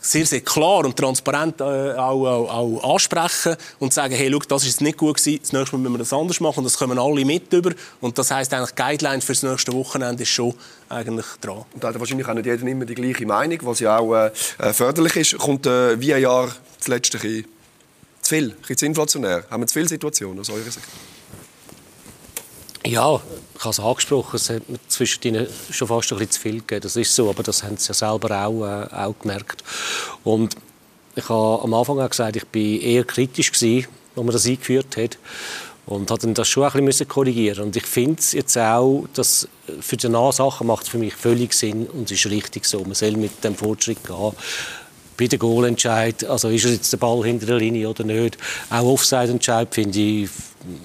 sehr, 0.00 0.26
sehr 0.26 0.40
klar 0.40 0.84
und 0.84 0.96
transparent 0.96 1.60
äh, 1.60 1.64
auch, 1.64 2.26
auch, 2.26 2.50
auch, 2.50 2.94
ansprechen 2.94 3.56
und 3.78 3.92
sagen, 3.94 4.14
hey, 4.14 4.30
schau, 4.30 4.40
das 4.48 4.66
ist 4.66 4.80
nicht 4.80 4.98
gut 4.98 5.16
gewesen, 5.16 5.40
das 5.40 5.52
nächste 5.52 5.76
Mal 5.76 5.82
müssen 5.82 5.94
wir 5.94 5.98
das 5.98 6.12
anders 6.12 6.40
machen 6.40 6.58
und 6.58 6.64
das 6.64 6.76
kommen 6.76 6.98
alle 6.98 7.24
mit 7.24 7.52
über. 7.52 7.72
Und 8.00 8.18
das 8.18 8.30
heisst 8.30 8.52
eigentlich, 8.52 8.74
Guideline 8.74 9.22
für 9.22 9.32
das 9.32 9.42
nächste 9.42 9.72
Wochenende 9.72 10.22
ist 10.22 10.28
schon 10.28 10.54
eigentlich 10.88 11.26
dran. 11.40 11.64
Und 11.72 11.82
da 11.82 11.88
hat 11.88 11.98
wahrscheinlich 11.98 12.28
auch 12.28 12.34
nicht 12.34 12.46
jeder 12.46 12.66
immer 12.66 12.84
die 12.84 12.94
gleiche 12.94 13.26
Meinung, 13.26 13.58
was 13.62 13.80
ja 13.80 13.98
auch 13.98 14.14
äh, 14.14 14.30
äh 14.58 14.72
förderlich 14.72 15.16
ist. 15.16 15.38
Kommt 15.38 15.66
äh, 15.66 15.98
wie 16.00 16.12
ein 16.12 16.22
Jahr 16.22 16.54
das 16.78 16.88
letzte 16.88 17.18
ein 17.18 17.44
zu 18.20 18.34
viel, 18.34 18.56
ein 18.68 18.76
zu 18.76 18.86
inflationär? 18.86 19.44
Haben 19.50 19.62
wir 19.62 19.66
zu 19.66 19.74
viele 19.74 19.88
Situationen 19.88 20.40
aus 20.40 20.50
eurer 20.50 20.70
Sicht? 20.70 20.86
Ja, 22.86 23.18
ich 23.54 23.60
habe 23.60 23.70
es 23.70 23.80
angesprochen, 23.80 24.36
es 24.36 24.50
hat 24.50 24.68
mir 24.68 24.78
zwischen 24.88 25.46
schon 25.70 25.88
fast 25.88 26.12
ein 26.12 26.18
bisschen 26.18 26.30
zu 26.32 26.40
viel 26.40 26.58
gegeben. 26.58 26.82
Das 26.82 26.96
ist 26.96 27.14
so, 27.14 27.30
aber 27.30 27.42
das 27.42 27.62
haben 27.62 27.78
sie 27.78 27.88
ja 27.88 27.94
selber 27.94 28.44
auch, 28.44 28.62
äh, 28.62 28.94
auch 28.94 29.14
gemerkt. 29.18 29.64
Und 30.22 30.54
ich 31.16 31.26
habe 31.26 31.62
am 31.62 31.72
Anfang 31.72 31.98
auch 32.00 32.10
gesagt, 32.10 32.36
ich 32.36 32.42
war 32.42 32.86
eher 32.86 33.04
kritisch 33.04 33.52
gewesen, 33.52 33.88
als 34.14 34.24
man 34.24 34.32
das 34.32 34.46
eingeführt 34.46 34.98
hat. 34.98 35.16
Und 35.86 36.10
hat 36.10 36.20
das 36.24 36.48
schon 36.48 36.64
ein 36.64 36.84
bisschen 36.84 37.08
korrigieren 37.08 37.64
Und 37.64 37.76
ich 37.76 37.84
finde 37.84 38.22
jetzt 38.32 38.56
auch, 38.56 39.06
dass 39.14 39.48
für 39.80 39.96
die 39.96 40.10
Sachen 40.32 40.66
macht 40.66 40.84
es 40.84 40.88
für 40.88 40.98
mich 40.98 41.14
völlig 41.14 41.52
Sinn 41.52 41.86
und 41.86 42.10
es 42.10 42.24
ist 42.24 42.30
richtig 42.30 42.64
so. 42.64 42.80
Man 42.80 42.94
soll 42.94 43.12
mit 43.12 43.44
dem 43.44 43.54
Fortschritt 43.54 44.02
gehen 44.04 44.32
bei 45.16 45.26
dem 45.28 45.38
Goalentscheid, 45.38 46.24
also 46.24 46.48
ist 46.48 46.64
es 46.64 46.72
jetzt 46.72 46.92
der 46.92 46.96
Ball 46.96 47.22
hinter 47.22 47.46
der 47.46 47.58
Linie 47.58 47.88
oder 47.88 48.02
nicht. 48.02 48.36
Auch 48.68 48.94
Offside-Entscheid 48.94 49.68
finde 49.72 49.98
ich, 49.98 50.30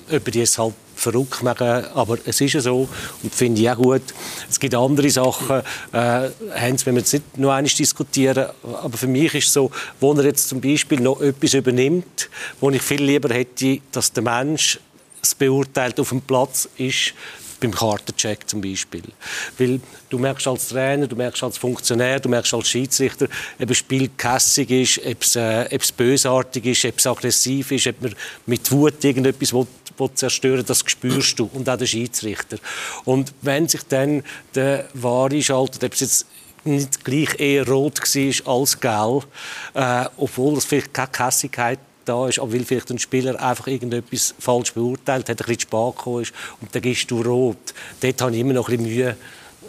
über 0.10 0.32
die 0.32 0.42
es 0.42 0.58
halt 0.58 0.76
verrückt 1.00 1.44
machen, 1.44 1.86
aber 1.94 2.18
es 2.26 2.42
ist 2.42 2.54
ja 2.54 2.62
so 2.62 2.90
und 3.24 3.34
finde 3.34 3.62
ich 3.62 3.70
auch 3.70 3.78
gut. 3.78 4.02
Es 4.50 4.60
gibt 4.60 4.76
andere 4.76 5.10
Sachen, 5.10 5.62
äh, 5.92 6.30
Heinz, 6.56 6.86
wenn 6.86 6.96
wir 6.96 7.02
jetzt 7.02 7.14
nicht 7.14 7.38
noch 7.38 7.52
einmal 7.52 7.72
diskutieren, 7.72 8.48
aber 8.82 8.98
für 8.98 9.08
mich 9.08 9.34
ist 9.34 9.48
es 9.48 9.54
so, 9.54 9.72
wo 10.00 10.14
er 10.14 10.26
jetzt 10.26 10.50
zum 10.50 10.62
Beispiel 10.62 11.00
noch 11.00 11.22
etwas 11.22 11.54
übernimmt, 11.54 12.30
wo 12.60 12.70
ich 12.70 12.82
viel 12.82 13.04
lieber 13.04 13.34
hätte, 13.34 13.80
dass 13.92 14.12
der 14.12 14.24
Mensch 14.24 14.80
es 15.22 15.36
beurteilt 15.36 16.00
auf 16.00 16.10
dem 16.10 16.22
Platz 16.22 16.70
ist, 16.78 17.14
beim 17.60 17.72
Kartencheck 17.72 18.48
zum 18.48 18.62
Beispiel. 18.62 19.04
Weil 19.58 19.80
du 20.10 20.18
merkst 20.18 20.48
als 20.48 20.70
Trainer, 20.70 21.08
du 21.08 21.16
merkst 21.16 21.44
als 21.44 21.58
Funktionär, 21.58 22.20
du 22.20 22.30
merkst 22.30 22.54
als 22.54 22.70
Schiedsrichter, 22.70 23.28
ob 23.60 23.70
ein 23.70 23.76
Spiel 23.76 24.10
kässig 24.18 24.70
ist, 24.72 25.06
ob 25.06 25.22
es, 25.22 25.36
äh, 25.36 25.68
ob 25.72 25.82
es 25.82 25.92
bösartig 25.92 26.66
ist, 26.66 26.86
ob 26.86 26.98
es 26.98 27.08
aggressiv 27.08 27.72
ist, 27.72 27.88
ob 27.88 28.02
man 28.02 28.16
mit 28.46 28.72
Wut 28.72 29.04
irgendetwas 29.04 29.54
will 29.54 29.68
zerstören 30.08 30.66
das 30.66 30.84
spürst 30.86 31.40
du. 31.40 31.50
Und 31.54 31.70
auch 31.70 31.78
der 31.78 31.86
Schiedsrichter. 31.86 32.58
Und 33.06 33.34
wenn 33.42 33.68
sich 33.68 33.82
dann 33.84 34.24
der 34.56 34.88
Wahre 34.94 35.42
schaltet, 35.42 35.84
ob 35.84 35.94
es 35.94 36.00
jetzt 36.00 36.26
nicht 36.66 37.04
gleich 37.06 37.40
eher 37.40 37.68
rot 37.68 38.00
war 38.00 38.54
als 38.54 38.80
gelb, 38.80 39.28
äh, 39.74 40.06
obwohl 40.18 40.58
es 40.58 40.66
vielleicht 40.66 40.94
keine 40.94 41.10
Kässigkeit 41.10 41.80
da 42.06 42.28
ist, 42.28 42.40
aber 42.40 42.54
weil 42.54 42.66
vielleicht 42.66 42.90
ein 42.90 43.00
Spieler 43.00 43.42
einfach 43.42 43.68
irgendetwas 43.68 44.34
falsch 44.40 44.74
beurteilt 44.74 45.30
hat, 45.30 45.30
ein 45.30 45.36
bisschen 45.36 45.62
spät 45.62 45.96
gekommen 45.96 46.24
ist 46.24 46.34
und 46.60 46.74
dann 46.74 46.82
gehst 46.82 47.10
du 47.12 47.22
rot. 47.22 47.74
Dort 48.02 48.22
habe 48.22 48.34
ich 48.34 48.40
immer 48.40 48.54
noch 48.54 48.68
ein 48.70 48.78
bisschen 48.78 48.94
Mühe, 48.94 49.16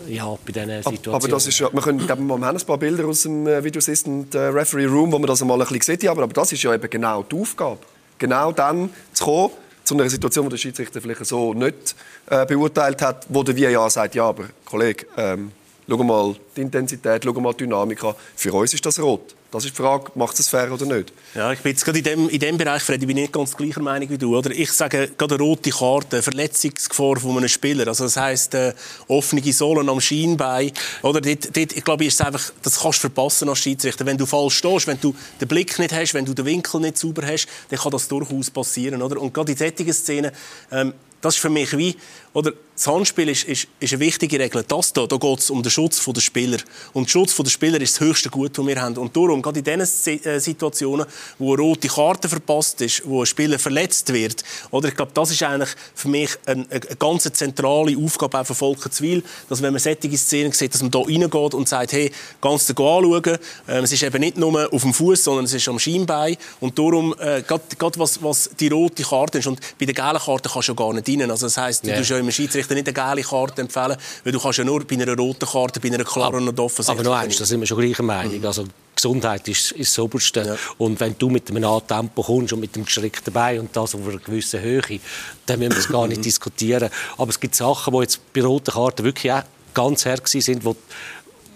ja, 0.08 0.38
bei 0.44 0.52
diesen 0.52 0.68
Situationen. 0.68 1.14
Aber 1.14 1.28
das 1.28 1.46
ist 1.46 1.58
ja, 1.58 1.72
wir, 1.72 1.82
können, 1.82 2.00
wir 2.00 2.10
haben 2.10 2.44
ein 2.44 2.56
paar 2.58 2.78
Bilder 2.78 3.06
aus 3.06 3.22
dem 3.22 3.46
äh, 3.46 3.62
Video 3.62 3.78
Assistant 3.78 4.34
äh, 4.34 4.38
Referee 4.38 4.86
Room, 4.86 5.12
wo 5.12 5.18
man 5.18 5.26
das 5.26 5.42
einmal 5.42 5.60
ein 5.60 5.68
bisschen 5.68 5.98
sieht, 5.98 6.08
aber, 6.08 6.22
aber 6.22 6.32
das 6.32 6.52
ist 6.52 6.62
ja 6.62 6.72
eben 6.74 6.88
genau 6.88 7.22
die 7.22 7.36
Aufgabe. 7.36 7.80
Genau 8.18 8.52
dann 8.52 8.90
zu 9.12 9.24
kommen, 9.24 9.50
zu 9.84 9.94
einer 9.94 10.08
Situation, 10.08 10.46
wo 10.46 10.50
der 10.50 10.56
Schiedsrichter 10.56 11.00
vielleicht 11.00 11.24
so 11.24 11.54
nicht 11.54 11.94
äh, 12.28 12.46
beurteilt 12.46 13.02
hat, 13.02 13.26
wo 13.28 13.42
der 13.42 13.56
VAR 13.56 13.90
sagt, 13.90 14.14
ja, 14.14 14.24
aber 14.24 14.44
Kollege, 14.64 15.06
ähm, 15.16 15.52
schau 15.88 16.02
mal 16.02 16.34
die 16.56 16.62
Intensität, 16.62 17.24
schau 17.24 17.32
mal 17.32 17.52
die 17.52 17.64
Dynamik. 17.64 18.00
Für 18.36 18.52
uns 18.52 18.74
ist 18.74 18.84
das 18.84 19.00
rot. 19.00 19.34
Das 19.50 19.64
ist 19.64 19.72
die 19.72 19.82
Frage, 19.82 20.12
macht 20.14 20.38
es 20.38 20.48
fair 20.48 20.70
oder 20.72 20.86
nicht? 20.86 21.12
Ja, 21.34 21.52
ich 21.52 21.58
bin 21.58 21.72
jetzt 21.72 21.84
gerade 21.84 21.98
in 21.98 22.04
dem, 22.04 22.28
in 22.28 22.38
dem 22.38 22.56
Bereich, 22.56 22.82
Freddy, 22.82 23.04
bin 23.04 23.16
ich 23.16 23.22
nicht 23.22 23.32
ganz 23.32 23.56
gleicher 23.56 23.82
Meinung 23.82 24.08
wie 24.08 24.18
du. 24.18 24.36
Oder? 24.36 24.52
Ich 24.52 24.70
sage 24.70 25.10
gerade 25.18 25.34
eine 25.34 25.42
rote 25.42 25.70
Karte, 25.70 26.22
Verletzungsgefahr 26.22 27.16
von 27.16 27.36
einem 27.36 27.48
Spieler. 27.48 27.88
Also 27.88 28.04
das 28.04 28.16
heisst, 28.16 28.54
äh, 28.54 28.74
offene 29.08 29.42
Sohlen 29.52 29.88
am 29.88 30.00
Schienbein. 30.00 30.70
Oder 31.02 31.20
dort, 31.20 31.56
dort, 31.56 31.72
ich 31.72 31.84
glaube, 31.84 32.04
ist 32.04 32.22
einfach, 32.22 32.52
das 32.62 32.80
kannst 32.80 32.98
du 32.98 33.00
verpassen 33.00 33.48
als 33.48 33.58
Schiedsrichter. 33.58 34.06
Wenn 34.06 34.18
du 34.18 34.26
falsch 34.26 34.58
stehst, 34.58 34.86
wenn 34.86 35.00
du 35.00 35.14
den 35.40 35.48
Blick 35.48 35.76
nicht 35.80 35.92
hast, 35.92 36.14
wenn 36.14 36.24
du 36.24 36.32
den 36.32 36.44
Winkel 36.44 36.80
nicht 36.80 36.98
sauber 36.98 37.26
hast, 37.26 37.48
dann 37.70 37.78
kann 37.80 37.90
das 37.90 38.06
durchaus 38.06 38.50
passieren. 38.50 39.02
Oder? 39.02 39.20
Und 39.20 39.34
gerade 39.34 39.50
in 39.50 39.58
solchen 39.58 39.92
Szenen, 39.92 40.30
ähm, 40.70 40.94
das 41.20 41.34
ist 41.34 41.40
für 41.40 41.50
mich 41.50 41.76
wie, 41.76 41.96
oder 42.32 42.52
das 42.80 42.86
Handspiel 42.86 43.28
ist, 43.28 43.44
ist, 43.44 43.68
ist 43.78 43.92
eine 43.92 44.00
wichtige 44.00 44.38
Regel. 44.38 44.64
Das 44.66 44.94
da, 44.94 45.06
da 45.06 45.18
geht 45.18 45.38
es 45.40 45.50
um 45.50 45.62
den 45.62 45.70
Schutz 45.70 46.02
der 46.02 46.20
Spieler. 46.22 46.56
Und 46.94 47.08
der 47.08 47.10
Schutz 47.10 47.36
der 47.36 47.50
Spieler 47.50 47.78
ist 47.78 47.96
das 47.96 48.00
höchste 48.00 48.30
Gut, 48.30 48.56
das 48.56 48.66
wir 48.66 48.80
haben. 48.80 48.96
Und 48.96 49.14
darum, 49.14 49.42
gerade 49.42 49.58
in 49.58 49.64
diesen 49.66 50.24
äh, 50.24 50.40
Situationen, 50.40 51.04
wo 51.38 51.52
eine 51.52 51.62
rote 51.62 51.88
Karte 51.88 52.30
verpasst 52.30 52.80
ist, 52.80 53.02
wo 53.04 53.20
ein 53.20 53.26
Spieler 53.26 53.58
verletzt 53.58 54.10
wird, 54.14 54.42
oder 54.70 54.88
ich 54.88 54.94
glaube, 54.94 55.12
das 55.12 55.30
ist 55.30 55.42
eigentlich 55.42 55.68
für 55.94 56.08
mich 56.08 56.30
eine, 56.46 56.64
eine 56.70 56.80
ganz 56.98 57.30
zentrale 57.30 57.98
Aufgabe 57.98 58.40
auch 58.40 58.46
für 58.46 58.54
Volker 58.54 58.90
Zwil, 58.90 59.22
dass 59.50 59.60
wenn 59.60 59.74
man 59.74 59.80
solche 59.80 60.16
Szenen 60.16 60.52
sieht, 60.52 60.72
dass 60.72 60.80
man 60.80 60.90
da 60.90 61.00
reingeht 61.00 61.52
und 61.52 61.68
sagt, 61.68 61.92
hey, 61.92 62.10
ganz 62.40 62.70
anschauen. 62.70 63.36
Ähm, 63.68 63.84
es 63.84 63.92
ist 63.92 64.02
eben 64.02 64.20
nicht 64.20 64.38
nur 64.38 64.72
auf 64.72 64.80
dem 64.80 64.94
Fuß, 64.94 65.22
sondern 65.22 65.44
es 65.44 65.52
ist 65.52 65.68
am 65.68 65.78
Schienbein. 65.78 66.38
Und 66.60 66.78
darum, 66.78 67.14
äh, 67.18 67.42
gerade, 67.42 67.62
gerade 67.78 67.98
was, 67.98 68.22
was 68.22 68.48
die 68.58 68.68
rote 68.68 69.02
Karte 69.02 69.36
ist, 69.38 69.46
und 69.48 69.60
bei 69.78 69.84
der 69.84 69.94
gelben 69.94 70.18
Karte 70.18 70.48
kannst 70.48 70.68
du 70.68 70.72
ja 70.72 70.76
gar 70.76 70.94
nicht 70.94 71.06
rein. 71.06 71.30
Also 71.30 71.44
das 71.44 71.58
heisst, 71.58 71.84
yeah. 71.84 71.92
du 71.92 72.00
tust 72.00 72.10
ja 72.10 72.16
im 72.16 72.30
Schiedsrichter 72.30 72.69
dir 72.70 72.82
nicht 72.82 72.88
eine 72.88 73.14
gelbe 73.14 73.28
Karte 73.28 73.60
empfehlen, 73.62 73.96
weil 74.24 74.32
du 74.32 74.40
kannst 74.40 74.58
ja 74.58 74.64
nur 74.64 74.84
bei 74.86 74.96
einer 74.96 75.16
roten 75.16 75.46
Karte, 75.46 75.80
bei 75.80 75.88
einer 75.88 76.04
klaren 76.04 76.48
und 76.48 76.58
offensichtlichen... 76.58 77.06
Aber 77.06 77.16
noch 77.16 77.22
eins, 77.22 77.36
da 77.36 77.44
sind 77.44 77.60
wir 77.60 77.66
schon 77.66 77.78
gleicher 77.78 78.02
Meinung. 78.02 78.38
Mhm. 78.38 78.46
Also, 78.46 78.64
Gesundheit 78.94 79.48
ist, 79.48 79.72
ist 79.72 79.92
das 79.92 79.98
Oberste. 79.98 80.42
Ja. 80.42 80.56
Und 80.78 81.00
wenn 81.00 81.16
du 81.18 81.30
mit 81.30 81.48
einem 81.50 81.64
A-Tempo 81.64 82.22
kommst 82.22 82.52
und 82.52 82.60
mit 82.60 82.76
dem 82.76 82.84
gestreckten 82.84 83.32
Bein 83.32 83.60
und 83.60 83.74
das 83.74 83.94
auf 83.94 84.06
einer 84.06 84.18
gewissen 84.18 84.60
Höhe, 84.60 85.00
dann 85.46 85.58
müssen 85.58 85.72
wir 85.72 85.78
es 85.78 85.88
gar 85.88 86.06
nicht 86.06 86.18
mhm. 86.18 86.22
diskutieren. 86.22 86.90
Aber 87.16 87.30
es 87.30 87.40
gibt 87.40 87.54
Sachen, 87.54 87.94
die 87.94 88.00
jetzt 88.00 88.32
bei 88.32 88.42
roten 88.42 88.72
Karten 88.72 89.04
wirklich 89.04 89.32
auch 89.32 89.42
ganz 89.74 90.04
hart 90.06 90.28
sind, 90.28 90.64
wo 90.64 90.76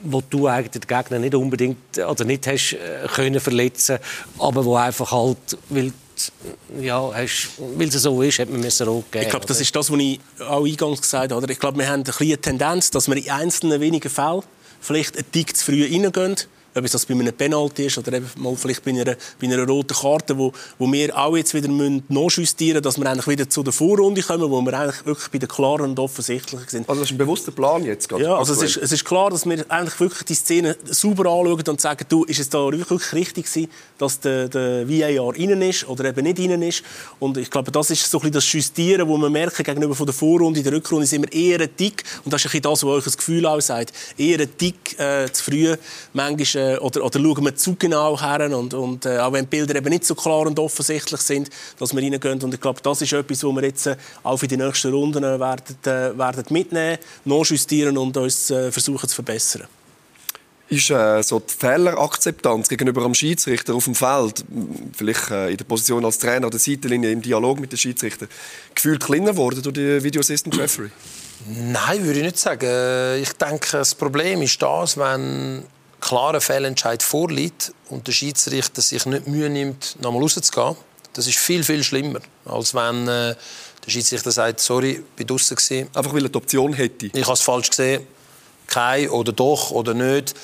wo 0.07 0.23
du 0.29 0.47
eigentlich 0.47 0.83
den 0.83 0.87
Gegner 0.87 1.19
nicht 1.19 1.35
unbedingt 1.35 1.99
oder 1.99 2.25
nicht 2.25 2.47
hast 2.47 2.75
äh, 2.75 3.09
können 3.15 3.41
verletzen, 3.41 3.99
aber 4.39 4.63
wo 4.65 4.77
einfach 4.77 5.13
halt, 5.13 5.39
weil 5.71 5.95
ja, 6.81 7.11
weil 7.11 7.25
es 7.89 7.93
so 7.95 8.23
ist, 8.23 8.39
hat 8.39 8.51
man 8.51 8.63
es 8.65 8.81
rot 8.87 9.11
geben. 9.11 9.25
Ich 9.25 9.31
glaube, 9.31 9.47
das 9.47 9.61
ist 9.61 9.75
das, 9.75 9.91
was 9.91 9.99
ich 9.99 10.21
auch 10.41 10.65
eingangs 10.65 11.01
gesagt 11.01 11.33
habe. 11.33 11.53
Ich 11.53 11.59
glaube, 11.59 11.79
wir 11.79 11.89
haben 11.89 12.05
eine 12.05 12.41
Tendenz, 12.41 12.91
dass 12.91 13.09
wir 13.09 13.17
in 13.17 13.31
einzelnen 13.31 13.81
wenigen 13.81 14.11
Fällen 14.11 14.43
vielleicht 14.81 15.17
einen 15.17 15.31
Tick 15.33 15.57
zu 15.57 15.65
früh 15.65 15.85
reingehen 15.85 16.37
ob 16.75 16.85
es 16.85 16.93
das 16.93 17.07
bei 17.07 17.15
einem 17.15 17.33
Penalty 17.33 17.87
ist 17.87 17.99
oder 17.99 18.13
eben 18.15 18.31
mal 18.37 18.57
vielleicht 18.57 18.85
bei 18.85 18.91
einer, 18.91 19.05
bei 19.05 19.47
einer 19.47 19.67
roten 19.67 19.95
Karte, 19.95 20.37
wo, 20.37 20.53
wo 20.79 20.91
wir 20.91 21.17
auch 21.17 21.37
jetzt 21.37 21.55
wieder 21.55 21.69
nachjustieren 21.69 22.75
müssen, 22.75 22.83
dass 22.83 22.99
wir 22.99 23.07
eigentlich 23.07 23.29
wieder 23.29 23.49
zu 23.49 23.63
der 23.63 23.73
Vorrunde 23.73 24.23
kommen, 24.23 24.51
wo 24.51 24.61
wir 24.63 24.75
eigentlich 24.75 25.07
wirklich 25.07 25.29
bei 25.29 25.39
den 25.39 25.49
klaren 25.49 25.91
und 25.91 25.99
offensichtlichen 25.99 26.69
sind. 26.69 26.89
Also 26.89 27.03
das 27.03 27.11
ist 27.11 27.15
ein 27.15 27.19
bewusster 27.19 27.53
Plan 27.53 27.85
jetzt 27.85 28.09
gerade? 28.09 28.25
Ja, 28.25 28.37
also 28.37 28.53
es 28.53 28.63
ist, 28.63 28.77
es 28.77 28.93
ist 28.93 29.05
klar, 29.05 29.31
dass 29.31 29.47
wir 29.47 29.65
eigentlich 29.69 30.01
wirklich 30.01 30.25
die 30.25 30.35
Szene 30.35 30.77
sauber 30.85 31.31
anschauen 31.31 31.65
und 31.69 31.81
sagen, 31.81 32.05
du, 32.09 32.25
ist 32.25 32.41
es 32.41 32.49
da 32.49 32.59
wirklich 32.71 33.13
richtig 33.13 33.47
gewesen, 33.47 33.71
dass 33.99 34.21
der, 34.21 34.49
der 34.49 34.89
VAR 34.89 35.35
innen 35.37 35.63
ist 35.63 35.89
oder 35.89 36.05
eben 36.07 36.25
nicht 36.25 36.39
innen 36.39 36.63
ist. 36.63 36.83
Und 37.19 37.37
ich 37.37 37.51
glaube, 37.51 37.71
das 37.71 37.91
ist 37.91 38.11
so 38.11 38.19
ein 38.19 38.23
bisschen 38.23 38.33
das 38.33 38.53
Justieren, 38.53 39.09
wo 39.09 39.17
wir 39.17 39.31
merken, 39.31 39.63
gegenüber 39.63 39.95
von 39.95 40.07
der 40.07 40.15
Vorrunde, 40.15 40.59
in 40.59 40.65
der 40.65 40.73
Rückrunde 40.73 41.07
sind 41.07 41.23
wir 41.23 41.33
eher 41.33 41.77
Tick, 41.77 42.05
und 42.25 42.33
das 42.33 42.41
ist 42.41 42.47
ein 42.47 42.61
bisschen 42.61 42.63
das, 42.63 42.85
was 42.85 42.91
euch 42.91 43.05
das 43.05 43.17
Gefühl 43.17 43.47
auch 43.47 43.61
sagt, 43.61 43.93
eher 44.19 44.39
Tick 44.57 44.99
äh, 44.99 45.31
zu 45.31 45.45
früh, 45.45 45.77
manchmal 46.13 46.64
äh, 46.73 46.79
oder, 46.79 47.05
oder 47.05 47.21
schauen 47.21 47.45
wir 47.45 47.55
zu 47.55 47.77
genau 47.77 48.21
her 48.21 48.57
und, 48.57 48.75
und 48.75 49.07
äh, 49.07 49.19
auch 49.19 49.33
wenn 49.33 49.45
die 49.45 49.57
Bilder 49.57 49.77
eben 49.77 49.89
nicht 49.89 50.05
so 50.05 50.15
klar 50.15 50.47
und 50.47 50.59
offensichtlich 50.59 51.21
sind, 51.21 51.51
dass 51.79 51.95
wir 51.95 52.03
reingehen. 52.03 52.43
Und 52.43 52.55
ich 52.55 52.61
glaube, 52.61 52.81
das 52.83 53.03
ist 53.03 53.13
etwas, 53.13 53.45
was 53.45 53.55
wir 53.55 53.65
jetzt 53.65 53.87
äh, 53.87 53.97
auch 54.23 54.37
für 54.37 54.49
die 54.49 54.57
nächsten 54.57 54.93
Runden 54.93 55.25
äh, 55.25 55.39
werden, 55.39 55.77
äh, 55.85 56.19
werden 56.19 56.45
mitnehmen, 56.51 56.99
nachjustieren 57.25 57.97
und 57.99 58.17
uns 58.17 58.51
äh, 58.51 58.71
versuchen 58.71 59.09
zu 59.09 59.15
verbessern 59.15 59.69
ist 60.69 60.91
äh, 60.91 61.23
so 61.23 61.41
die 61.41 61.53
Fehlerakzeptanz 61.53 62.69
gegenüber 62.69 63.03
dem 63.03 63.15
Schiedsrichter 63.15 63.75
auf 63.75 63.85
dem 63.85 63.95
Feld, 63.95 64.45
vielleicht 64.97 65.31
äh, 65.31 65.51
in 65.51 65.57
der 65.57 65.65
Position 65.65 66.05
als 66.05 66.19
Trainer 66.19 66.47
oder 66.47 66.59
Seitenlinie 66.59 67.11
im 67.11 67.23
Dialog 67.23 67.61
mit 67.61 67.73
dem 67.73 67.79
Schiedsrichter, 67.79 68.27
gefühlt 68.75 69.05
kleiner 69.05 69.33
geworden 69.33 69.63
durch 69.63 69.75
die 69.75 70.03
Video 70.03 70.21
Assistant 70.21 70.59
Referee? 70.59 70.91
Nein, 71.47 72.05
würde 72.05 72.21
ich 72.21 72.25
nicht 72.25 72.39
sagen. 72.39 73.21
Ich 73.21 73.33
denke, 73.35 73.69
das 73.73 73.95
Problem 73.95 74.41
ist 74.43 74.61
das, 74.63 74.97
wenn 74.97 75.65
klarer 76.05 76.41
Fehlentscheid 76.41 77.03
vorliegt 77.03 77.73
und 77.89 78.07
der 78.07 78.13
Schiedsrichter 78.13 78.83
sich 78.83 79.07
nicht 79.07 79.27
Mühe 79.27 79.49
nimmt, 79.49 79.97
nochmal 80.01 80.23
rauszugehen, 80.23 80.77
das 81.15 81.27
ist 81.27 81.39
viel, 81.39 81.65
viel 81.65 81.83
schlimmer, 81.83 82.21
als 82.45 82.75
wenn 82.75 83.09
äh, 83.09 83.35
der 83.85 83.91
Schiedsrichter 83.91 84.31
sagt, 84.31 84.61
sorry, 84.61 85.03
ich 85.17 85.29
war 85.31 85.37
draußen. 85.39 85.89
Einfach 85.95 86.13
weil 86.13 86.25
er 86.25 86.29
die 86.29 86.37
Option 86.37 86.75
hätte. 86.75 87.07
Ich 87.07 87.23
habe 87.23 87.33
es 87.33 87.41
falsch 87.41 87.71
gesehen, 87.71 88.07
kein 88.67 89.09
oder 89.09 89.33
doch 89.33 89.71
oder 89.71 89.95
nicht. 89.95 90.35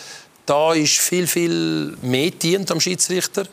Da 0.46 0.72
ist 0.72 0.98
viel, 0.98 1.26
viel 1.26 1.96
mehr 2.00 2.30
dient 2.30 2.70
am 2.70 2.80
Schiedsrichter, 2.80 3.46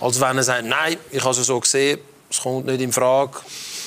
als 0.00 0.20
wenn 0.20 0.36
er 0.36 0.44
sagt, 0.44 0.64
nein, 0.64 0.96
ich 1.10 1.24
habe 1.24 1.38
es 1.38 1.46
so 1.46 1.58
gesehen, 1.58 1.98
es 2.30 2.40
kommt 2.40 2.66
nicht 2.66 2.80
in 2.80 2.92
Frage, 2.92 3.40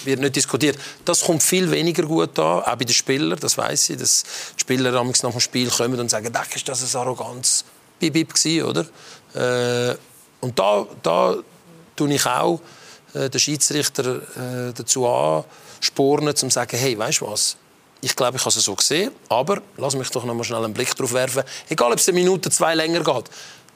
wird 0.05 0.19
nicht 0.19 0.35
diskutiert. 0.35 0.77
Das 1.05 1.21
kommt 1.21 1.43
viel 1.43 1.69
weniger 1.71 2.03
gut 2.03 2.37
an, 2.39 2.61
auch 2.63 2.75
bei 2.75 2.85
den 2.85 2.93
Spielern, 2.93 3.39
das 3.39 3.57
weiß 3.57 3.91
ich, 3.91 3.97
dass 3.97 4.23
die 4.55 4.61
Spieler 4.61 4.91
nach 4.91 5.03
dem 5.03 5.39
Spiel 5.39 5.69
kommen 5.69 5.99
und 5.99 6.09
sagen, 6.09 6.31
das 6.31 6.47
ist 6.55 6.67
das 6.67 6.95
eine 6.95 7.05
Arroganz, 7.05 7.65
bibib 7.99 8.33
gewesen, 8.33 8.65
oder? 8.65 8.85
Äh, 9.33 9.95
und 10.41 10.57
da, 10.57 10.85
da 11.03 11.35
tue 11.95 12.13
ich 12.13 12.25
auch 12.25 12.59
äh, 13.13 13.29
den 13.29 13.39
Schiedsrichter 13.39 14.21
äh, 14.69 14.73
dazu 14.73 15.07
anspornen, 15.07 16.29
um 16.29 16.35
zu 16.35 16.49
sagen, 16.49 16.77
hey, 16.77 16.97
weißt 16.97 17.21
du 17.21 17.27
was? 17.27 17.57
Ich 18.01 18.15
glaube, 18.15 18.37
ich 18.37 18.41
habe 18.41 18.49
es 18.49 18.63
so 18.63 18.73
gesehen, 18.73 19.11
aber 19.29 19.61
lass 19.77 19.95
mich 19.95 20.09
doch 20.09 20.25
noch 20.25 20.33
mal 20.33 20.43
schnell 20.43 20.63
einen 20.63 20.73
Blick 20.73 20.95
darauf 20.95 21.13
werfen. 21.13 21.43
Egal, 21.69 21.91
ob 21.91 21.99
es 21.99 22.09
eine 22.09 22.17
Minute, 22.17 22.49
zwei 22.49 22.73
länger 22.73 23.03
geht, 23.03 23.25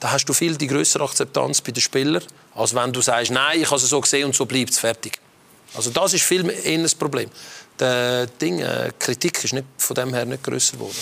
da 0.00 0.10
hast 0.10 0.26
du 0.26 0.32
viel 0.32 0.56
die 0.56 0.66
größere 0.66 1.04
Akzeptanz 1.04 1.60
bei 1.60 1.72
den 1.72 1.80
Spielern, 1.80 2.22
als 2.54 2.74
wenn 2.74 2.92
du 2.92 3.00
sagst, 3.00 3.30
nein, 3.30 3.60
ich 3.62 3.66
habe 3.66 3.76
es 3.76 3.88
so 3.88 4.00
gesehen 4.00 4.26
und 4.26 4.34
so 4.34 4.44
bleibt 4.44 4.70
es 4.70 4.78
fertig. 4.78 5.20
Also 5.74 5.90
das 5.90 6.14
ist 6.14 6.24
viel 6.24 6.48
eher 6.48 6.82
das 6.82 6.94
Problem. 6.94 7.30
Die 7.78 7.84
äh, 7.84 8.92
Kritik 8.98 9.44
ist 9.44 9.52
nicht, 9.52 9.66
von 9.76 9.94
dem 9.94 10.14
her 10.14 10.24
nicht 10.24 10.42
größer 10.42 10.76
geworden. 10.76 10.96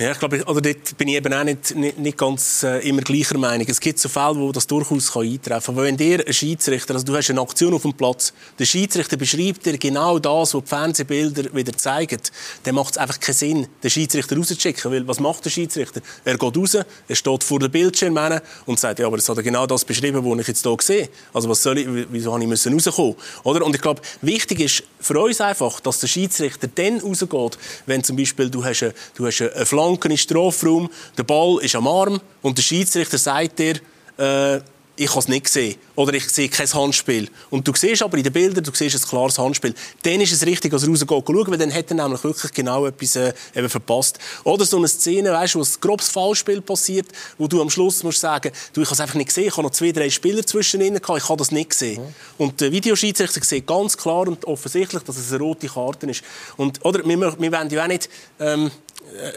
Ja, 0.00 0.12
ich 0.12 0.18
glaube, 0.18 0.42
oder 0.46 0.62
dort 0.62 0.96
bin 0.96 1.08
ich 1.08 1.16
eben 1.16 1.34
auch 1.34 1.44
nicht, 1.44 1.76
nicht, 1.76 1.98
nicht 1.98 2.16
ganz 2.16 2.62
äh, 2.62 2.78
immer 2.88 3.02
gleicher 3.02 3.36
Meinung. 3.36 3.66
Es 3.68 3.78
gibt 3.78 3.98
so 3.98 4.08
Fälle, 4.08 4.36
wo 4.36 4.50
das 4.50 4.66
durchaus 4.66 5.12
kann 5.12 5.24
eintreffen 5.24 5.76
kann. 5.76 5.84
Wenn 5.84 5.98
dir 5.98 6.26
ein 6.26 6.32
Schiedsrichter, 6.32 6.94
also 6.94 7.04
du 7.04 7.14
hast 7.14 7.28
eine 7.28 7.42
Aktion 7.42 7.74
auf 7.74 7.82
dem 7.82 7.92
Platz, 7.92 8.32
der 8.58 8.64
Schiedsrichter 8.64 9.18
beschreibt 9.18 9.66
dir 9.66 9.76
genau 9.76 10.18
das, 10.18 10.54
was 10.54 10.62
die 10.62 10.68
Fernsehbilder 10.68 11.54
wieder 11.54 11.76
zeigen, 11.76 12.18
dann 12.62 12.76
macht 12.76 12.92
es 12.92 12.96
einfach 12.96 13.20
keinen 13.20 13.34
Sinn, 13.34 13.66
den 13.82 13.90
Schiedsrichter 13.90 14.38
rauszuschicken. 14.38 14.90
Weil 14.90 15.06
was 15.06 15.20
macht 15.20 15.44
der 15.44 15.50
Schiedsrichter? 15.50 16.00
Er 16.24 16.38
geht 16.38 16.56
raus, 16.56 16.78
er 17.06 17.14
steht 17.14 17.44
vor 17.44 17.58
dem 17.58 17.70
Bildschirm 17.70 18.18
und 18.64 18.80
sagt, 18.80 19.00
ja, 19.00 19.06
aber 19.06 19.18
es 19.18 19.28
hat 19.28 19.36
er 19.36 19.42
genau 19.42 19.66
das 19.66 19.84
beschrieben, 19.84 20.24
was 20.24 20.40
ich 20.40 20.48
jetzt 20.48 20.62
hier 20.64 20.76
sehe. 20.80 21.10
Also 21.34 21.50
was 21.50 21.62
soll 21.62 21.76
ich, 21.76 21.86
wieso 22.10 22.32
habe 22.32 22.42
ich 22.42 22.48
müssen 22.48 22.72
rauskommen? 22.72 23.16
Oder? 23.42 23.66
Und 23.66 23.74
ich 23.74 23.82
glaube, 23.82 24.00
wichtig 24.22 24.60
ist 24.60 24.82
für 24.98 25.20
uns 25.20 25.42
einfach, 25.42 25.78
dass 25.80 26.00
der 26.00 26.06
Schiedsrichter 26.06 26.68
dann 26.74 27.00
rausgeht, 27.00 27.58
wenn 27.84 28.02
zum 28.02 28.16
Beispiel 28.16 28.48
du 28.48 28.64
hast 28.64 28.82
eine, 28.82 28.94
du 29.14 29.26
hast 29.26 29.42
eine 29.42 29.66
Flanke 29.66 29.89
Flanken 29.90 30.12
im 30.12 30.16
Strafraum, 30.16 30.88
der 31.18 31.24
Ball 31.24 31.58
ist 31.62 31.74
am 31.74 31.88
Arm 31.88 32.20
und 32.42 32.56
der 32.56 32.62
Schiedsrichter 32.62 33.18
sagt 33.18 33.58
dir, 33.58 33.80
äh, 34.18 34.60
ich 35.00 35.08
habe 35.08 35.20
es 35.20 35.28
nicht 35.28 35.44
gesehen 35.46 35.76
oder 35.96 36.12
ich 36.12 36.28
sehe 36.28 36.50
kein 36.50 36.70
Handspiel. 36.70 37.30
Und 37.48 37.66
du 37.66 37.72
siehst 37.74 38.02
aber 38.02 38.18
in 38.18 38.22
den 38.22 38.34
Bildern, 38.34 38.62
du 38.62 38.70
siehst 38.74 38.94
ein 38.96 39.08
klares 39.08 39.38
Handspiel. 39.38 39.74
Dann 40.02 40.20
ist 40.20 40.32
es 40.32 40.44
richtig, 40.44 40.72
dass 40.72 40.82
er 40.82 40.90
rausgeht 40.90 41.08
schauen, 41.08 41.50
weil 41.50 41.56
dann 41.56 41.72
hat 41.72 41.90
er 41.90 41.96
nämlich 41.96 42.22
wirklich 42.22 42.52
genau 42.52 42.84
etwas 42.84 43.16
äh, 43.16 43.32
eben 43.54 43.70
verpasst. 43.70 44.18
Oder 44.44 44.66
so 44.66 44.76
eine 44.76 44.88
Szene, 44.88 45.32
weißt, 45.32 45.54
wo 45.54 45.60
ein 45.60 45.68
grobes 45.80 46.10
Foulspiel 46.10 46.60
passiert, 46.60 47.06
wo 47.38 47.46
du 47.46 47.62
am 47.62 47.70
Schluss 47.70 48.02
musst 48.02 48.20
sagen, 48.20 48.52
du, 48.74 48.82
ich 48.82 48.88
habe 48.88 48.94
es 48.94 49.00
einfach 49.00 49.14
nicht 49.14 49.28
gesehen, 49.28 49.48
ich 49.48 49.52
habe 49.56 49.62
noch 49.62 49.70
zwei, 49.70 49.90
drei 49.90 50.10
Spieler 50.10 50.44
zwischen 50.44 50.82
ihnen 50.82 51.00
gehabt, 51.00 51.22
ich 51.22 51.28
habe 51.30 51.38
das 51.38 51.50
nicht 51.50 51.70
gesehen. 51.70 52.02
Mhm. 52.02 52.14
Und 52.36 52.60
der 52.60 52.70
Videoschiedsrichter 52.70 53.42
sieht 53.42 53.66
ganz 53.66 53.96
klar 53.96 54.28
und 54.28 54.44
offensichtlich, 54.44 55.02
dass 55.02 55.16
es 55.16 55.32
eine 55.32 55.42
rote 55.42 55.66
Karte 55.66 56.10
ist. 56.10 56.22
Und, 56.58 56.84
oder, 56.84 57.02
wir, 57.06 57.18
wir 57.18 57.52
wollen 57.52 57.70
ja 57.70 57.82
auch 57.82 57.88
nicht 57.88 58.10
ähm, 58.38 58.66
äh, 58.66 58.70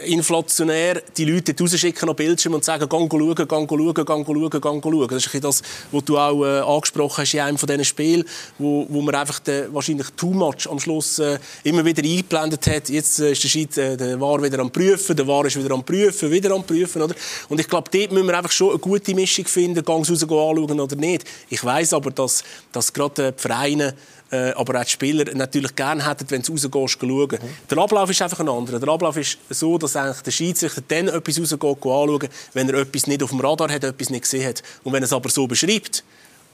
inflationär 0.06 1.02
die 1.16 1.24
Leute 1.24 1.54
rausschicken 1.58 2.08
auf 2.08 2.16
Bildschirm 2.16 2.54
und 2.54 2.64
sagen, 2.64 2.88
gang 2.88 3.10
schauen, 3.10 3.34
gang 3.34 3.68
schauen, 3.68 3.94
gang 3.94 4.26
schauen, 4.26 4.60
gang 4.60 4.82
schauen. 4.82 5.08
Das 5.08 5.26
ist 5.26 5.44
das, 5.44 5.62
was 5.90 6.04
du 6.04 6.18
auch 6.18 6.44
äh, 6.44 6.60
angesprochen 6.60 7.18
hast 7.18 7.34
in 7.34 7.40
einem 7.40 7.58
von 7.58 7.66
diesen 7.66 7.84
Spielen, 7.84 8.24
wo, 8.58 8.86
wo 8.88 9.02
man 9.02 9.14
einfach 9.14 9.40
wahrscheinlich 9.70 10.08
too 10.16 10.32
much 10.32 10.68
am 10.70 10.78
Schluss 10.78 11.18
äh, 11.18 11.38
immer 11.64 11.84
wieder 11.84 12.02
eingeblendet 12.02 12.66
hat. 12.66 12.88
Jetzt 12.88 13.20
äh, 13.20 13.32
ist 13.32 13.42
der 13.42 13.48
Scheid, 13.48 13.76
äh, 13.78 13.96
der 13.96 14.20
war 14.20 14.42
wieder 14.42 14.58
am 14.60 14.70
Prüfen, 14.70 15.16
der 15.16 15.26
war 15.26 15.44
ist 15.46 15.56
wieder 15.56 15.74
am 15.74 15.84
Prüfen, 15.84 16.30
wieder 16.30 16.54
am 16.54 16.64
Prüfen. 16.64 17.02
Oder? 17.02 17.14
Und 17.48 17.60
ich 17.60 17.68
glaube, 17.68 17.90
dort 17.92 18.12
müssen 18.12 18.26
wir 18.26 18.36
einfach 18.36 18.52
schon 18.52 18.70
eine 18.70 18.78
gute 18.78 19.14
Mischung 19.14 19.46
finden, 19.46 19.84
gang 19.84 20.08
raus 20.08 20.22
anschauen 20.22 20.80
oder 20.80 20.96
nicht. 20.96 21.24
Ich 21.48 21.62
weiß 21.64 21.94
aber, 21.94 22.10
dass, 22.10 22.44
dass 22.72 22.92
gerade 22.92 23.32
die 23.32 23.40
Vereine 23.40 23.94
äh, 24.34 24.52
aber 24.56 24.80
auch 24.80 24.84
die 24.84 24.90
Spieler 24.90 25.32
natürlich 25.34 25.76
gerne 25.76 26.08
hätten, 26.08 26.28
wenn 26.30 26.42
sie 26.42 26.52
rausgehst, 26.52 27.00
schauen. 27.00 27.28
Mhm. 27.30 27.68
Der 27.70 27.78
Ablauf 27.78 28.10
ist 28.10 28.20
einfach 28.20 28.40
ein 28.40 28.48
anderer. 28.48 28.80
Der 28.80 28.88
Ablauf 28.88 29.16
ist 29.16 29.38
so, 29.48 29.78
dass 29.78 29.94
eigentlich 29.94 30.22
der 30.22 30.30
Schiedsrichter 30.32 30.82
dann 30.88 31.08
etwas 31.08 31.40
rausgeht, 31.40 31.62
anschauen, 31.62 32.28
wenn 32.52 32.68
er 32.68 32.80
etwas 32.80 33.06
nicht 33.06 33.22
auf 33.22 33.30
dem 33.30 33.40
Radar 33.40 33.70
hat, 33.70 33.84
etwas 33.84 34.10
nicht 34.10 34.22
gesehen 34.22 34.48
hat. 34.48 34.62
Und 34.82 34.92
wenn 34.92 35.02
er 35.02 35.06
es 35.06 35.12
aber 35.12 35.28
so 35.28 35.46
beschreibt, 35.46 36.02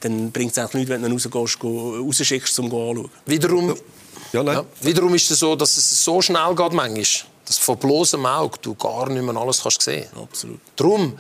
dann 0.00 0.30
bringt 0.30 0.52
es 0.52 0.58
eigentlich 0.58 0.88
nichts, 0.88 0.90
wenn 0.90 1.02
du 1.02 1.12
rausgehst, 1.12 1.64
rausschickst, 1.64 2.58
um 2.58 2.66
anschauen. 2.66 3.10
Wiederum, 3.24 3.74
ja, 4.32 4.42
ja, 4.42 4.64
wiederum 4.82 5.14
ist 5.14 5.30
es 5.30 5.38
so, 5.38 5.56
dass 5.56 5.76
es 5.76 6.04
so 6.04 6.20
schnell 6.20 6.54
geht 6.54 6.72
manchmal, 6.72 7.04
dass 7.46 7.58
von 7.58 7.78
bloßem 7.78 8.24
Auge 8.26 8.58
du 8.60 8.74
gar 8.74 9.08
nicht 9.08 9.22
mehr 9.22 9.36
alles 9.36 9.62
kannst 9.62 9.82
sehen 9.82 10.06
kannst. 10.12 10.22
Absolut. 10.22 10.60
Darum 10.76 11.14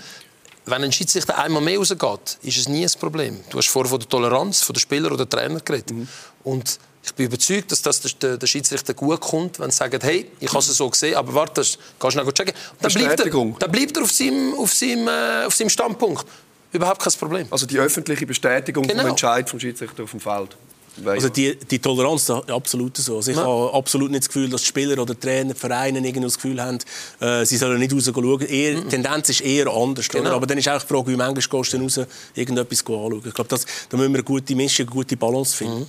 wenn 0.66 0.84
ein 0.84 0.92
Schiedsrichter 0.92 1.38
einmal 1.38 1.62
mehr 1.62 1.78
rausgeht, 1.78 2.38
ist 2.42 2.58
es 2.58 2.68
nie 2.68 2.84
ein 2.84 2.90
Problem. 2.98 3.40
Du 3.50 3.58
hast 3.58 3.68
vorher 3.68 3.90
von 3.90 3.98
der 3.98 4.08
Toleranz 4.08 4.62
von 4.62 4.74
der 4.74 4.80
Spieler 4.80 5.12
oder 5.12 5.28
Trainer 5.28 5.60
geredet. 5.60 5.90
Mhm. 5.90 6.08
Und 6.44 6.78
ich 7.02 7.14
bin 7.14 7.26
überzeugt, 7.26 7.72
dass 7.72 7.82
das 7.82 8.00
der, 8.18 8.36
der 8.36 8.46
Schiedsrichter 8.46 8.94
gut 8.94 9.20
kommt, 9.20 9.58
wenn 9.58 9.70
sie 9.70 9.78
sagen, 9.78 9.98
hey, 10.02 10.30
ich 10.38 10.48
habe 10.48 10.58
es 10.58 10.66
so 10.66 10.88
gesehen, 10.88 11.16
aber 11.16 11.34
warte, 11.34 11.62
kannst 11.98 12.16
du 12.16 12.22
noch 12.22 12.32
checken. 12.32 12.54
dann 12.80 12.92
bleibt, 12.92 13.20
er, 13.20 13.30
dann 13.30 13.72
bleibt 13.72 13.96
er 13.96 14.02
auf 14.02 14.12
seinem, 14.12 14.54
auf, 14.54 14.72
seinem, 14.72 15.08
äh, 15.08 15.46
auf 15.46 15.54
seinem 15.54 15.70
Standpunkt. 15.70 16.26
Überhaupt 16.72 17.02
kein 17.02 17.12
Problem. 17.14 17.46
Also 17.50 17.66
die 17.66 17.78
öffentliche 17.78 18.26
Bestätigung 18.26 18.86
genau. 18.86 19.02
vom 19.02 19.10
Entscheid 19.10 19.48
vom 19.48 19.58
Schiedsrichter 19.58 20.04
auf 20.04 20.10
dem 20.10 20.20
Feld. 20.20 20.56
Also 21.04 21.28
die, 21.28 21.56
die 21.56 21.78
Toleranz 21.78 22.28
ist 22.28 22.50
absolut 22.50 22.96
so. 22.96 23.16
Also 23.16 23.30
ich 23.30 23.36
ja. 23.36 23.44
habe 23.44 23.72
absolut 23.72 24.10
nicht 24.10 24.24
das 24.24 24.28
Gefühl, 24.28 24.50
dass 24.50 24.64
Spieler 24.64 25.00
oder 25.00 25.18
Trainer, 25.18 25.54
Vereine 25.54 25.98
irgendwie 25.98 26.20
das 26.20 26.34
Gefühl 26.34 26.62
haben, 26.62 26.78
äh, 27.20 27.44
sie 27.46 27.56
sollen 27.56 27.78
nicht 27.78 27.92
rausschauen. 27.92 28.40
Eher, 28.42 28.76
mhm. 28.76 28.82
Die 28.82 28.88
Tendenz 28.88 29.28
ist 29.30 29.40
eher 29.40 29.68
anders. 29.68 30.08
Genau. 30.08 30.30
Aber 30.30 30.46
dann 30.46 30.58
ist 30.58 30.68
auch 30.68 30.82
die 30.82 30.86
Frage, 30.86 31.06
wie 31.12 31.16
manchmal 31.16 31.34
gehst 31.62 31.72
du 31.72 31.78
raus, 31.78 32.00
irgendetwas 32.34 32.80
anschauen. 32.80 33.22
Ich 33.24 33.34
glaube, 33.34 33.48
das, 33.48 33.64
da 33.88 33.96
müssen 33.96 34.12
wir 34.12 34.18
eine 34.18 34.24
gute 34.24 34.54
Mischung, 34.54 34.86
eine 34.86 34.94
gute 34.94 35.16
Balance 35.16 35.56
finden. 35.56 35.80
Mhm. 35.80 35.86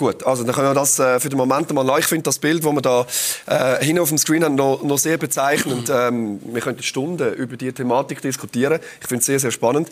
Gut, 0.00 0.26
also 0.26 0.44
dann 0.44 0.54
können 0.54 0.68
wir 0.68 0.72
das 0.74 0.98
äh, 0.98 1.20
für 1.20 1.28
den 1.28 1.36
Moment 1.36 1.70
mal 1.74 1.98
Ich 1.98 2.06
finde 2.06 2.22
das 2.22 2.38
Bild, 2.38 2.64
das 2.64 2.72
wir 2.72 2.80
da 2.80 3.06
äh, 3.44 3.84
hin 3.84 3.98
auf 3.98 4.08
dem 4.08 4.16
Screen 4.16 4.42
haben, 4.42 4.54
noch, 4.54 4.82
noch 4.82 4.96
sehr 4.96 5.18
bezeichnend. 5.18 5.92
Ähm, 5.94 6.40
wir 6.42 6.62
könnten 6.62 6.82
Stunden 6.82 7.34
über 7.34 7.58
diese 7.58 7.74
Thematik 7.74 8.22
diskutieren. 8.22 8.80
Ich 9.02 9.08
finde 9.08 9.20
es 9.20 9.26
sehr, 9.26 9.38
sehr 9.38 9.50
spannend. 9.50 9.90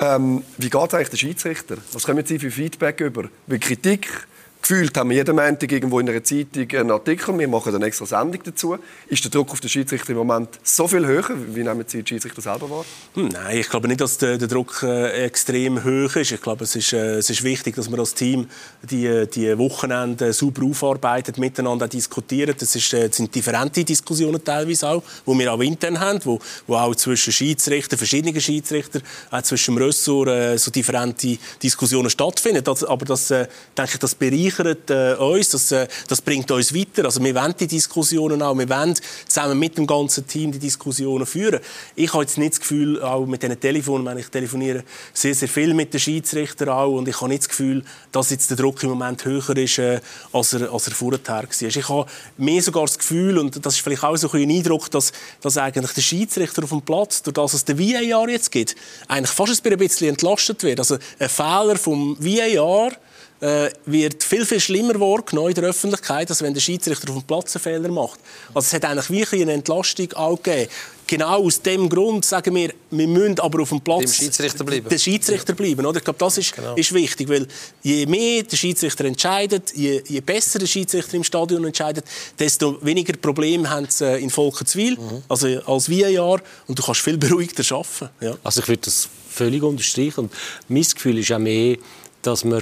Ähm, 0.00 0.44
wie 0.58 0.68
geht 0.68 0.92
eigentlich 0.92 1.08
der 1.08 1.16
Schiedsrichter? 1.16 1.76
Was 1.94 2.04
kommen 2.04 2.26
Sie 2.26 2.38
für 2.38 2.50
Feedback 2.50 3.00
über? 3.00 3.30
Wie 3.46 3.58
Kritik? 3.58 4.26
Gefühlt 4.68 4.94
haben 4.98 5.08
wir 5.08 5.16
jeden 5.16 5.34
Montag 5.34 5.72
irgendwo 5.72 5.98
in 5.98 6.10
einer 6.10 6.22
Zeitung 6.22 6.68
einen 6.72 6.90
Artikel, 6.90 7.38
wir 7.38 7.48
machen 7.48 7.74
eine 7.74 7.86
extra 7.86 8.04
Sendung 8.04 8.42
dazu. 8.44 8.76
Ist 9.06 9.24
der 9.24 9.30
Druck 9.30 9.50
auf 9.52 9.60
den 9.60 9.70
Schiedsrichter 9.70 10.10
im 10.10 10.18
Moment 10.18 10.60
so 10.62 10.86
viel 10.86 11.06
höher? 11.06 11.24
Wie 11.54 11.62
nehmen 11.62 11.84
Sie 11.86 12.02
die 12.02 12.06
Schiedsrichter 12.06 12.42
selber 12.42 12.68
wahr? 12.68 12.84
Hm, 13.14 13.28
nein, 13.28 13.56
ich 13.56 13.70
glaube 13.70 13.88
nicht, 13.88 14.02
dass 14.02 14.18
der, 14.18 14.36
der 14.36 14.46
Druck 14.46 14.82
äh, 14.82 15.24
extrem 15.24 15.82
hoch 15.82 16.14
ist. 16.16 16.32
Ich 16.32 16.42
glaube, 16.42 16.64
es 16.64 16.76
ist, 16.76 16.92
äh, 16.92 17.14
es 17.14 17.30
ist 17.30 17.42
wichtig, 17.44 17.76
dass 17.76 17.90
wir 17.90 17.98
als 17.98 18.12
Team 18.12 18.46
die, 18.82 19.26
die 19.34 19.56
Wochenende 19.56 20.34
sauber 20.34 20.66
aufarbeitet, 20.66 21.38
miteinander 21.38 21.88
diskutieren. 21.88 22.54
Das, 22.58 22.76
ist, 22.76 22.92
äh, 22.92 23.08
sind 23.10 23.34
differente 23.34 23.82
Diskussionen 23.82 24.44
teilweise 24.44 24.86
auch, 24.86 25.02
die 25.26 25.38
wir 25.38 25.50
auch 25.50 25.60
intern 25.60 25.98
haben, 25.98 26.20
wo, 26.24 26.38
wo 26.66 26.76
auch 26.76 26.94
zwischen 26.94 27.32
Schiedsrichter, 27.32 27.96
verschiedenen 27.96 28.38
Schiedsrichter, 28.38 29.00
auch 29.30 29.40
zwischen 29.40 29.76
dem 29.76 29.84
Ressort 29.84 30.28
äh, 30.28 30.58
so 30.58 30.70
differente 30.70 31.38
Diskussionen 31.62 32.10
stattfinden. 32.10 32.62
Das, 32.62 32.84
aber 32.84 33.06
das, 33.06 33.30
äh, 33.30 33.48
denke 33.74 33.92
ich, 33.94 33.98
das 33.98 34.14
Bereich 34.14 34.57
bereichert 34.58 34.90
äh, 34.90 35.14
uns, 35.14 35.50
das, 35.50 35.72
äh, 35.72 35.88
das 36.06 36.20
bringt 36.20 36.50
uns 36.50 36.74
weiter. 36.74 37.04
Also 37.04 37.22
wir 37.22 37.34
wollen 37.34 37.54
die 37.58 37.66
Diskussionen 37.66 38.42
auch, 38.42 38.56
wir 38.56 38.68
wollen 38.68 38.94
zusammen 39.26 39.58
mit 39.58 39.78
dem 39.78 39.86
ganzen 39.86 40.26
Team 40.26 40.52
die 40.52 40.58
Diskussionen 40.58 41.26
führen. 41.26 41.60
Ich 41.94 42.12
habe 42.12 42.22
jetzt 42.22 42.38
nicht 42.38 42.52
das 42.52 42.60
Gefühl, 42.60 43.02
auch 43.02 43.26
mit 43.26 43.42
diesen 43.42 43.58
Telefonen, 43.58 44.06
wenn 44.06 44.18
ich 44.18 44.28
telefoniere 44.28 44.84
sehr, 45.12 45.34
sehr 45.34 45.48
viel 45.48 45.74
mit 45.74 45.92
den 45.92 46.00
Schiedsrichtern 46.00 46.68
auch 46.68 46.92
und 46.96 47.08
ich 47.08 47.20
habe 47.20 47.28
nicht 47.28 47.42
das 47.42 47.48
Gefühl, 47.48 47.84
dass 48.12 48.30
jetzt 48.30 48.50
der 48.50 48.56
Druck 48.56 48.82
im 48.82 48.90
Moment 48.90 49.24
höher 49.24 49.56
ist, 49.56 49.78
äh, 49.78 50.00
als, 50.32 50.52
er, 50.52 50.72
als 50.72 50.86
er 50.86 50.94
vorher 50.94 51.20
war. 51.26 51.44
Ich 51.60 51.88
habe 51.88 52.06
mehr 52.36 52.62
sogar 52.62 52.84
das 52.84 52.98
Gefühl, 52.98 53.38
und 53.38 53.64
das 53.64 53.74
ist 53.74 53.80
vielleicht 53.80 54.04
auch 54.04 54.16
so 54.16 54.30
ein 54.32 54.50
Eindruck, 54.50 54.90
dass, 54.90 55.12
dass 55.40 55.56
eigentlich 55.58 55.92
der 55.92 56.02
Schiedsrichter 56.02 56.64
auf 56.64 56.70
dem 56.70 56.82
Platz, 56.82 57.22
durch 57.22 57.34
das 57.34 57.54
es 57.54 57.64
den 57.64 57.78
VAR 57.78 58.28
jetzt 58.28 58.50
gibt, 58.50 58.74
eigentlich 59.06 59.30
fast 59.30 59.64
ein 59.64 59.78
bisschen 59.78 60.08
entlastet 60.08 60.62
wird. 60.62 60.78
Also 60.78 60.98
ein 61.18 61.28
Fehler 61.28 61.76
vom 61.76 62.16
VAR 62.18 62.92
äh, 63.40 63.70
wird 63.86 64.22
viel, 64.24 64.44
viel 64.44 64.60
schlimmer 64.60 64.98
wahrgenommen 64.98 65.50
in 65.50 65.54
der 65.54 65.64
Öffentlichkeit, 65.64 66.28
als 66.30 66.42
wenn 66.42 66.54
der 66.54 66.60
Schiedsrichter 66.60 67.10
auf 67.10 67.18
dem 67.18 67.22
Platz 67.22 67.54
einen 67.54 67.62
Fehler 67.62 67.88
macht. 67.90 68.18
Also 68.54 68.66
es 68.66 68.72
hat 68.72 68.84
eigentlich 68.84 69.10
wirklich 69.10 69.42
eine 69.42 69.52
Entlastung 69.52 70.12
auch 70.14 70.42
gegeben. 70.42 70.70
Genau 71.06 71.46
aus 71.46 71.62
dem 71.62 71.88
Grund 71.88 72.26
sagen 72.26 72.54
wir, 72.54 72.74
wir 72.90 73.08
müssen 73.08 73.40
aber 73.40 73.62
auf 73.62 73.70
dem 73.70 73.80
Platz 73.80 74.14
Schiedsrichter 74.14 74.62
bleiben. 74.62 74.90
Der 74.90 74.98
Schiedsrichter 74.98 75.54
bleiben 75.54 75.86
oder? 75.86 75.98
Ich 75.98 76.04
glaube, 76.04 76.18
das 76.18 76.36
ist, 76.36 76.54
genau. 76.54 76.74
ist 76.74 76.92
wichtig, 76.92 77.30
weil 77.30 77.46
je 77.82 78.04
mehr 78.04 78.42
der 78.42 78.56
Schiedsrichter 78.56 79.06
entscheidet, 79.06 79.72
je, 79.74 80.02
je 80.06 80.20
besser 80.20 80.58
der 80.58 80.66
Schiedsrichter 80.66 81.14
im 81.14 81.24
Stadion 81.24 81.64
entscheidet, 81.64 82.04
desto 82.38 82.76
weniger 82.84 83.14
Probleme 83.16 83.70
haben 83.70 83.86
sie 83.88 84.18
in 84.18 84.28
Volkenswil, 84.28 84.98
mhm. 84.98 85.22
also 85.28 85.46
als 85.46 85.90
VAR, 85.90 86.42
und 86.66 86.78
du 86.78 86.82
kannst 86.82 87.00
viel 87.00 87.16
beruhigter 87.18 87.64
arbeiten. 87.74 88.10
Ja. 88.20 88.36
Also 88.44 88.60
ich 88.60 88.68
würde 88.68 88.82
das 88.84 89.08
völlig 89.30 89.62
unterstreichen. 89.62 90.20
Und 90.20 90.32
mein 90.68 90.82
Gefühl 90.82 91.18
ist 91.18 91.32
auch 91.32 91.38
mehr, 91.38 91.78
dass 92.20 92.44
man 92.44 92.60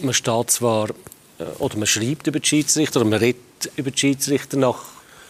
man 0.00 0.14
steht 0.14 0.50
zwar 0.50 0.90
äh, 1.38 1.44
oder 1.58 1.76
man 1.76 1.86
schreibt 1.86 2.26
über 2.26 2.40
die 2.40 2.48
Schiedsrichter 2.48 3.00
oder 3.00 3.08
man 3.08 3.18
redet 3.18 3.40
über 3.76 3.90
die 3.90 3.98
Schiedsrichter 3.98 4.56
nach 4.56 4.78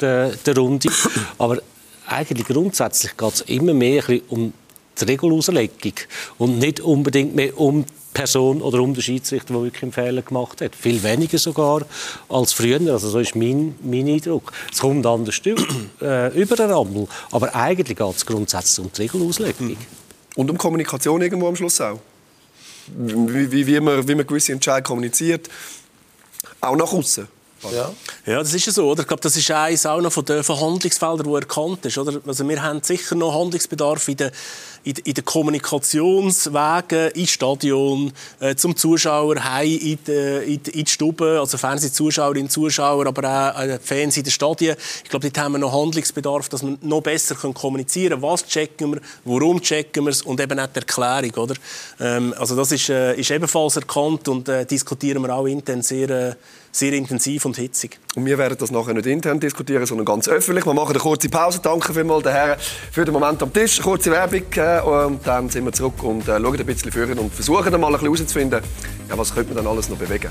der, 0.01 0.31
der 0.31 0.57
Runde, 0.57 0.91
aber 1.39 1.59
eigentlich 2.07 2.47
grundsätzlich 2.47 3.17
geht 3.17 3.35
es 3.35 3.41
immer 3.43 3.75
mehr 3.75 4.05
um 4.29 4.53
die 5.01 5.05
Regelauslegung 5.05 5.95
und 6.39 6.59
nicht 6.59 6.81
unbedingt 6.81 7.35
mehr 7.35 7.59
um 7.59 7.87
die 7.87 7.93
Person 8.13 8.61
oder 8.61 8.81
um 8.81 8.93
den 8.93 9.03
Schiedsrichter, 9.03 9.55
der 9.55 9.63
wirklich 9.63 9.83
einen 9.85 9.93
Fehler 9.93 10.21
gemacht 10.21 10.61
hat. 10.61 10.77
Viel 10.77 11.03
weniger 11.03 11.39
sogar 11.39 11.87
als 12.29 12.53
früher. 12.53 12.79
Also 12.93 13.09
so 13.09 13.19
ist 13.19 13.35
mein, 13.35 13.75
mein 13.83 14.07
Eindruck. 14.07 14.53
Es 14.71 14.81
kommt 14.81 15.07
anders 15.07 15.41
äh, 15.47 16.39
über 16.39 16.57
den 16.57 16.71
Rammel, 16.71 17.09
aber 17.31 17.55
eigentlich 17.55 17.97
geht 17.97 18.17
es 18.17 18.27
grundsätzlich 18.27 18.85
um 18.85 18.93
die 18.93 19.03
Regelauslegung. 19.03 19.77
Und 20.35 20.51
um 20.51 20.59
Kommunikation 20.59 21.23
irgendwo 21.23 21.49
am 21.49 21.57
Schluss 21.57 21.81
auch 21.81 22.01
wie, 22.87 23.51
wie, 23.53 23.67
wie, 23.67 23.81
man, 23.81 24.07
wie 24.07 24.15
man 24.15 24.27
gewisse 24.27 24.53
Entscheidungen 24.53 24.85
kommuniziert, 24.85 25.49
auch 26.61 26.77
nach 26.77 26.93
außen. 26.93 27.29
Ja. 27.71 27.93
ja, 28.27 28.39
das 28.39 28.55
ist 28.55 28.67
ja 28.67 28.73
so. 28.73 28.91
Oder? 28.91 29.03
Ich 29.03 29.07
glaube, 29.07 29.23
das 29.23 29.37
ist 29.37 29.51
eines 29.51 29.87
auch 29.87 30.01
noch 30.01 30.13
von 30.13 30.25
den 30.25 30.43
Verhandlungsfeldern, 30.43 31.27
die 31.27 31.35
erkannt 31.35 31.85
ist. 31.87 31.99
Oder? 31.99 32.21
Also 32.27 32.49
wir 32.49 32.63
haben 32.63 32.83
sicher 32.83 33.15
noch 33.15 33.39
Handlungsbedarf 33.39 34.09
in 34.09 34.17
den 34.17 34.31
in, 34.85 34.95
in 35.05 35.15
den 35.15 35.25
Kommunikationswegen 35.25 37.11
ins 37.13 37.31
Stadion, 37.31 38.13
äh, 38.41 38.55
zum 38.57 38.77
Zuschauer, 38.77 39.43
heim 39.45 39.69
in 39.69 39.99
die, 40.07 40.55
in, 40.55 40.61
in 40.73 40.85
die 40.85 40.91
Stube, 40.91 41.39
also 41.39 41.57
Fernsehzuschauerinnen, 41.57 42.51
Zuschauer, 42.51 43.07
aber 43.07 43.55
auch 43.57 43.61
äh, 43.61 43.79
Fans 43.79 44.17
in 44.17 44.25
den 44.25 44.31
Stadien. 44.31 44.77
Ich 45.05 45.11
glaube, 45.11 45.31
dort 45.31 45.45
haben 45.45 45.53
wir 45.53 45.59
noch 45.59 45.73
Handlungsbedarf, 45.73 46.49
dass 46.49 46.63
wir 46.63 46.77
noch 46.81 47.01
besser 47.01 47.35
können 47.35 47.55
kommunizieren 47.55 48.21
können. 48.21 48.23
Was 48.23 48.47
checken 48.47 48.95
wir, 48.95 49.01
warum 49.25 49.61
checken 49.61 50.05
wir 50.05 50.11
es 50.11 50.23
und 50.23 50.41
eben 50.41 50.59
auch 50.59 50.67
die 50.67 50.81
Erklärung. 50.81 51.35
Oder? 51.37 51.55
Ähm, 52.01 52.35
also 52.39 52.57
das 52.57 52.73
ist, 52.73 52.89
äh, 52.89 53.15
ist 53.15 53.31
ebenfalls 53.31 53.77
erkannt 53.77 54.29
und 54.29 54.49
äh, 54.49 54.67
diskutieren 54.67 55.23
wir 55.23 55.35
auch 55.35 55.47
intern 55.47 55.83
sehr, 55.83 56.11
äh, 56.11 56.35
sehr 56.73 56.95
intensiv 56.95 57.45
und 57.45 57.57
hitzig. 57.57 57.99
Und 58.17 58.25
wir 58.25 58.39
werden 58.39 58.57
das 58.59 58.71
nachher 58.71 58.95
nicht 58.95 59.07
intern 59.07 59.39
diskutieren, 59.39 59.85
sondern 59.85 60.07
ganz 60.07 60.27
öffentlich. 60.27 60.65
Wir 60.65 60.73
machen 60.73 60.91
eine 60.91 60.99
kurze 60.99 61.29
Pause. 61.29 61.61
Danke 61.63 61.93
vielmals 61.93 62.23
den 62.23 62.33
Herren 62.33 62.59
für 62.91 63.05
den 63.05 63.13
Moment 63.13 63.43
am 63.43 63.53
Tisch. 63.53 63.81
Kurze 63.81 64.11
Werbung 64.11 64.43
äh, 64.57 64.81
und 64.81 65.27
dann 65.27 65.51
sind 65.51 65.67
wir 65.67 65.73
zurück 65.73 66.03
und 66.03 66.23
äh, 66.23 66.41
schauen 66.41 66.59
ein 66.59 66.67
bisschen 66.67 66.91
führen 66.91 67.19
und 67.19 67.33
versuchen 67.33 67.71
dann 67.71 67.81
mal 67.81 67.89
ein 67.89 67.93
bisschen 68.01 68.15
herauszufinden, 68.15 68.63
ja, 69.09 69.19
was 69.19 69.35
könnte 69.35 69.55
man 69.55 69.63
dann 69.63 69.73
alles 69.73 69.91
noch 69.91 69.99
bewegen. 69.99 70.31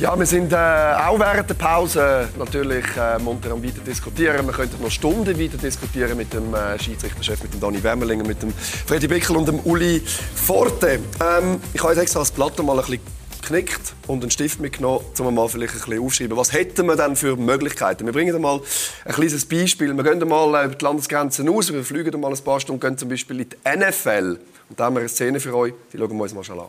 Ja, 0.00 0.16
wir 0.16 0.26
sind 0.26 0.52
äh, 0.52 0.56
auch 0.56 1.18
während 1.18 1.50
der 1.50 1.54
Pause 1.54 2.28
natürlich 2.38 2.84
äh, 2.96 3.18
munter 3.18 3.50
am 3.50 3.64
weiter 3.64 3.80
diskutieren. 3.84 4.46
Wir 4.46 4.52
könnten 4.52 4.80
noch 4.80 4.92
Stunden 4.92 5.36
weiter 5.36 5.58
diskutieren 5.58 6.16
mit 6.16 6.32
dem 6.32 6.54
äh, 6.54 6.78
Schiedsrichterchef, 6.78 7.42
mit 7.42 7.52
dem 7.52 7.60
Dani 7.60 7.82
Wermelinger, 7.82 8.24
mit 8.24 8.40
dem 8.40 8.52
Freddy 8.52 9.08
Bickel 9.08 9.36
und 9.36 9.48
dem 9.48 9.58
Uli 9.64 10.00
Forte. 10.00 11.00
Ähm, 11.20 11.60
ich 11.74 11.82
habe 11.82 11.94
jetzt 11.94 12.02
extra 12.02 12.20
das 12.20 12.30
Blatt 12.30 12.56
mal 12.62 12.78
ein 12.78 12.84
bisschen 12.86 13.00
geknickt 13.42 13.94
und 14.06 14.22
einen 14.22 14.30
Stift 14.30 14.60
mitgenommen, 14.60 15.04
um 15.18 15.34
mal 15.34 15.48
vielleicht 15.48 15.74
ein 15.74 15.80
bisschen 15.80 16.04
aufschreiben. 16.04 16.36
Was 16.36 16.52
hätten 16.52 16.86
wir 16.86 16.94
denn 16.94 17.16
für 17.16 17.34
Möglichkeiten? 17.34 18.06
Wir 18.06 18.12
bringen 18.12 18.40
mal 18.40 18.60
ein 19.04 19.12
kleines 19.12 19.46
Beispiel. 19.46 19.92
Wir 19.96 20.04
gehen 20.04 20.28
mal 20.28 20.64
über 20.66 20.74
die 20.76 20.84
Landesgrenzen 20.84 21.48
aus, 21.48 21.72
wir 21.72 21.82
fliegen 21.82 22.20
mal 22.20 22.32
ein 22.32 22.38
paar 22.38 22.60
Stunden, 22.60 22.78
gehen 22.80 22.96
zum 22.96 23.08
Beispiel 23.08 23.40
in 23.40 23.48
die 23.48 23.78
NFL. 23.78 24.38
Und 24.68 24.78
da 24.78 24.84
haben 24.84 24.94
wir 24.94 25.00
eine 25.00 25.08
Szene 25.08 25.40
für 25.40 25.56
euch, 25.56 25.72
die 25.92 25.98
schauen 25.98 26.16
wir 26.16 26.22
uns 26.22 26.34
mal 26.34 26.44
schon 26.44 26.60
an. 26.60 26.66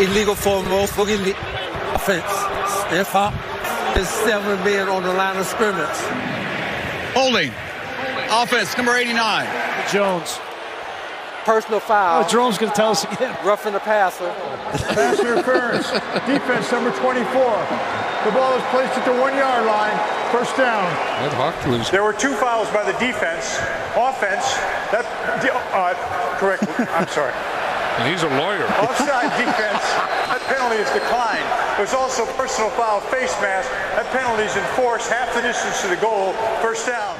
Illegal 0.00 0.34
for 0.34 0.60
most 0.64 0.92
in 1.08 1.24
the 1.24 1.34
offense. 1.94 2.24
If 2.92 3.14
I 3.14 3.32
is 3.96 4.08
seven 4.08 4.62
being 4.64 4.88
on 4.88 5.02
the 5.02 5.12
line 5.12 5.36
of 5.36 5.46
scrimmage. 5.46 5.88
Holding. 7.14 7.50
Offense, 8.30 8.76
number 8.76 8.94
89. 8.94 9.46
Jones. 9.90 10.38
Personal 11.44 11.80
foul. 11.80 12.22
Oh, 12.22 12.28
Jerome's 12.28 12.58
going 12.58 12.70
to 12.70 12.76
tell 12.76 12.90
us 12.90 13.04
again. 13.04 13.34
Roughing 13.44 13.72
the 13.72 13.80
passer. 13.80 14.28
Pass 14.94 15.18
interference. 15.18 15.90
Defense, 16.28 16.70
number 16.70 16.92
24. 17.00 17.24
The 18.24 18.32
ball 18.32 18.54
is 18.54 18.62
placed 18.70 18.92
at 18.92 19.04
the 19.04 19.18
one-yard 19.18 19.64
line. 19.64 19.96
First 20.30 20.56
down. 20.56 20.84
That 21.24 21.38
looked 21.38 21.66
loose. 21.66 21.90
There 21.90 22.04
were 22.04 22.12
two 22.12 22.34
fouls 22.34 22.68
by 22.70 22.84
the 22.84 22.96
defense. 22.98 23.56
Offense. 23.96 24.44
That, 24.92 25.06
uh, 25.72 25.94
correct. 26.38 26.68
I'm 26.92 27.08
sorry. 27.08 27.32
He's 28.06 28.22
a 28.22 28.28
lawyer. 28.28 28.66
Offside 28.78 29.30
defense. 29.36 29.82
That 30.30 30.42
penalty 30.46 30.76
is 30.76 30.90
declined. 30.92 31.48
There's 31.76 31.94
also 31.94 32.26
personal 32.36 32.70
foul 32.70 33.00
face 33.00 33.34
mask. 33.42 33.68
That 33.96 34.06
penalty 34.12 34.44
is 34.44 34.56
enforced 34.56 35.10
half 35.10 35.34
the 35.34 35.42
distance 35.42 35.82
to 35.82 35.88
the 35.88 35.96
goal. 35.96 36.32
First 36.62 36.86
down. 36.86 37.16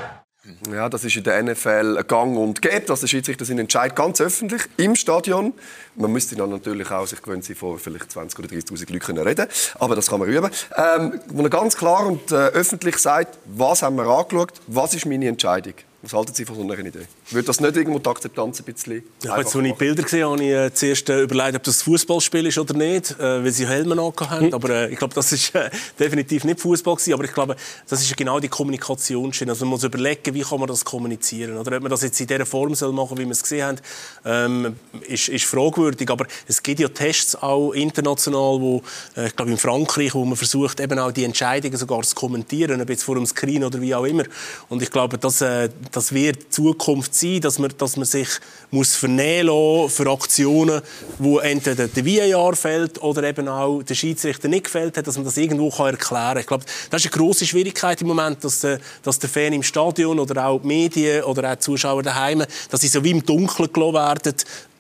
Ja, 0.73 0.89
das 0.89 1.05
ist 1.05 1.17
in 1.17 1.25
der 1.25 1.43
NFL 1.43 2.05
gang 2.05 2.37
und 2.37 2.63
gäbe, 2.63 2.87
dass 2.87 3.01
der 3.01 3.07
Schiedsrichter 3.07 3.45
seinen 3.45 3.61
Entscheid 3.61 3.95
ganz 3.95 4.21
öffentlich 4.21 4.63
im 4.77 4.95
Stadion. 4.95 5.53
Man 5.95 6.13
müsste 6.13 6.37
dann 6.37 6.51
natürlich 6.51 6.91
auch 6.91 7.07
sich 7.07 7.21
gewöhnt 7.21 7.45
sein, 7.45 7.57
vor 7.57 7.79
vielleicht 7.79 8.11
20 8.11 8.39
oder 8.39 8.49
30'000 8.49 8.93
Leuten 8.93 9.19
reden 9.19 9.47
aber 9.79 9.95
das 9.95 10.09
kann 10.09 10.21
man 10.21 10.29
üben. 10.29 10.51
Ähm, 10.77 11.21
wo 11.27 11.43
er 11.43 11.51
ganz 11.51 11.77
klar 11.77 12.07
und 12.07 12.33
äh, 12.33 12.35
öffentlich 12.35 12.97
sagt, 12.97 13.37
was 13.45 13.83
haben 13.83 13.97
wir 13.97 14.07
angeschaut, 14.07 14.53
was 14.67 14.95
ist 14.95 15.07
meine 15.07 15.29
Entscheidung. 15.29 15.75
Was 16.01 16.13
halten 16.13 16.33
Sie 16.33 16.45
von 16.45 16.55
so 16.55 16.63
einer 16.63 16.79
Idee? 16.79 17.09
Würde 17.31 17.47
das 17.47 17.61
nicht 17.61 17.77
irgendwo 17.77 17.99
die 17.99 18.09
Akzeptanz 18.09 18.61
ein 18.61 18.73
bisschen 18.73 19.03
ja, 19.25 19.33
Als 19.33 19.53
ich 19.53 19.75
Bilder 19.75 20.05
gesehen 20.05 20.27
habe, 20.27 20.35
habe 20.35 20.45
ich 20.45 20.51
äh, 20.51 20.73
zuerst 20.73 21.11
äh, 21.11 21.23
überlegt, 21.23 21.57
ob 21.57 21.63
das 21.65 21.83
Fußballspiel 21.83 22.47
ist 22.47 22.57
oder 22.57 22.75
nicht, 22.75 23.19
äh, 23.19 23.43
weil 23.43 23.51
sie 23.51 23.67
Helme 23.67 23.97
haben. 23.97 24.47
Mhm. 24.47 24.55
Aber 24.55 24.71
äh, 24.71 24.93
ich 24.93 24.99
glaube, 24.99 25.13
das 25.15 25.33
ist 25.33 25.53
äh, 25.57 25.69
definitiv 25.99 26.45
nicht 26.45 26.61
Fußball 26.61 26.95
gewesen. 26.95 27.15
Aber 27.15 27.25
ich 27.25 27.33
glaube, 27.33 27.57
das 27.89 28.01
ist 28.01 28.17
genau 28.17 28.39
die 28.39 28.47
Kommunikationsschiene. 28.47 29.51
Also 29.51 29.65
man 29.65 29.71
muss 29.71 29.83
überlegen, 29.83 30.35
wie 30.35 30.43
kann 30.43 30.61
man 30.61 30.69
das 30.69 30.85
kommunizieren. 30.85 31.57
Oder 31.57 31.77
ob 31.77 31.83
man 31.83 31.91
das 31.91 32.03
jetzt 32.03 32.21
in 32.21 32.29
der 32.29 32.47
Form 32.47 32.77
soll 32.77 32.93
machen, 32.93 33.19
wie 33.19 33.25
wir 33.25 33.33
es 33.33 33.43
gesehen 33.43 33.67
haben, 33.67 33.79
ähm, 34.25 34.77
ist, 35.09 35.29
ist 35.29 35.47
fragwürdig. 35.47 36.09
Aber 36.11 36.27
es 36.47 36.63
gibt 36.63 36.79
ja 36.79 36.87
Tests 36.87 37.35
auch 37.35 37.73
international, 37.73 38.61
wo 38.61 38.83
äh, 39.17 39.27
ich 39.27 39.35
glaube 39.35 39.51
in 39.51 39.59
Frankreich, 39.59 40.15
wo 40.15 40.25
man 40.25 40.37
versucht, 40.37 40.79
eben 40.79 40.97
auch 41.01 41.11
die 41.11 41.25
Entscheidungen 41.25 41.77
sogar 41.77 42.03
zu 42.03 42.15
kommentieren, 42.15 42.81
ob 42.81 42.89
jetzt 42.89 43.03
vor 43.03 43.17
dem 43.17 43.27
Screen 43.27 43.65
oder 43.65 43.81
wie 43.81 43.97
auch 43.97 44.05
immer. 44.05 44.23
Und 44.69 44.81
ich 44.81 44.93
glaube, 44.93 45.19
das, 45.19 45.41
äh, 45.41 45.69
das 45.93 46.13
wird 46.13 46.43
die 46.43 46.51
Zukunft 46.51 47.15
sein, 47.15 47.41
dass 47.41 47.59
man, 47.59 47.73
dass 47.77 47.97
man 47.97 48.05
sich 48.05 48.29
muss 48.71 48.95
vernehmen 48.95 49.89
für 49.89 50.11
Aktionen, 50.11 50.83
wo 51.19 51.39
entweder 51.39 51.89
der 51.89 52.05
VAR 52.07 52.55
fällt 52.55 53.03
oder 53.03 53.23
eben 53.25 53.49
auch 53.49 53.83
der 53.83 53.95
Schiedsrichter 53.95 54.49
nicht 54.49 54.65
gefällt 54.65 54.97
hat, 54.97 55.07
dass 55.07 55.17
man 55.17 55.25
das 55.25 55.37
irgendwo 55.37 55.71
kann 55.71 55.87
erklären 55.87 56.35
kann. 56.35 56.41
Ich 56.41 56.47
glaube, 56.47 56.65
das 56.91 57.05
ist 57.05 57.13
eine 57.13 57.23
grosse 57.23 57.47
Schwierigkeit 57.47 58.01
im 58.01 58.09
Moment, 58.09 58.45
dass 58.45 58.61
der, 58.61 58.79
dass 59.03 59.19
der 59.19 59.29
Fan 59.29 59.53
im 59.53 59.63
Stadion 59.63 60.19
oder 60.19 60.47
auch 60.47 60.61
die 60.61 60.67
Medien 60.67 61.25
oder 61.25 61.51
auch 61.51 61.55
die 61.55 61.61
Zuschauer 61.61 62.03
daheim, 62.03 62.45
dass 62.71 62.81
sie 62.81 62.89
so 62.89 63.03
wie 63.05 63.11
im 63.11 63.25
Dunkeln 63.25 63.73
gelassen 63.73 63.95
werden, 63.95 64.35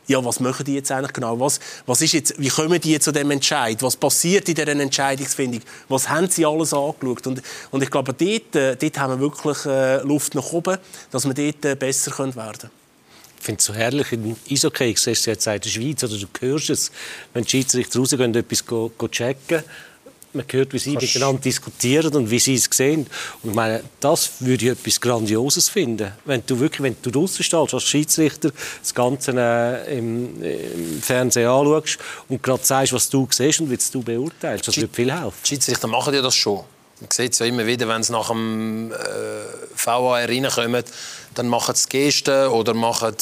ja, 0.08 0.24
was 0.24 0.40
machen 0.40 0.64
die 0.64 0.74
jetzt 0.74 0.90
eigentlich 0.90 1.12
genau? 1.12 1.38
Was, 1.38 1.60
was 1.86 2.00
ist 2.00 2.12
jetzt, 2.12 2.34
wie 2.40 2.48
kommen 2.48 2.80
die 2.80 2.98
zu 2.98 3.12
dem 3.12 3.30
Entscheid? 3.30 3.80
Was 3.82 3.94
passiert 3.94 4.48
in 4.48 4.54
dieser 4.54 4.68
Entscheidungsfindung? 4.68 5.60
Was 5.88 6.08
haben 6.08 6.28
sie 6.28 6.44
alles 6.44 6.72
angeschaut? 6.72 7.26
Und, 7.26 7.42
und 7.70 7.82
ich 7.82 7.90
glaube, 7.90 8.14
dort, 8.14 8.56
äh, 8.56 8.74
dort 8.74 8.98
haben 8.98 9.12
wir 9.12 9.20
wirklich 9.20 9.64
äh, 9.66 10.02
Luft 10.02 10.34
nach 10.34 10.50
oben, 10.52 10.78
dass 11.10 11.26
wir 11.26 11.34
dort 11.34 11.64
äh, 11.64 11.76
besser 11.76 12.18
werden 12.18 12.34
können. 12.34 12.70
Ich 13.38 13.44
finde 13.44 13.58
es 13.60 13.66
so 13.66 13.74
herrlich 13.74 14.10
in 14.12 14.36
Eishockey, 14.50 14.90
ich 14.90 14.98
sehe 14.98 15.12
es 15.12 15.24
jetzt 15.26 15.46
in 15.46 15.60
der 15.60 15.68
Schweiz, 15.68 16.02
oder 16.02 16.16
du 16.16 16.26
hörst 16.40 16.70
es, 16.70 16.90
wenn 17.34 17.44
die 17.44 17.50
Schiedsrichter 17.50 18.00
rausgehen 18.00 18.22
und 18.22 18.36
etwas 18.36 18.66
go, 18.66 18.90
go 18.98 19.06
checken, 19.06 19.62
man 20.32 20.44
hört, 20.50 20.72
wie 20.72 20.78
sie 20.78 20.92
Kannst 20.94 21.14
miteinander 21.14 21.40
diskutieren 21.40 22.14
und 22.14 22.30
wie 22.30 22.38
sie 22.38 22.54
es 22.54 22.68
sehen. 22.70 23.06
Und 23.42 23.50
ich 23.50 23.56
meine, 23.56 23.82
das 24.00 24.30
würde 24.40 24.66
ich 24.66 24.70
etwas 24.72 25.00
Grandioses 25.00 25.68
finden. 25.68 26.12
Wenn 26.24 26.42
du 26.46 26.58
wirklich, 26.60 26.82
wenn 26.82 26.96
du 27.02 27.26
stehst 27.26 27.54
als 27.54 27.82
Schiedsrichter, 27.82 28.50
das 28.80 28.94
Ganze 28.94 29.32
äh, 29.36 29.98
im, 29.98 30.42
im, 30.42 31.02
Fernsehen 31.02 31.48
anschaust 31.48 31.98
und 32.28 32.42
gerade 32.42 32.64
sagst, 32.64 32.92
was 32.92 33.08
du 33.08 33.26
siehst 33.30 33.60
und 33.60 33.70
wie 33.70 33.78
du 33.92 34.02
beurteilst, 34.02 34.68
das 34.68 34.76
würde 34.76 34.94
viel 34.94 35.12
helfen. 35.12 35.38
Die 35.44 35.48
Schiedsrichter 35.48 35.88
machen 35.88 36.14
ja 36.14 36.22
das 36.22 36.34
schon. 36.34 36.64
Man 37.00 37.10
sieht 37.12 37.32
es 37.32 37.38
ja 37.38 37.46
immer 37.46 37.64
wieder, 37.64 37.86
wenn 37.88 38.02
sie 38.02 38.12
nach 38.12 38.28
dem 38.28 38.90
äh, 38.90 38.94
VAR 39.76 40.28
reinkommen, 40.28 40.84
dann 41.34 41.48
machen 41.48 41.74
sie 41.74 41.88
Gesten 41.88 42.48
oder 42.48 42.74
machen 42.74 43.14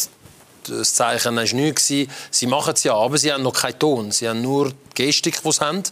das 0.68 0.94
Zeichen 0.94 1.36
war 1.36 1.44
nichts. 1.44 1.86
Sie 1.86 2.46
machen 2.46 2.74
es 2.74 2.84
ja, 2.84 2.94
aber 2.94 3.18
sie 3.18 3.32
haben 3.32 3.42
noch 3.42 3.52
keinen 3.52 3.78
Ton. 3.78 4.10
Sie 4.10 4.28
haben 4.28 4.42
nur 4.42 4.70
die 4.70 4.74
Gestik, 4.94 5.42
die 5.42 5.52
sie 5.52 5.60
haben. 5.60 5.82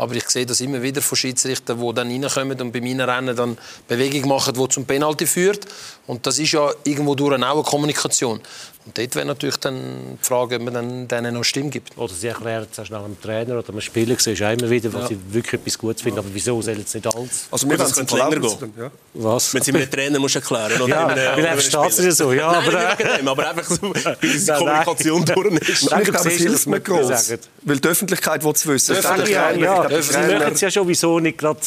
Aber 0.00 0.14
ich 0.14 0.28
sehe 0.30 0.46
das 0.46 0.62
immer 0.62 0.80
wieder 0.80 1.02
von 1.02 1.16
Schiedsrichtern, 1.16 1.78
die 1.78 1.94
dann 1.94 2.10
reinkommen 2.10 2.58
und 2.58 2.72
bei 2.72 2.80
meinen 2.80 3.02
Rennen 3.02 3.36
dann 3.36 3.58
Bewegung 3.86 4.30
machen, 4.30 4.54
die 4.54 4.68
zum 4.68 4.86
Penalty 4.86 5.26
führt. 5.26 5.66
Und 6.06 6.26
das 6.26 6.38
ist 6.38 6.52
ja 6.52 6.70
irgendwo 6.84 7.14
durch 7.14 7.34
eine 7.34 7.62
Kommunikation. 7.62 8.40
Und 8.86 8.96
dort 8.96 9.14
wäre 9.14 9.26
natürlich 9.26 9.58
dann 9.58 10.18
die 10.20 10.24
Frage, 10.24 10.56
ob 10.56 10.62
man 10.62 10.74
dann 10.74 11.08
denen 11.08 11.34
noch 11.34 11.44
Stimme 11.44 11.68
gibt. 11.68 11.98
Oder 11.98 12.14
sie 12.14 12.28
erklären 12.28 12.66
es 12.70 12.90
nach 12.90 13.04
einem 13.04 13.20
Trainer 13.20 13.58
oder 13.58 13.68
einem 13.68 13.80
Spieler, 13.82 14.16
siehst 14.18 14.40
du 14.40 14.44
immer 14.44 14.70
wieder, 14.70 14.92
was 14.94 15.02
ja. 15.02 15.08
sie 15.08 15.18
wirklich 15.34 15.60
etwas 15.60 15.78
Gutes 15.78 16.02
finden. 16.02 16.18
Aber 16.18 16.28
wieso 16.32 16.60
soll 16.62 16.78
es 16.78 16.94
nicht 16.94 17.06
alles? 17.14 17.46
Also 17.50 17.66
mir 17.66 17.76
das 17.76 17.92
könnte 17.92 18.16
länger 18.16 18.40
gehen. 18.40 18.72
Ja. 18.78 18.90
Was? 19.14 19.52
Wenn 19.52 19.62
sie 19.62 19.72
mir 19.72 19.80
einen 19.80 19.90
Trainer 19.90 20.18
musst 20.18 20.36
erklären 20.36 20.80
oder 20.80 20.88
ja, 20.88 21.34
vielleicht 21.34 21.62
steht 21.62 21.90
es 21.90 22.04
ja 22.04 22.10
so. 22.12 22.32
Ja, 22.32 22.48
aber, 22.48 22.72
Nein, 22.72 23.28
aber 23.28 23.50
einfach 23.50 23.64
so, 23.64 23.82
wie 24.20 24.38
die 24.38 24.46
Kommunikation 24.46 25.24
durch 25.26 25.54
ist. 25.68 25.82
Ich 25.82 25.88
glaube, 25.88 26.28
es 26.28 26.36
hilft 26.36 26.66
mir 26.66 26.80
groß. 26.80 27.34
Weil 27.62 27.78
die 27.78 27.88
Öffentlichkeit 27.88 28.42
will 28.44 28.52
es 28.52 28.66
wissen. 28.66 28.96
Ja, 29.28 29.52
ja, 29.52 30.00
sie 30.00 30.12
machen 30.12 30.52
es 30.54 30.60
ja 30.62 30.70
schon 30.70 30.88
wieso 30.88 31.20
nicht 31.20 31.36
gerade 31.36 31.60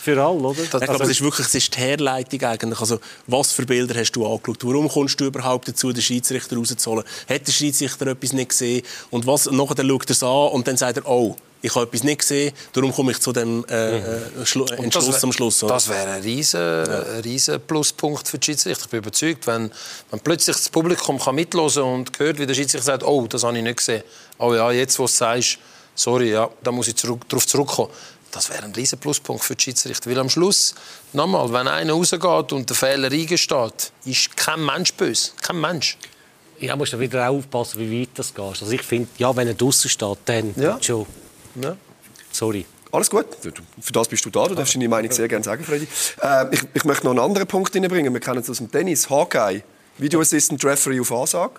für 0.00 0.22
alle, 0.22 0.38
oder? 0.38 0.62
Ich 0.62 0.70
glaube, 0.70 1.04
es 1.04 1.10
ist 1.10 1.22
wirklich 1.22 1.46
es 1.46 1.54
ist 1.54 1.74
die 1.74 1.80
Herleitung 1.80 2.42
eigentlich. 2.42 2.80
Also, 2.80 3.00
was 3.26 3.50
für 3.50 3.66
Bilder 3.66 3.98
hast 3.98 4.12
du 4.12 4.26
angeschaut? 4.26 4.58
Warum 4.64 4.88
kommst 4.88 5.20
du 5.20 5.24
überhaupt 5.26 5.66
dazu, 5.68 5.92
den 5.92 6.02
Schiedsrichter 6.02 6.51
rauszuholen? 6.56 7.04
Hat 7.28 7.46
der 7.46 7.52
Schiedsrichter 7.52 8.06
etwas 8.08 8.32
nicht 8.32 8.50
gesehen? 8.50 8.82
Und 9.10 9.26
was, 9.26 9.50
nachher 9.50 9.84
schaut 9.84 10.06
er 10.06 10.10
es 10.10 10.22
an 10.22 10.48
und 10.48 10.66
dann 10.66 10.76
sagt 10.76 10.98
er, 10.98 11.08
oh, 11.08 11.36
ich 11.62 11.74
habe 11.74 11.86
etwas 11.86 12.02
nicht 12.02 12.18
gesehen, 12.18 12.52
darum 12.72 12.92
komme 12.92 13.12
ich 13.12 13.20
zu 13.20 13.32
dem 13.32 13.64
äh, 13.68 13.98
äh 13.98 14.20
Entschluss 14.38 15.22
am 15.22 15.32
Schluss. 15.32 15.62
Oder? 15.62 15.74
Das 15.74 15.88
wäre 15.88 16.10
ein 16.10 16.22
riesen, 16.22 16.60
ja. 16.60 17.00
riesen 17.24 17.60
Pluspunkt 17.60 18.26
für 18.26 18.38
die 18.38 18.46
Schiedsrichter. 18.46 18.84
Ich 18.84 18.90
bin 18.90 18.98
überzeugt, 18.98 19.46
wenn, 19.46 19.70
wenn 20.10 20.20
plötzlich 20.20 20.56
das 20.56 20.68
Publikum 20.68 21.20
kann 21.20 21.36
mitlosen 21.36 21.84
und 21.84 22.18
hört, 22.18 22.38
wie 22.40 22.46
der 22.46 22.54
Schiedsrichter 22.54 22.84
sagt, 22.84 23.04
oh, 23.04 23.26
das 23.28 23.44
habe 23.44 23.56
ich 23.56 23.62
nicht 23.62 23.76
gesehen. 23.76 24.02
Oh 24.38 24.52
ja, 24.52 24.72
jetzt, 24.72 24.98
wo 24.98 25.04
du 25.04 25.08
sagst, 25.12 25.58
sorry, 25.94 26.32
ja, 26.32 26.50
da 26.64 26.72
muss 26.72 26.88
ich 26.88 26.96
zurück, 26.96 27.28
darauf 27.28 27.46
zurückkommen. 27.46 27.90
Das 28.32 28.48
wäre 28.48 28.64
ein 28.64 28.72
riesen 28.72 28.98
Pluspunkt 28.98 29.44
für 29.44 29.54
die 29.54 29.62
Schiedsrichter. 29.62 30.10
Weil 30.10 30.18
am 30.18 30.30
Schluss, 30.30 30.74
nochmal, 31.12 31.52
wenn 31.52 31.68
einer 31.68 31.92
rausgeht 31.92 32.52
und 32.52 32.68
der 32.68 32.74
Fehler 32.74 33.12
eingesteht, 33.12 33.92
ist 34.04 34.36
kein 34.36 34.64
Mensch 34.64 34.94
böse. 34.94 35.30
Kein 35.42 35.60
Mensch. 35.60 35.98
Ja, 36.62 36.76
musst 36.76 36.92
du 36.92 37.00
wieder 37.00 37.28
aufpassen, 37.28 37.80
wie 37.80 38.02
weit 38.02 38.10
das 38.14 38.32
geht. 38.32 38.44
Also 38.44 38.70
ich 38.70 38.82
finde, 38.82 39.08
ja, 39.18 39.34
wenn 39.34 39.48
er 39.48 39.54
draußen 39.54 39.90
steht, 39.90 40.18
dann 40.26 40.54
ja. 40.56 40.78
schon. 40.80 41.06
Ja. 41.60 41.76
Sorry. 42.30 42.64
Alles 42.92 43.10
gut. 43.10 43.26
Für 43.40 43.92
das 43.92 44.06
bist 44.06 44.24
du 44.24 44.30
da. 44.30 44.46
Du 44.46 44.54
darfst 44.54 44.74
deine 44.74 44.88
Meinung 44.88 45.10
sehr 45.10 45.26
gerne 45.26 45.44
sagen, 45.44 45.64
Freddy. 45.64 45.88
Äh, 46.22 46.54
ich, 46.54 46.62
ich, 46.72 46.84
möchte 46.84 47.04
noch 47.04 47.10
einen 47.10 47.20
anderen 47.20 47.48
Punkt 47.48 47.72
hineinbringen. 47.72 48.12
Wir 48.12 48.20
kennen 48.20 48.38
es 48.38 48.48
aus 48.48 48.58
dem 48.58 48.70
Tennis. 48.70 49.10
Hawkeye. 49.10 49.62
Video 49.98 50.20
Assistant 50.20 50.64
Referee 50.64 51.00
auf 51.00 51.10
Ansage. 51.10 51.54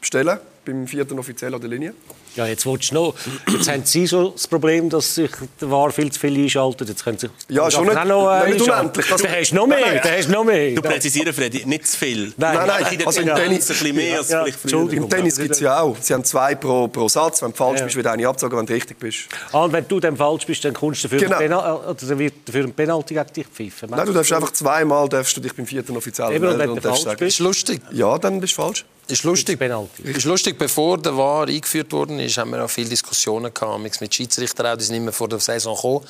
Bestellen 0.00 0.38
beim 0.64 0.86
vierten 0.86 1.18
Offiziell 1.18 1.54
an 1.54 1.60
der 1.60 1.70
Linie. 1.70 1.94
Ja, 2.34 2.46
jetzt 2.46 2.64
willst 2.64 2.90
du 2.90 2.94
noch. 2.94 3.14
Jetzt 3.50 3.68
haben 3.68 3.84
Sie 3.84 4.08
schon 4.08 4.32
das 4.32 4.46
Problem, 4.46 4.88
dass 4.88 5.14
sich 5.14 5.30
der 5.60 5.70
War 5.70 5.90
viel 5.90 6.10
zu 6.10 6.18
viel 6.18 6.36
einschaltet. 6.38 6.88
Jetzt 6.88 7.04
können 7.04 7.18
Sie 7.18 7.28
ja, 7.48 7.70
schon 7.70 7.86
nicht, 7.86 8.04
noch, 8.06 8.32
äh, 8.32 8.50
nicht 8.50 8.62
unendlich. 8.62 9.06
Das, 9.06 9.20
dann 9.20 9.32
hast 9.32 9.50
du 9.50 9.56
noch 9.56 9.66
mehr. 9.66 9.80
Nein, 9.80 10.00
nein. 10.02 10.14
Hast 10.16 10.28
noch 10.30 10.44
mehr. 10.44 10.74
Du 10.74 10.82
präzisieren, 10.82 11.32
Freddy, 11.32 11.66
nicht 11.66 11.86
zu 11.86 11.98
viel. 11.98 12.32
Nein, 12.36 12.54
nein. 12.54 12.66
nein. 12.66 13.06
Also 13.06 13.20
im 13.20 13.34
Tennis, 13.34 13.70
ein 13.70 13.76
bisschen 13.76 13.96
mehr 13.96 14.18
als 14.18 14.30
ja, 14.30 14.44
vielleicht 14.44 14.92
Im 14.92 15.10
Tennis 15.10 15.38
gibt 15.38 15.50
es 15.50 15.60
ja 15.60 15.80
auch. 15.80 15.96
Sie 16.00 16.14
haben 16.14 16.24
zwei 16.24 16.54
pro, 16.54 16.88
pro 16.88 17.08
Satz. 17.08 17.42
Wenn 17.42 17.50
du 17.50 17.56
falsch 17.56 17.80
ja. 17.80 17.84
bist, 17.84 17.96
wird 17.96 18.06
eine 18.06 18.26
abzogen, 18.26 18.58
wenn 18.58 18.66
du 18.66 18.72
richtig 18.72 18.98
bist. 18.98 19.28
Ah, 19.52 19.64
und 19.64 19.72
wenn 19.72 19.86
du 19.86 20.00
dann 20.00 20.16
falsch 20.16 20.46
bist, 20.46 20.64
dann 20.64 20.72
kommst 20.72 21.04
du 21.04 21.08
dafür, 21.08 21.28
genau. 21.38 21.82
Oder 21.82 21.94
dann 21.94 22.18
wird 22.18 22.34
dafür 22.46 22.64
ein 22.64 22.72
Penalty 22.72 23.14
gegen 23.14 23.32
dich 23.36 23.46
pfeifen. 23.46 23.90
Nein, 23.90 24.06
du 24.06 24.12
darfst 24.12 24.32
einfach 24.32 24.52
zweimal 24.52 25.08
darfst 25.08 25.36
du 25.36 25.40
dich 25.40 25.54
beim 25.54 25.66
vierten 25.66 25.96
Offiziell 25.96 26.38
melden 26.40 26.70
und 26.70 26.84
darfst 26.84 27.02
sagen. 27.02 27.22
Ist 27.24 27.40
lustig. 27.40 27.82
Ja, 27.90 28.16
dann 28.16 28.40
bist 28.40 28.56
du 28.56 28.62
falsch. 28.62 28.86
Ist 29.08 29.24
lustig. 29.24 29.60
Ist 30.04 30.24
lustig, 30.24 30.56
bevor 30.58 30.96
der 30.96 31.16
VAR 31.16 31.48
eingeführt 31.48 31.92
worden 31.92 32.20
ist, 32.20 32.38
haben 32.38 32.50
wir 32.50 32.64
auch 32.64 32.70
viele 32.70 32.88
Diskussionen 32.88 33.52
gehabt 33.52 34.00
mit 34.00 34.14
Schiedsrichtern, 34.14 34.78
die 34.78 34.84
sind 34.84 34.96
immer 34.96 35.12
vor 35.12 35.28
der 35.28 35.40
Saison 35.40 35.74
gekommen. 35.74 36.06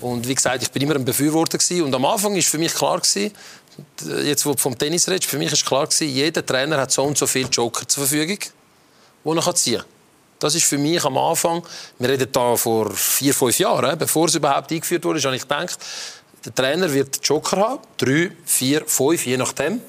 Und 0.00 0.28
wie 0.28 0.34
gesagt, 0.34 0.62
ich 0.62 0.70
bin 0.70 0.82
immer 0.82 0.96
ein 0.96 1.04
Befürworter 1.04 1.58
gewesen. 1.58 1.82
Und 1.82 1.94
am 1.94 2.04
Anfang 2.04 2.36
ist 2.36 2.48
für 2.48 2.58
mich 2.58 2.74
klar 2.74 3.00
gewesen, 3.00 3.32
jetzt 4.24 4.44
wo 4.44 4.52
du 4.52 4.58
vom 4.58 4.76
Tennis 4.76 5.08
redest, 5.08 5.30
für 5.30 5.38
mich 5.38 5.52
ist 5.52 5.64
klar 5.64 5.86
gewesen, 5.86 6.08
jeder 6.08 6.44
Trainer 6.44 6.76
hat 6.78 6.92
so 6.92 7.02
und 7.04 7.16
so 7.16 7.26
viele 7.26 7.48
Joker 7.48 7.88
zur 7.88 8.06
Verfügung, 8.06 8.38
die 8.38 9.30
er 9.30 9.54
ziehen 9.54 9.78
kann. 9.78 9.86
Das 10.38 10.54
ist 10.54 10.64
für 10.64 10.76
mich 10.76 11.02
am 11.04 11.16
Anfang, 11.16 11.62
wir 11.98 12.10
reden 12.10 12.28
da 12.30 12.56
vor 12.56 12.92
vier, 12.92 13.32
fünf 13.32 13.58
Jahren, 13.58 13.96
bevor 13.96 14.28
es 14.28 14.34
überhaupt 14.34 14.70
eingeführt 14.70 15.04
wurde, 15.04 15.20
habe 15.22 15.36
ich 15.36 15.42
gedacht, 15.42 15.78
der 16.44 16.54
Trainer 16.54 16.92
wird 16.92 17.18
Joker 17.26 17.56
haben, 17.56 17.80
drei, 17.96 18.30
vier, 18.44 18.84
fünf, 18.86 19.24
je 19.24 19.38
nachdem. 19.38 19.80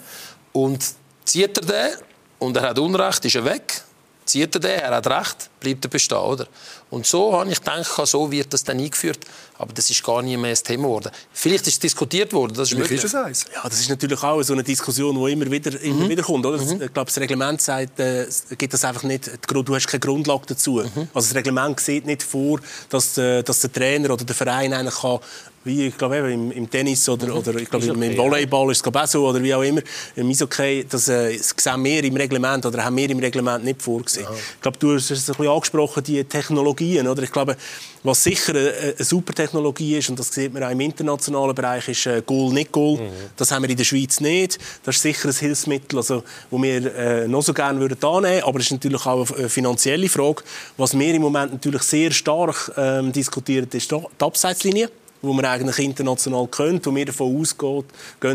Und 0.53 0.83
zieht 1.25 1.57
er 1.57 1.65
den 1.65 2.06
und 2.39 2.55
er 2.57 2.69
hat 2.69 2.79
Unrecht, 2.79 3.25
ist 3.25 3.35
er 3.35 3.45
weg, 3.45 3.81
zieht 4.27 4.53
er 4.55 4.59
den, 4.59 4.79
er 4.79 4.95
hat 4.95 5.07
Recht, 5.07 5.49
bleibt 5.59 5.85
er 5.85 5.89
bestehen. 5.89 6.17
Oder? 6.17 6.47
Und 6.89 7.05
so 7.05 7.33
habe 7.33 7.49
ich 7.49 7.59
gedacht, 7.59 8.07
so 8.07 8.31
wird 8.31 8.53
das 8.53 8.63
dann 8.63 8.79
eingeführt. 8.79 9.19
Aber 9.57 9.73
das 9.73 9.89
ist 9.89 10.03
gar 10.03 10.21
nie 10.21 10.37
mehr 10.37 10.51
das 10.51 10.61
Thema 10.63 10.83
geworden. 10.83 11.11
Vielleicht 11.33 11.65
ist 11.67 11.73
es 11.73 11.79
diskutiert 11.79 12.31
worden, 12.31 12.53
das 12.53 12.71
ist 12.71 12.77
möglich. 12.77 13.03
Ist 13.03 13.15
eins. 13.15 13.45
Ja, 13.53 13.63
das 13.63 13.79
ist 13.79 13.89
natürlich 13.89 14.21
auch 14.21 14.41
so 14.43 14.53
eine 14.53 14.63
Diskussion, 14.63 15.15
die 15.15 15.31
immer 15.31 15.49
wieder, 15.49 15.81
immer 15.81 16.05
mhm. 16.05 16.09
wieder 16.09 16.23
kommt. 16.23 16.45
Oder? 16.45 16.57
Mhm. 16.57 16.81
Ich 16.83 16.93
glaube, 16.93 17.05
das 17.05 17.17
Reglement 17.17 17.61
sagt, 17.61 17.99
äh, 17.99 18.27
gibt 18.57 18.73
das 18.73 18.85
einfach 18.85 19.03
nicht, 19.03 19.31
du 19.49 19.75
hast 19.75 19.87
keine 19.87 19.99
Grundlage 19.99 20.43
dazu. 20.47 20.73
Mhm. 20.73 21.07
Also 21.13 21.29
das 21.29 21.35
Reglement 21.35 21.79
sieht 21.79 22.05
nicht 22.05 22.21
vor, 22.21 22.59
dass, 22.89 23.17
äh, 23.17 23.41
dass 23.43 23.61
der 23.61 23.71
Trainer 23.71 24.11
oder 24.11 24.23
der 24.23 24.35
Verein 24.35 24.73
eigentlich 24.73 25.01
kann 25.01 25.19
wie 25.67 25.87
ich 25.87 25.97
glaube 25.97 26.17
im, 26.31 26.51
im 26.51 26.69
Tennis 26.69 27.07
oder, 27.07 27.35
oder 27.35 27.53
ich 27.55 27.69
glaube 27.69 27.85
im, 27.85 28.01
im 28.01 28.17
Volleyball 28.17 28.71
ist 28.71 28.77
es 28.77 28.83
glaube 28.83 29.03
auch 29.03 29.07
so 29.07 29.27
oder 29.27 29.41
wie 29.43 29.53
auch 29.53 29.61
immer 29.61 29.81
im 30.15 30.29
Eishockey, 30.29 30.85
das, 30.89 31.07
äh, 31.09 31.37
das 31.37 31.53
sehen 31.55 31.83
wir 31.83 32.03
im 32.03 32.15
Reglement 32.15 32.65
oder 32.65 32.83
haben 32.83 32.97
wir 32.97 33.09
im 33.09 33.19
Reglement 33.19 33.63
nicht 33.63 33.81
vorgesehen. 33.81 34.25
Ja. 34.29 34.35
Ich 34.35 34.61
glaube, 34.61 34.77
du 34.79 34.95
hast 34.95 35.11
es 35.11 35.29
ein 35.29 35.35
bisschen 35.35 35.51
angesprochen, 35.51 36.03
die 36.03 36.23
Technologien, 36.23 37.07
oder? 37.07 37.21
Ich 37.23 37.31
glaube, 37.31 37.55
was 38.03 38.23
sicher 38.23 38.55
eine, 38.55 38.73
eine 38.97 39.03
super 39.03 39.33
Technologie 39.33 39.97
ist 39.97 40.09
und 40.09 40.17
das 40.17 40.33
sieht 40.33 40.53
man 40.53 40.63
auch 40.63 40.71
im 40.71 40.79
internationalen 40.79 41.53
Bereich, 41.53 41.87
ist 41.89 42.05
äh, 42.05 42.21
Goal 42.25 42.53
nicht 42.53 42.71
Goal. 42.71 42.97
Mhm. 42.97 43.11
Das 43.35 43.51
haben 43.51 43.63
wir 43.63 43.69
in 43.69 43.77
der 43.77 43.83
Schweiz 43.83 44.19
nicht. 44.21 44.57
Das 44.83 44.95
ist 44.95 45.01
sicher 45.01 45.29
ein 45.29 45.35
Hilfsmittel, 45.35 45.97
also, 45.97 46.23
wo 46.49 46.61
wir 46.61 46.95
äh, 46.95 47.27
noch 47.27 47.41
so 47.41 47.53
gerne 47.53 47.79
würden 47.79 48.01
annehmen, 48.01 48.43
aber 48.43 48.59
es 48.59 48.65
ist 48.65 48.71
natürlich 48.71 49.05
auch 49.05 49.29
eine 49.31 49.49
finanzielle 49.49 50.09
Frage. 50.09 50.43
Was 50.77 50.97
wir 50.97 51.13
im 51.13 51.21
Moment 51.21 51.53
natürlich 51.53 51.83
sehr 51.83 52.11
stark 52.11 52.71
ähm, 52.77 53.11
diskutieren, 53.11 53.67
ist 53.71 53.91
die 53.91 54.01
Abseitslinie 54.19 54.89
wo 55.21 55.33
man 55.33 55.45
eigentlich 55.45 55.79
international 55.79 56.47
könnte, 56.47 56.89
wo 56.89 56.95
wir 56.95 57.05
davon 57.05 57.39
ausgehen, 57.39 57.83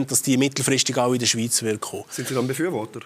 dass 0.06 0.22
die 0.22 0.36
mittelfristig 0.36 0.96
auch 0.98 1.12
in 1.12 1.18
der 1.18 1.26
Schweiz 1.26 1.62
wird 1.62 1.80
kommen. 1.80 2.04
Sind 2.10 2.28
Sie 2.28 2.34
dann 2.34 2.46
Befürworter? 2.46 3.00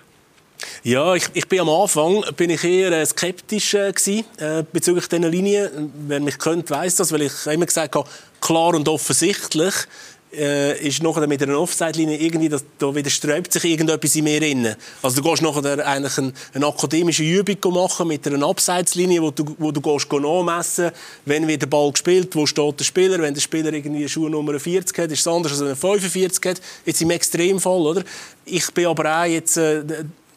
Ja, 0.82 1.14
ich, 1.14 1.28
ich 1.34 1.48
bin 1.48 1.60
am 1.60 1.68
Anfang 1.68 2.24
bin 2.36 2.50
ich 2.50 2.64
eher 2.64 2.92
äh, 2.92 3.04
skeptisch 3.04 3.74
äh, 3.74 3.92
gewesen, 3.92 4.24
äh, 4.38 4.64
bezüglich 4.72 5.08
dieser 5.08 5.28
Linie. 5.28 5.70
Wer 6.06 6.20
mich 6.20 6.38
kennt, 6.38 6.70
weiß 6.70 6.96
das, 6.96 7.12
weil 7.12 7.22
ich 7.22 7.46
immer 7.46 7.66
gesagt 7.66 7.94
habe, 7.94 8.08
klar 8.40 8.74
und 8.74 8.88
offensichtlich 8.88 9.74
äh, 10.32 10.86
ist 10.86 11.02
nachher 11.02 11.26
mit 11.26 11.42
einer 11.42 11.58
Offside-Linie 11.58 12.18
irgendwie, 12.18 12.48
das, 12.48 12.64
da 12.78 12.94
widerstrebt 12.94 13.52
sich 13.52 13.64
irgendetwas 13.64 14.16
in 14.16 14.24
mir 14.24 14.42
inne. 14.42 14.76
Also 15.02 15.20
du 15.20 15.28
gehst 15.28 15.42
nachher 15.42 15.86
eigentlich 15.86 16.18
eine, 16.18 16.32
eine 16.54 16.66
akademische 16.66 17.22
Übung 17.22 17.74
machen 17.74 18.08
mit 18.08 18.26
einer 18.26 18.46
Abseitslinie, 18.46 19.22
wo 19.22 19.30
du, 19.30 19.44
wo 19.58 19.70
du 19.72 19.80
gehst 19.80 20.12
nachmessen, 20.12 20.90
wenn 21.24 21.46
wird 21.48 21.62
der 21.62 21.68
Ball 21.68 21.90
gespielt, 21.92 22.34
wo 22.34 22.46
steht 22.46 22.80
der 22.80 22.84
Spieler, 22.84 23.18
wenn 23.18 23.34
der 23.34 23.40
Spieler 23.40 23.72
irgendwie 23.72 24.00
eine 24.00 24.08
Schuhnummer 24.08 24.58
40 24.58 24.98
hat, 24.98 25.10
ist 25.10 25.20
es 25.20 25.28
anders 25.28 25.52
als 25.52 25.60
wenn 25.60 25.68
er 25.68 25.76
45 25.76 26.50
hat. 26.50 26.60
Jetzt 26.84 27.02
im 27.02 27.10
Extremfall, 27.10 27.80
oder? 27.80 28.04
Ich 28.44 28.70
bin 28.72 28.86
aber 28.86 29.22
auch 29.22 29.24
jetzt 29.24 29.56
äh, 29.56 29.82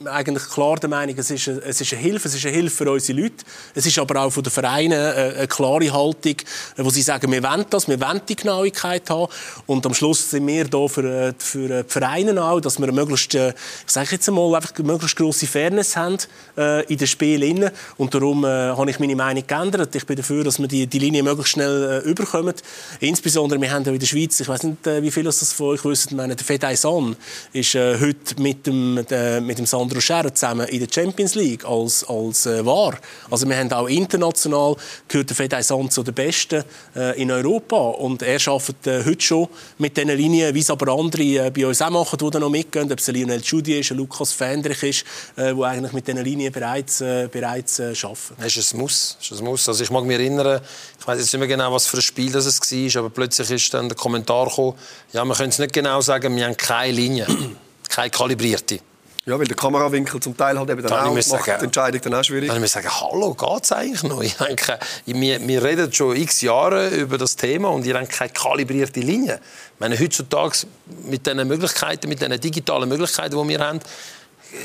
eigentlich 0.06 0.48
klar 0.50 0.78
der 0.78 0.90
Meinung, 0.90 1.16
es 1.18 1.30
ist, 1.30 1.48
eine, 1.50 1.62
es 1.62 1.82
ist 1.82 1.92
eine 1.94 2.02
Hilfe, 2.02 2.28
es 2.28 2.36
ist 2.36 2.46
eine 2.46 2.56
Hilfe 2.56 2.76
für 2.76 2.92
unsere 2.92 3.20
Leute. 3.20 3.44
Es 3.76 3.86
ist 3.86 4.00
aber 4.00 4.22
auch 4.22 4.30
von 4.30 4.44
den 4.44 4.52
Vereinen 4.52 4.94
eine, 4.94 5.36
eine 5.36 5.48
klare 5.48 5.92
Haltung, 5.92 6.36
wo 6.78 6.90
sie 6.90 7.02
sagen, 7.02 7.32
wir 7.32 7.44
wollen 7.44 7.66
das, 7.70 7.88
wir 7.88 8.00
wollen 8.00 8.22
die 8.28 8.36
Genauigkeit 8.36 9.10
haben. 9.10 9.32
Und 9.66 9.86
am 9.86 9.94
Schluss 9.94 10.30
sind 10.30 10.48
wir 10.48 10.66
da 10.66 10.88
für, 10.88 11.34
für 11.38 11.84
die 11.84 11.90
Vereine 11.90 12.42
auch, 12.42 12.62
dass 12.62 12.80
wir 12.80 12.88
eine 12.88 12.94
möglichst, 12.94 13.36
äh, 13.36 13.50
ich 13.50 13.92
sage 13.92 14.10
jetzt 14.12 14.28
einmal, 14.30 14.56
einfach 14.56 14.78
möglichst 14.80 15.18
grosse 15.18 15.48
Fairness 15.48 15.98
haben 15.98 16.18
äh, 16.58 16.86
in 16.86 16.98
den 16.98 17.08
Spielen. 17.08 17.70
Und 17.98 18.14
darum 18.14 18.46
äh, 18.46 18.48
habe 18.48 18.90
ich 18.90 19.00
meine 19.00 19.16
Meinung 19.16 19.44
geändert. 19.46 19.94
Ich 19.96 20.06
bin 20.06 20.16
dafür, 20.16 20.44
dass 20.44 20.60
wir 20.60 20.68
die, 20.68 20.88
die 20.88 21.00
Linie 21.00 21.24
möglichst 21.24 21.54
schnell 21.54 22.02
äh, 22.06 22.10
überkommen. 22.10 22.54
Insbesondere, 23.02 23.60
wir 23.60 23.72
haben 23.72 23.84
ja 23.84 23.92
in 23.92 24.00
der 24.00 24.08
Schweiz, 24.08 24.40
ich 24.40 24.48
weiß 24.48 24.64
nicht, 24.64 24.88
äh, 24.88 25.04
wie 25.04 25.12
viele 25.12 25.26
das 25.26 25.52
von 25.52 25.68
euch 25.68 25.84
wissen, 25.84 26.16
meine, 26.16 26.36
der 26.36 26.46
Fedai 26.46 26.76
San 26.76 27.16
ist 27.52 27.76
äh, 27.76 28.00
heute 28.00 28.42
mit 28.42 28.66
dem, 28.66 29.04
äh, 29.10 29.42
mit 29.42 29.58
dem 29.58 29.66
San 29.66 29.89
Sandro 29.90 30.02
Scherr 30.02 30.36
zusammen 30.36 30.68
in 30.68 30.80
der 30.80 30.88
Champions 30.94 31.34
League 31.34 31.66
als, 31.66 32.04
als 32.08 32.46
äh, 32.46 32.64
war. 32.64 32.96
Also 33.32 33.50
wir 33.50 33.58
haben 33.58 33.72
auch 33.72 33.88
international 33.88 34.76
gehört 35.08 35.30
der 35.30 35.36
Fedai 35.36 35.64
Sand 35.64 35.92
zu 35.92 36.04
den 36.04 36.14
Besten 36.14 36.64
äh, 36.96 37.20
in 37.20 37.32
Europa 37.32 37.76
und 37.76 38.22
er 38.22 38.40
arbeitet 38.48 38.86
äh, 38.86 39.04
heute 39.04 39.22
schon 39.22 39.48
mit 39.80 39.98
diesen 39.98 40.16
Linien, 40.16 40.54
wie 40.54 40.60
es 40.60 40.70
aber 40.70 40.94
andere 40.94 41.24
äh, 41.24 41.50
bei 41.50 41.66
uns 41.66 41.82
auch 41.82 41.90
machen, 41.90 42.20
die 42.20 42.30
da 42.30 42.40
noch 42.40 42.52
mitgehen, 42.52 42.92
ob 42.92 43.00
es 43.00 43.08
Lionel 43.08 43.42
Judy 43.42 43.80
ist, 43.80 43.90
Lukas 43.90 44.32
Fendrich 44.32 44.84
ist, 44.84 45.06
äh, 45.36 45.56
die 45.56 45.64
eigentlich 45.64 45.94
mit 45.94 46.08
diesen 46.08 46.24
Linien 46.24 46.54
bereits, 46.54 47.02
äh, 47.02 47.28
bereits 47.32 47.80
äh, 47.80 47.96
arbeiten. 48.04 48.36
Das 48.38 48.56
ist 48.56 48.74
ein 48.74 48.80
Muss. 48.80 49.18
Ist 49.20 49.32
ein 49.32 49.44
Muss. 49.44 49.68
Also 49.68 49.84
ich 49.84 49.90
mag 49.90 50.04
mich 50.04 50.20
erinnern, 50.20 50.62
ich 51.00 51.08
weiß 51.08 51.20
jetzt 51.20 51.34
nicht 51.34 51.40
mehr 51.40 51.48
genau, 51.48 51.74
was 51.74 51.88
für 51.88 51.98
ein 51.98 52.04
Spiel 52.04 52.32
das 52.32 52.46
es 52.46 52.60
war, 52.62 53.00
aber 53.00 53.10
plötzlich 53.10 53.50
ist 53.50 53.74
dann 53.74 53.90
der 53.90 53.98
Kommentar 53.98 54.50
gekommen, 54.50 54.76
ja, 55.14 55.26
wir 55.26 55.34
können 55.34 55.50
es 55.50 55.58
nicht 55.58 55.74
genau 55.74 56.00
sagen, 56.02 56.36
wir 56.36 56.46
haben 56.46 56.58
keine 56.58 56.92
Linie, 56.94 57.26
keine 57.90 58.12
kalibrierte. 58.12 58.82
Ja, 59.30 59.38
weil 59.38 59.46
der 59.46 59.56
Kamerawinkel 59.56 60.20
zum 60.20 60.36
Teil 60.36 60.58
halt 60.58 60.72
eben 60.72 60.82
dann, 60.82 60.92
auch 60.92 61.14
macht 61.14 61.24
sagen, 61.24 61.44
die 61.60 61.66
Entscheidung 61.66 62.02
dann 62.02 62.16
auch 62.16 62.24
schwierig. 62.24 62.50
Dann 62.50 62.60
müssen 62.60 62.74
sagen, 62.74 62.90
hallo, 62.90 63.36
geht 63.36 63.64
es 63.64 63.72
eigentlich 63.72 64.02
noch? 64.02 64.24
Ich 64.30 64.36
denke, 64.38 64.80
wir, 65.06 65.48
wir 65.48 65.64
reden 65.64 65.94
schon 65.94 66.16
x 66.16 66.42
Jahre 66.42 66.90
über 66.90 67.20
das 67.20 67.36
Thema 67.36 67.70
und 67.70 67.86
ihr 67.86 67.94
habt 67.94 68.10
keine 68.10 68.32
kalibrierte 68.32 69.02
Linie. 69.02 69.40
Ich 69.76 69.80
meine, 69.80 70.00
heutzutage 70.00 70.66
mit 71.04 71.28
den 71.28 71.48
Möglichkeiten, 71.48 72.10
mit 72.10 72.22
den 72.22 72.42
digitalen 72.42 72.90
Möglichkeiten, 72.90 73.40
die 73.40 73.50
wir 73.50 73.60
haben, 73.60 73.80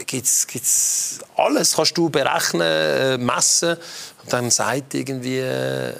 gibt 0.06 0.24
es 0.24 1.18
alles. 1.36 1.76
Kannst 1.76 1.98
du 1.98 2.08
berechnen, 2.08 2.62
äh, 2.62 3.18
messen. 3.18 3.76
Und 4.22 4.32
dann 4.32 4.50
sagt 4.50 4.94
irgendwie 4.94 5.40
äh, 5.40 5.92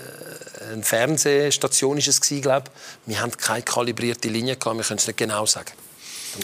eine 0.73 0.83
Fernsehstation, 0.83 1.99
ist 1.99 2.09
es 2.09 2.19
glaube 2.41 2.71
wir 3.05 3.21
haben 3.21 3.33
keine 3.33 3.62
kalibrierte 3.62 4.29
Linie 4.29 4.57
gehabt, 4.57 4.79
wir 4.79 4.85
können 4.85 4.99
es 4.99 5.07
nicht 5.07 5.19
genau 5.19 5.45
sagen. 5.45 5.73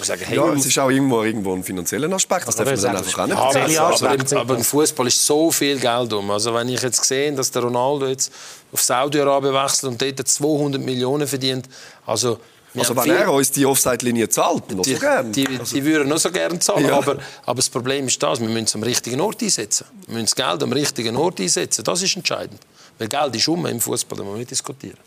Sagen, 0.03 0.23
hey, 0.25 0.37
ja, 0.37 0.53
es 0.53 0.67
ist 0.67 0.79
auch 0.79 0.91
irgendwo, 0.91 1.23
irgendwo 1.23 1.53
ein 1.53 1.65
finanzieller 1.65 2.11
Aspekt. 2.13 2.47
Das 2.47 2.57
darf 2.57 2.67
man 2.67 2.81
dann 2.81 2.97
einfach 2.97 3.19
auch 3.19 3.27
nicht 3.27 3.75
ja, 3.75 3.89
aber, 3.89 4.11
aber, 4.11 4.41
aber 4.41 4.57
im 4.57 4.65
Fußball 4.65 5.07
ist 5.07 5.27
so 5.27 5.51
viel 5.51 5.79
Geld 5.79 6.13
um. 6.13 6.31
Also 6.31 6.55
wenn 6.55 6.69
ich 6.69 6.81
jetzt 6.81 7.05
sehe, 7.05 7.33
dass 7.33 7.51
der 7.51 7.63
Ronaldo 7.63 8.07
jetzt 8.07 8.33
auf 8.73 8.81
Saudi-Arabien 8.81 9.53
wechselt 9.53 9.93
und 9.93 10.01
dort 10.01 10.29
200 10.29 10.81
Millionen 10.81 11.27
verdient, 11.27 11.69
also 12.07 12.39
also 12.77 12.95
wenn 12.95 13.03
viel, 13.03 13.13
er 13.15 13.33
uns 13.33 13.51
die 13.51 13.67
Offside-Linie 13.67 14.29
zahlt, 14.29 14.63
die, 14.71 14.95
so 14.95 15.01
gern. 15.01 15.33
Die, 15.33 15.47
also. 15.49 15.75
die 15.75 15.85
würden 15.85 16.09
noch 16.09 16.19
so 16.19 16.31
gerne 16.31 16.59
zahlen, 16.61 16.87
ja. 16.87 16.97
aber, 16.97 17.19
aber 17.45 17.57
das 17.57 17.69
Problem 17.69 18.07
ist 18.07 18.23
das, 18.23 18.41
wir 18.41 18.49
müssen 18.49 18.65
es 18.65 18.75
am 18.77 18.85
richtigen 18.85 19.21
Ort 19.21 19.43
einsetzen. 19.43 19.87
Wir 20.07 20.15
müssen 20.15 20.27
das 20.27 20.37
Geld 20.37 20.63
am 20.63 20.73
richtigen 20.73 21.17
Ort 21.17 21.41
einsetzen, 21.41 21.83
das 21.83 22.03
ist 22.03 22.15
entscheidend. 22.15 22.61
Weil 22.99 23.09
Geld 23.09 23.35
ist 23.35 23.49
um 23.49 23.67
im 23.67 23.81
Fußball, 23.81 24.17
da 24.17 24.23
müssen 24.23 24.35
wir 24.35 24.39
nicht 24.39 24.53
diskutieren. 24.53 24.99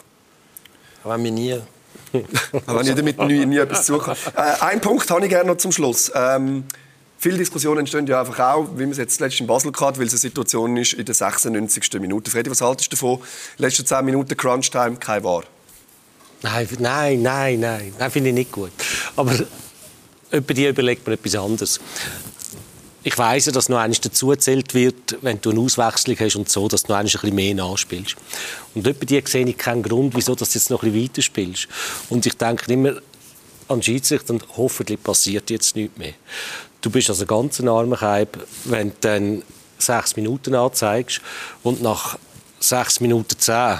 Aber 1.04 1.14
wenn 1.14 1.24
wir 1.24 1.32
nie 1.32 1.58
wenn 2.68 2.88
ich 2.88 2.96
damit 2.96 3.20
nie, 3.20 3.46
nie 3.46 3.58
etwas 3.58 3.86
zukomme. 3.86 4.16
Äh, 4.36 4.64
einen 4.64 4.82
Punkt 4.82 5.10
habe 5.10 5.24
ich 5.24 5.30
gerne 5.30 5.50
noch 5.50 5.58
zum 5.58 5.72
Schluss. 5.72 6.12
Ähm, 6.14 6.64
viele 7.18 7.38
Diskussionen 7.38 7.80
entstehen 7.80 8.06
ja 8.08 8.20
einfach 8.20 8.40
auch, 8.40 8.68
wie 8.76 8.84
man 8.84 8.92
es 8.92 8.98
jetzt 8.98 9.20
letztens 9.20 9.42
in 9.42 9.48
Basel 9.48 9.72
hatte, 9.80 10.00
weil 10.00 10.08
es 10.08 10.14
eine 10.14 10.20
Situation 10.20 10.78
ist 10.78 10.94
in 10.94 11.06
der 11.06 11.16
96. 11.16 12.00
Minute. 12.00 12.30
Freddy, 12.30 12.52
was 12.52 12.62
haltest 12.62 12.92
du 12.92 12.96
davon? 12.96 13.20
Letzte 13.58 13.84
10 13.84 14.06
Minuten 14.06 14.38
Crunch-Time, 14.38 14.98
kein 14.98 15.24
Wahr. 15.24 15.44
Nein, 16.44 16.68
nein, 16.80 17.22
nein, 17.22 17.60
nein. 17.60 17.94
Das 17.98 18.14
finde 18.14 18.30
ich 18.30 18.36
nicht 18.36 18.52
gut. 18.52 18.72
Aber 19.16 19.34
über 20.32 20.54
die 20.54 20.68
überlegt 20.68 21.06
man 21.08 21.14
etwas 21.14 21.36
anderes 21.36 21.80
ich 23.04 23.18
weiss, 23.18 23.46
dass 23.46 23.70
noch 23.70 23.80
eines 23.80 24.00
dazugezählt 24.00 24.74
wird, 24.74 25.18
wenn 25.22 25.42
du 25.42 25.52
eine 25.52 25.60
Auswechslung 25.60 26.18
hast 26.20 26.36
und 26.36 26.50
so, 26.50 26.68
dass 26.68 26.84
du 26.84 26.94
noch 26.94 27.00
ein 27.00 27.06
bisschen 27.06 27.36
mehr 27.36 27.54
nachspielst. 27.54 28.16
Und 28.74 28.84
bei 28.84 28.94
dir 28.94 29.22
sehe 29.26 29.46
ich 29.46 29.58
keinen 29.58 29.84
Grund, 29.84 30.16
wieso 30.16 30.36
du 30.36 30.46
jetzt 30.46 30.70
noch 30.70 30.84
ein 30.84 30.92
bisschen 30.92 31.10
weiter 31.10 31.22
spielst. 31.22 31.68
Und 32.10 32.26
ich 32.26 32.38
denke 32.38 32.72
immer 32.72 32.94
an 33.68 33.84
Schiedsrichter 33.84 34.34
und 34.34 34.46
hoffentlich 34.56 35.02
passiert 35.04 35.50
jetzt 35.50 35.76
nichts 35.76 35.98
mehr. 35.98 36.14
Du 36.82 36.90
bist 36.90 37.10
also 37.10 37.26
ganz 37.26 37.60
ein 37.60 37.68
armer 37.68 37.98
Keib, 37.98 38.38
wenn 38.66 38.90
du 38.90 38.96
dann 39.02 39.44
sechs 39.78 40.16
Minuten 40.16 40.56
anzeigst 40.56 41.22
und 41.64 41.82
nach 41.82 42.18
sechs 42.60 43.00
Minuten 43.00 43.38
zehn 43.38 43.80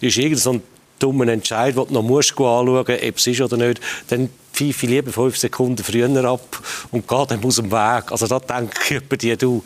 ist 0.00 0.16
irgend 0.16 0.40
so 0.40 0.60
dummer 0.98 1.28
Entscheid, 1.28 1.76
den 1.76 1.86
du 1.86 1.94
noch 1.94 2.02
musst 2.02 2.32
anschauen 2.32 2.74
musst, 2.74 2.90
ob 2.90 3.16
es 3.16 3.26
ist 3.26 3.40
oder 3.40 3.56
nicht, 3.56 3.80
dann 4.08 4.28
pfeife 4.56 4.86
lieber 4.86 5.12
fünf 5.12 5.36
Sekunden 5.36 5.84
früher 5.84 6.24
ab 6.24 6.62
und 6.90 7.06
gehe 7.06 7.26
dann 7.26 7.44
aus 7.44 7.56
dem 7.56 7.70
Weg. 7.70 8.10
Also 8.10 8.26
da 8.26 8.38
denke 8.38 8.96
ich 8.96 9.08
bei 9.08 9.16
dir, 9.16 9.36
du, 9.36 9.62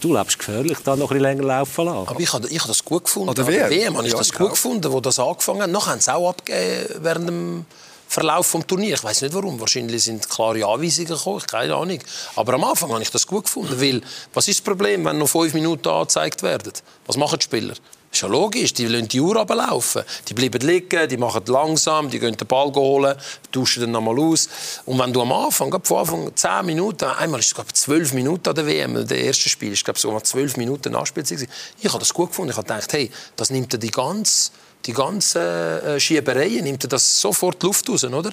du 0.00 0.16
lebst 0.16 0.38
gefährlich, 0.38 0.78
da 0.82 0.96
noch 0.96 1.10
ein 1.10 1.18
bisschen 1.18 1.22
länger 1.22 1.44
laufen 1.44 1.84
lassen. 1.84 2.08
Aber 2.08 2.20
ich 2.20 2.32
habe, 2.32 2.48
ich 2.48 2.58
habe 2.58 2.68
das 2.68 2.84
gut 2.84 3.04
gefunden. 3.04 3.28
Oder 3.28 3.46
wer? 3.46 3.70
WM 3.70 3.96
habe 3.96 4.06
ich 4.06 4.12
ja, 4.12 4.18
das 4.18 4.32
gut 4.32 4.50
gefunden, 4.50 4.90
wo 4.90 5.00
das 5.00 5.18
angefangen 5.18 5.62
hat. 5.62 5.70
Noch 5.70 5.86
haben 5.86 6.00
sie 6.00 6.12
auch 6.12 6.30
abgegeben 6.30 7.02
während 7.02 7.28
dem 7.28 7.66
Verlauf 8.08 8.52
des 8.52 8.66
Turniers. 8.66 9.00
Ich 9.00 9.04
weiß 9.04 9.22
nicht 9.22 9.34
warum. 9.34 9.60
Wahrscheinlich 9.60 10.02
sind 10.02 10.28
klare 10.28 10.64
Anweisungen 10.64 11.08
gekommen. 11.08 11.42
Keine 11.46 11.74
Ahnung. 11.74 11.98
Aber 12.36 12.54
am 12.54 12.64
Anfang 12.64 12.92
habe 12.92 13.02
ich 13.02 13.10
das 13.10 13.26
gut 13.26 13.44
gefunden. 13.44 13.80
Weil, 13.80 14.00
was 14.32 14.48
ist 14.48 14.60
das 14.60 14.64
Problem, 14.64 15.04
wenn 15.04 15.18
noch 15.18 15.28
fünf 15.28 15.52
Minuten 15.52 15.88
angezeigt 15.88 16.42
werden? 16.42 16.72
Was 17.06 17.16
machen 17.16 17.38
die 17.38 17.44
Spieler? 17.44 17.74
Ist 18.14 18.22
ja 18.22 18.28
logisch, 18.28 18.72
die 18.72 18.86
lassen 18.86 19.08
die 19.08 19.20
Uhr 19.20 19.36
runterlaufen. 19.36 20.04
Die 20.28 20.34
bleiben 20.34 20.60
liegen, 20.64 21.08
die 21.08 21.16
machen 21.16 21.42
langsam, 21.46 22.08
die 22.08 22.20
gehen 22.20 22.36
den 22.36 22.46
Ball 22.46 22.72
holen, 22.72 23.16
tauschen 23.50 23.80
dann 23.80 23.90
nochmal 23.90 24.16
aus. 24.20 24.48
Und 24.86 25.00
wenn 25.00 25.12
du 25.12 25.20
am 25.20 25.32
Anfang, 25.32 25.76
von 25.82 25.98
Anfang 25.98 26.30
10 26.32 26.64
Minuten, 26.64 27.06
einmal 27.06 27.40
ist 27.40 27.46
es 27.46 27.54
glaube 27.56 27.72
12 27.72 28.12
Minuten 28.12 28.50
an 28.50 28.54
der 28.54 28.66
WM, 28.68 29.04
der 29.04 29.18
erste 29.18 29.48
Spiel, 29.48 29.72
ist 29.72 29.84
glaube 29.84 29.98
so 29.98 30.16
12 30.16 30.56
Minuten 30.58 30.92
Nachspielzeit. 30.92 31.48
Ich 31.80 31.88
habe 31.88 31.98
das 31.98 32.14
gut 32.14 32.28
gefunden. 32.28 32.52
Ich 32.52 32.56
habe 32.56 32.68
gedacht, 32.68 32.92
hey, 32.92 33.10
das 33.34 33.50
nimmt 33.50 33.82
die 33.82 33.90
ganze 33.90 34.52
die 34.86 34.92
ganzen 34.92 35.40
äh, 35.40 35.98
Schiebereien, 35.98 36.62
nimmt 36.62 36.92
das 36.92 37.20
sofort 37.20 37.62
Luft 37.62 37.88
raus, 37.88 38.04
oder? 38.04 38.32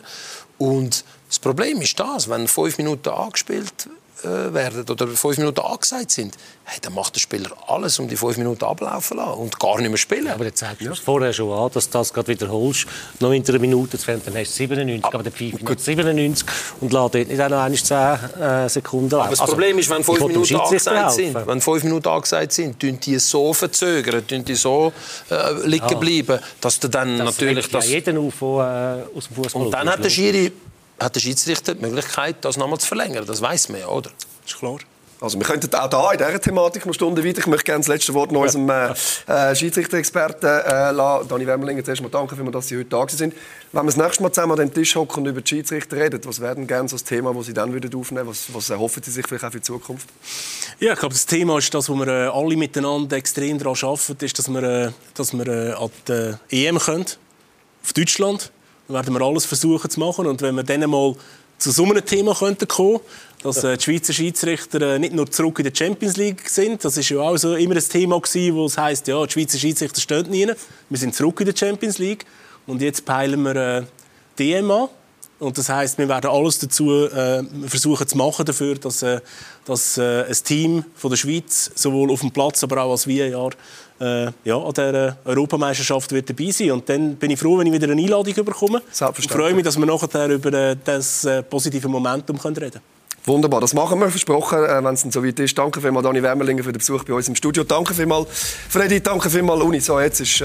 Und 0.57 1.03
das 1.27 1.39
Problem 1.39 1.82
ist 1.82 1.99
das, 1.99 2.29
wenn 2.29 2.47
fünf 2.47 2.77
Minuten 2.77 3.09
angespielt 3.09 3.89
werden 4.24 4.89
oder 4.89 5.07
fünf 5.07 5.38
Minuten 5.38 5.59
angesagt 5.61 6.11
sind, 6.11 6.36
hey, 6.63 6.80
dann 6.82 6.93
macht 6.93 7.15
der 7.15 7.19
Spieler 7.19 7.49
alles, 7.67 7.99
um 7.99 8.07
die 8.07 8.15
fünf 8.15 8.38
Minuten 8.38 8.63
ablaufen 8.63 9.01
zu 9.01 9.15
lassen 9.15 9.39
und 9.39 9.59
gar 9.59 9.80
nicht 9.80 9.89
mehr 9.89 9.97
spielen. 9.97 10.30
Aber 10.30 10.45
jetzt 10.45 10.59
zeigst 10.59 10.82
du 10.82 10.93
vorher 10.95 11.34
schon 11.34 11.51
an, 11.51 11.72
dass 11.74 11.89
du 11.89 11.97
das 11.97 12.13
gerade 12.13 12.28
wiederholst. 12.28 12.86
Noch 13.19 13.32
in 13.32 13.47
einer 13.47 13.59
Minute 13.59 13.97
zu 13.97 14.05
dann 14.05 14.36
hast 14.36 14.51
du 14.51 14.57
97, 14.57 15.05
aber 15.05 15.24
der 15.24 15.32
Pfeife 15.32 15.63
nicht 15.63 15.80
97 15.80 16.47
und 16.82 16.93
lässt 16.93 17.15
dort 17.15 17.28
nicht 17.28 17.41
auch 17.41 17.49
noch 17.49 17.69
10 17.69 18.41
äh, 18.41 18.69
Sekunden 18.69 19.09
laufen. 19.09 19.22
Aber 19.22 19.30
das 19.32 19.41
also, 19.41 19.53
Problem 19.53 19.80
ist, 19.80 19.89
wenn 19.89 20.03
fünf 20.03 20.19
Minuten 20.19 20.55
angesagt 20.55 21.11
sind, 21.11 21.47
wenn 21.47 21.61
fünf 21.61 21.84
Minuten 21.84 22.07
angesagt 22.07 22.51
sind, 22.53 22.80
tun 22.80 22.99
die 22.99 23.19
so 23.19 23.53
verzögern, 23.53 24.26
tun 24.28 24.45
die 24.45 24.55
so 24.55 24.93
äh, 25.30 25.67
liegen 25.67 25.88
ja. 25.89 25.97
bleiben, 25.97 26.39
dass 26.59 26.80
du 26.80 26.88
dann 26.88 27.17
das 27.17 27.38
natürlich... 27.38 27.69
Das 27.69 27.88
ja 27.88 27.95
jeden 27.95 28.17
auf, 28.17 28.41
äh, 28.41 28.45
aus 28.45 29.28
dem 29.28 29.36
Fußball. 29.36 29.63
Und 29.63 29.72
dann 29.72 29.89
hat 29.89 30.03
der 30.03 30.09
Schiri 30.09 30.51
hat 31.01 31.15
der 31.15 31.19
Schiedsrichter 31.19 31.75
die 31.75 31.81
Möglichkeit, 31.81 32.37
das 32.41 32.57
nochmal 32.57 32.79
zu 32.79 32.87
verlängern. 32.87 33.25
Das 33.25 33.41
weiß 33.41 33.69
man 33.69 33.81
ja, 33.81 33.87
oder? 33.87 34.11
Das 34.43 34.51
ist 34.53 34.59
klar. 34.59 34.77
Also 35.21 35.37
wir 35.37 35.45
könnten 35.45 35.73
auch 35.75 35.87
da 35.87 36.11
in 36.11 36.17
dieser 36.17 36.41
Thematik 36.41 36.83
noch 36.87 36.95
Stunden 36.95 37.23
weiter. 37.23 37.39
Ich 37.39 37.45
möchte 37.45 37.65
gerne 37.65 37.81
das 37.81 37.87
letzte 37.87 38.11
Wort 38.15 38.31
noch 38.31 38.41
unserem 38.41 38.67
äh, 38.69 38.91
äh, 39.27 39.55
Schiedsrichter-Experten 39.55 40.47
äh, 40.47 40.91
lassen. 40.91 41.27
Dani 41.27 41.45
Wemmerlinger, 41.45 41.83
zuerst 41.83 42.01
mal 42.01 42.09
danke, 42.09 42.35
für 42.35 42.43
dass 42.49 42.67
Sie 42.67 42.77
heute 42.77 42.89
da 42.89 43.07
sind. 43.07 43.35
Wenn 43.71 43.83
wir 43.83 43.85
das 43.85 43.97
nächste 43.97 44.23
Mal 44.23 44.31
zusammen 44.31 44.53
an 44.53 44.57
den 44.57 44.73
Tisch 44.73 44.95
hocken 44.95 45.21
und 45.21 45.29
über 45.29 45.41
die 45.41 45.47
Schiedsrichter 45.47 45.97
reden, 45.97 46.19
was 46.25 46.41
wäre 46.41 46.55
denn 46.55 46.65
gerne 46.65 46.89
so 46.89 46.95
das 46.95 47.03
Thema, 47.03 47.35
das 47.35 47.45
Sie 47.45 47.53
dann 47.53 47.71
würden 47.71 47.93
aufnehmen 47.93 48.25
würden? 48.25 48.29
Was, 48.29 48.51
was 48.51 48.71
erhoffen 48.71 49.03
Sie 49.03 49.11
sich 49.11 49.27
vielleicht 49.27 49.43
auch 49.43 49.51
für 49.51 49.59
die 49.59 49.63
Zukunft? 49.63 50.09
Ja, 50.79 50.93
ich 50.93 50.99
glaube, 50.99 51.13
das 51.13 51.27
Thema 51.27 51.59
ist 51.59 51.71
das, 51.71 51.87
wo 51.87 51.93
wir 51.93 52.07
äh, 52.07 52.27
alle 52.27 52.57
miteinander 52.57 53.15
extrem 53.15 53.59
daran 53.59 53.77
arbeiten, 53.79 54.25
ist, 54.25 54.39
dass 54.39 54.47
wir, 54.49 54.63
äh, 54.63 54.91
dass 55.13 55.33
wir 55.33 55.47
äh, 55.47 55.73
an 55.73 55.91
die 56.07 56.65
EM 56.65 56.79
können, 56.79 57.05
auf 57.83 57.93
Deutschland. 57.93 58.51
Werden 58.91 59.13
wir 59.13 59.21
alles 59.21 59.45
versuchen 59.45 59.89
zu 59.89 59.99
machen. 59.99 60.25
Und 60.25 60.41
wenn 60.41 60.55
wir 60.55 60.63
dann 60.63 60.89
mal 60.89 61.15
zu 61.57 61.71
so 61.71 61.83
einem 61.83 62.03
Thema 62.03 62.33
könnten 62.33 62.67
kommen 62.67 62.99
dass 63.43 63.63
äh, 63.63 63.77
die 63.77 63.83
Schweizer 63.83 64.13
Schiedsrichter 64.13 64.81
äh, 64.81 64.99
nicht 64.99 65.13
nur 65.13 65.29
zurück 65.29 65.59
in 65.59 65.65
der 65.65 65.73
Champions 65.75 66.17
League 66.17 66.47
sind. 66.47 66.83
Das 66.83 66.97
ist 66.97 67.09
ja 67.09 67.19
auch 67.19 67.37
so 67.37 67.55
immer 67.55 67.75
ein 67.75 67.81
Thema 67.81 68.19
gewesen, 68.19 68.55
wo 68.55 68.65
es 68.65 68.77
heißt, 68.77 69.07
ja, 69.07 69.25
die 69.25 69.31
Schweizer 69.31 69.57
Schiedsrichter 69.57 70.01
stehen 70.01 70.29
nie. 70.29 70.47
Wir 70.89 70.97
sind 70.97 71.15
zurück 71.15 71.39
in 71.39 71.47
der 71.47 71.55
Champions 71.55 71.97
League 71.97 72.25
und 72.67 72.81
jetzt 72.81 73.05
peilen 73.05 73.41
wir 73.41 73.55
äh, 73.55 73.83
DM 74.37 74.69
an. 74.69 74.89
Und 75.41 75.57
das 75.57 75.69
heißt, 75.69 75.97
wir 75.97 76.07
werden 76.07 76.29
alles 76.29 76.59
dazu 76.59 77.07
äh, 77.07 77.43
versuchen 77.65 78.07
zu 78.07 78.15
machen 78.15 78.45
dafür, 78.45 78.75
dass, 78.75 79.01
äh, 79.01 79.19
dass 79.65 79.97
äh, 79.97 80.25
ein 80.25 80.35
Team 80.43 80.85
von 80.95 81.09
der 81.09 81.17
Schweiz 81.17 81.71
sowohl 81.73 82.11
auf 82.11 82.19
dem 82.19 82.29
Platz, 82.29 82.63
aber 82.63 82.83
auch 82.83 82.91
als 82.91 83.07
VAR 83.07 83.49
äh, 83.99 84.31
ja, 84.43 84.55
an 84.55 84.73
der 84.73 85.17
Europameisterschaft 85.25 86.11
wird 86.11 86.29
dabei 86.29 86.51
sein. 86.51 86.71
Und 86.71 86.87
dann 86.87 87.15
bin 87.15 87.31
ich 87.31 87.39
froh, 87.39 87.57
wenn 87.57 87.65
ich 87.65 87.73
wieder 87.73 87.91
eine 87.91 87.99
Einladung 87.99 88.35
bekomme. 88.35 88.83
Und 88.83 89.31
freue 89.31 89.55
mich, 89.55 89.63
dass 89.63 89.79
wir 89.79 89.85
nachher 89.87 90.29
über 90.29 90.53
äh, 90.53 90.75
das 90.83 91.25
äh, 91.25 91.41
positive 91.41 91.87
Momentum 91.87 92.37
können 92.37 92.57
reden 92.57 92.73
können. 92.73 92.83
Wunderbar, 93.25 93.61
das 93.61 93.73
machen 93.73 93.99
wir, 93.99 94.11
versprochen, 94.11 94.59
äh, 94.59 94.83
wenn 94.83 94.93
es 94.93 95.01
dann 95.01 95.11
soweit 95.11 95.39
ist. 95.39 95.57
Danke 95.57 95.81
vielmals, 95.81 96.05
Dani 96.05 96.21
Wärmerlinger, 96.21 96.63
für 96.63 96.71
den 96.71 96.77
Besuch 96.77 97.03
bei 97.03 97.13
uns 97.13 97.27
im 97.27 97.35
Studio. 97.35 97.63
Danke 97.63 97.95
vielmals, 97.95 98.27
Freddy, 98.69 99.01
danke 99.01 99.27
vielmals, 99.27 99.63
Uni. 99.63 99.79
So, 99.79 99.99
jetzt 99.99 100.19
ist, 100.19 100.43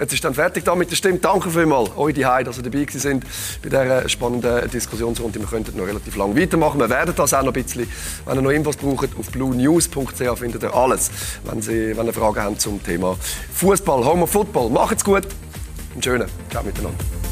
jetzt 0.00 0.12
ist 0.12 0.24
dann 0.24 0.34
fertig 0.34 0.64
da 0.64 0.74
mit 0.74 0.90
der 0.90 0.96
Stimme. 0.96 1.18
Danke 1.18 1.50
vielmals, 1.50 1.96
euch 1.96 2.14
die 2.14 2.22
dass 2.22 2.56
ihr 2.56 2.62
dabei 2.62 2.86
sind 2.88 3.24
bei 3.62 3.68
dieser 3.68 4.08
spannenden 4.08 4.70
Diskussionsrunde. 4.70 5.38
Wir 5.38 5.46
könnten 5.46 5.76
noch 5.76 5.86
relativ 5.86 6.16
lang 6.16 6.36
weitermachen. 6.36 6.80
Wir 6.80 6.90
werden 6.90 7.14
das 7.14 7.34
auch 7.34 7.42
noch 7.42 7.54
ein 7.54 7.62
bisschen. 7.62 7.86
Wenn 8.24 8.36
ihr 8.36 8.42
noch 8.42 8.50
Infos 8.50 8.76
braucht, 8.76 9.10
auf 9.18 9.30
bluenews.ch 9.30 10.38
findet 10.38 10.62
ihr 10.62 10.74
alles, 10.74 11.10
wenn, 11.44 11.62
Sie, 11.62 11.96
wenn 11.96 12.06
ihr 12.06 12.12
Fragen 12.12 12.42
habt 12.42 12.60
zum 12.60 12.82
Thema 12.82 13.16
Fußball, 13.54 14.04
Home 14.04 14.22
of 14.22 14.30
Football. 14.30 14.70
Macht's 14.70 15.04
gut, 15.04 15.26
einen 15.92 16.02
schönen 16.02 16.28
Ciao 16.50 16.62
miteinander. 16.62 17.29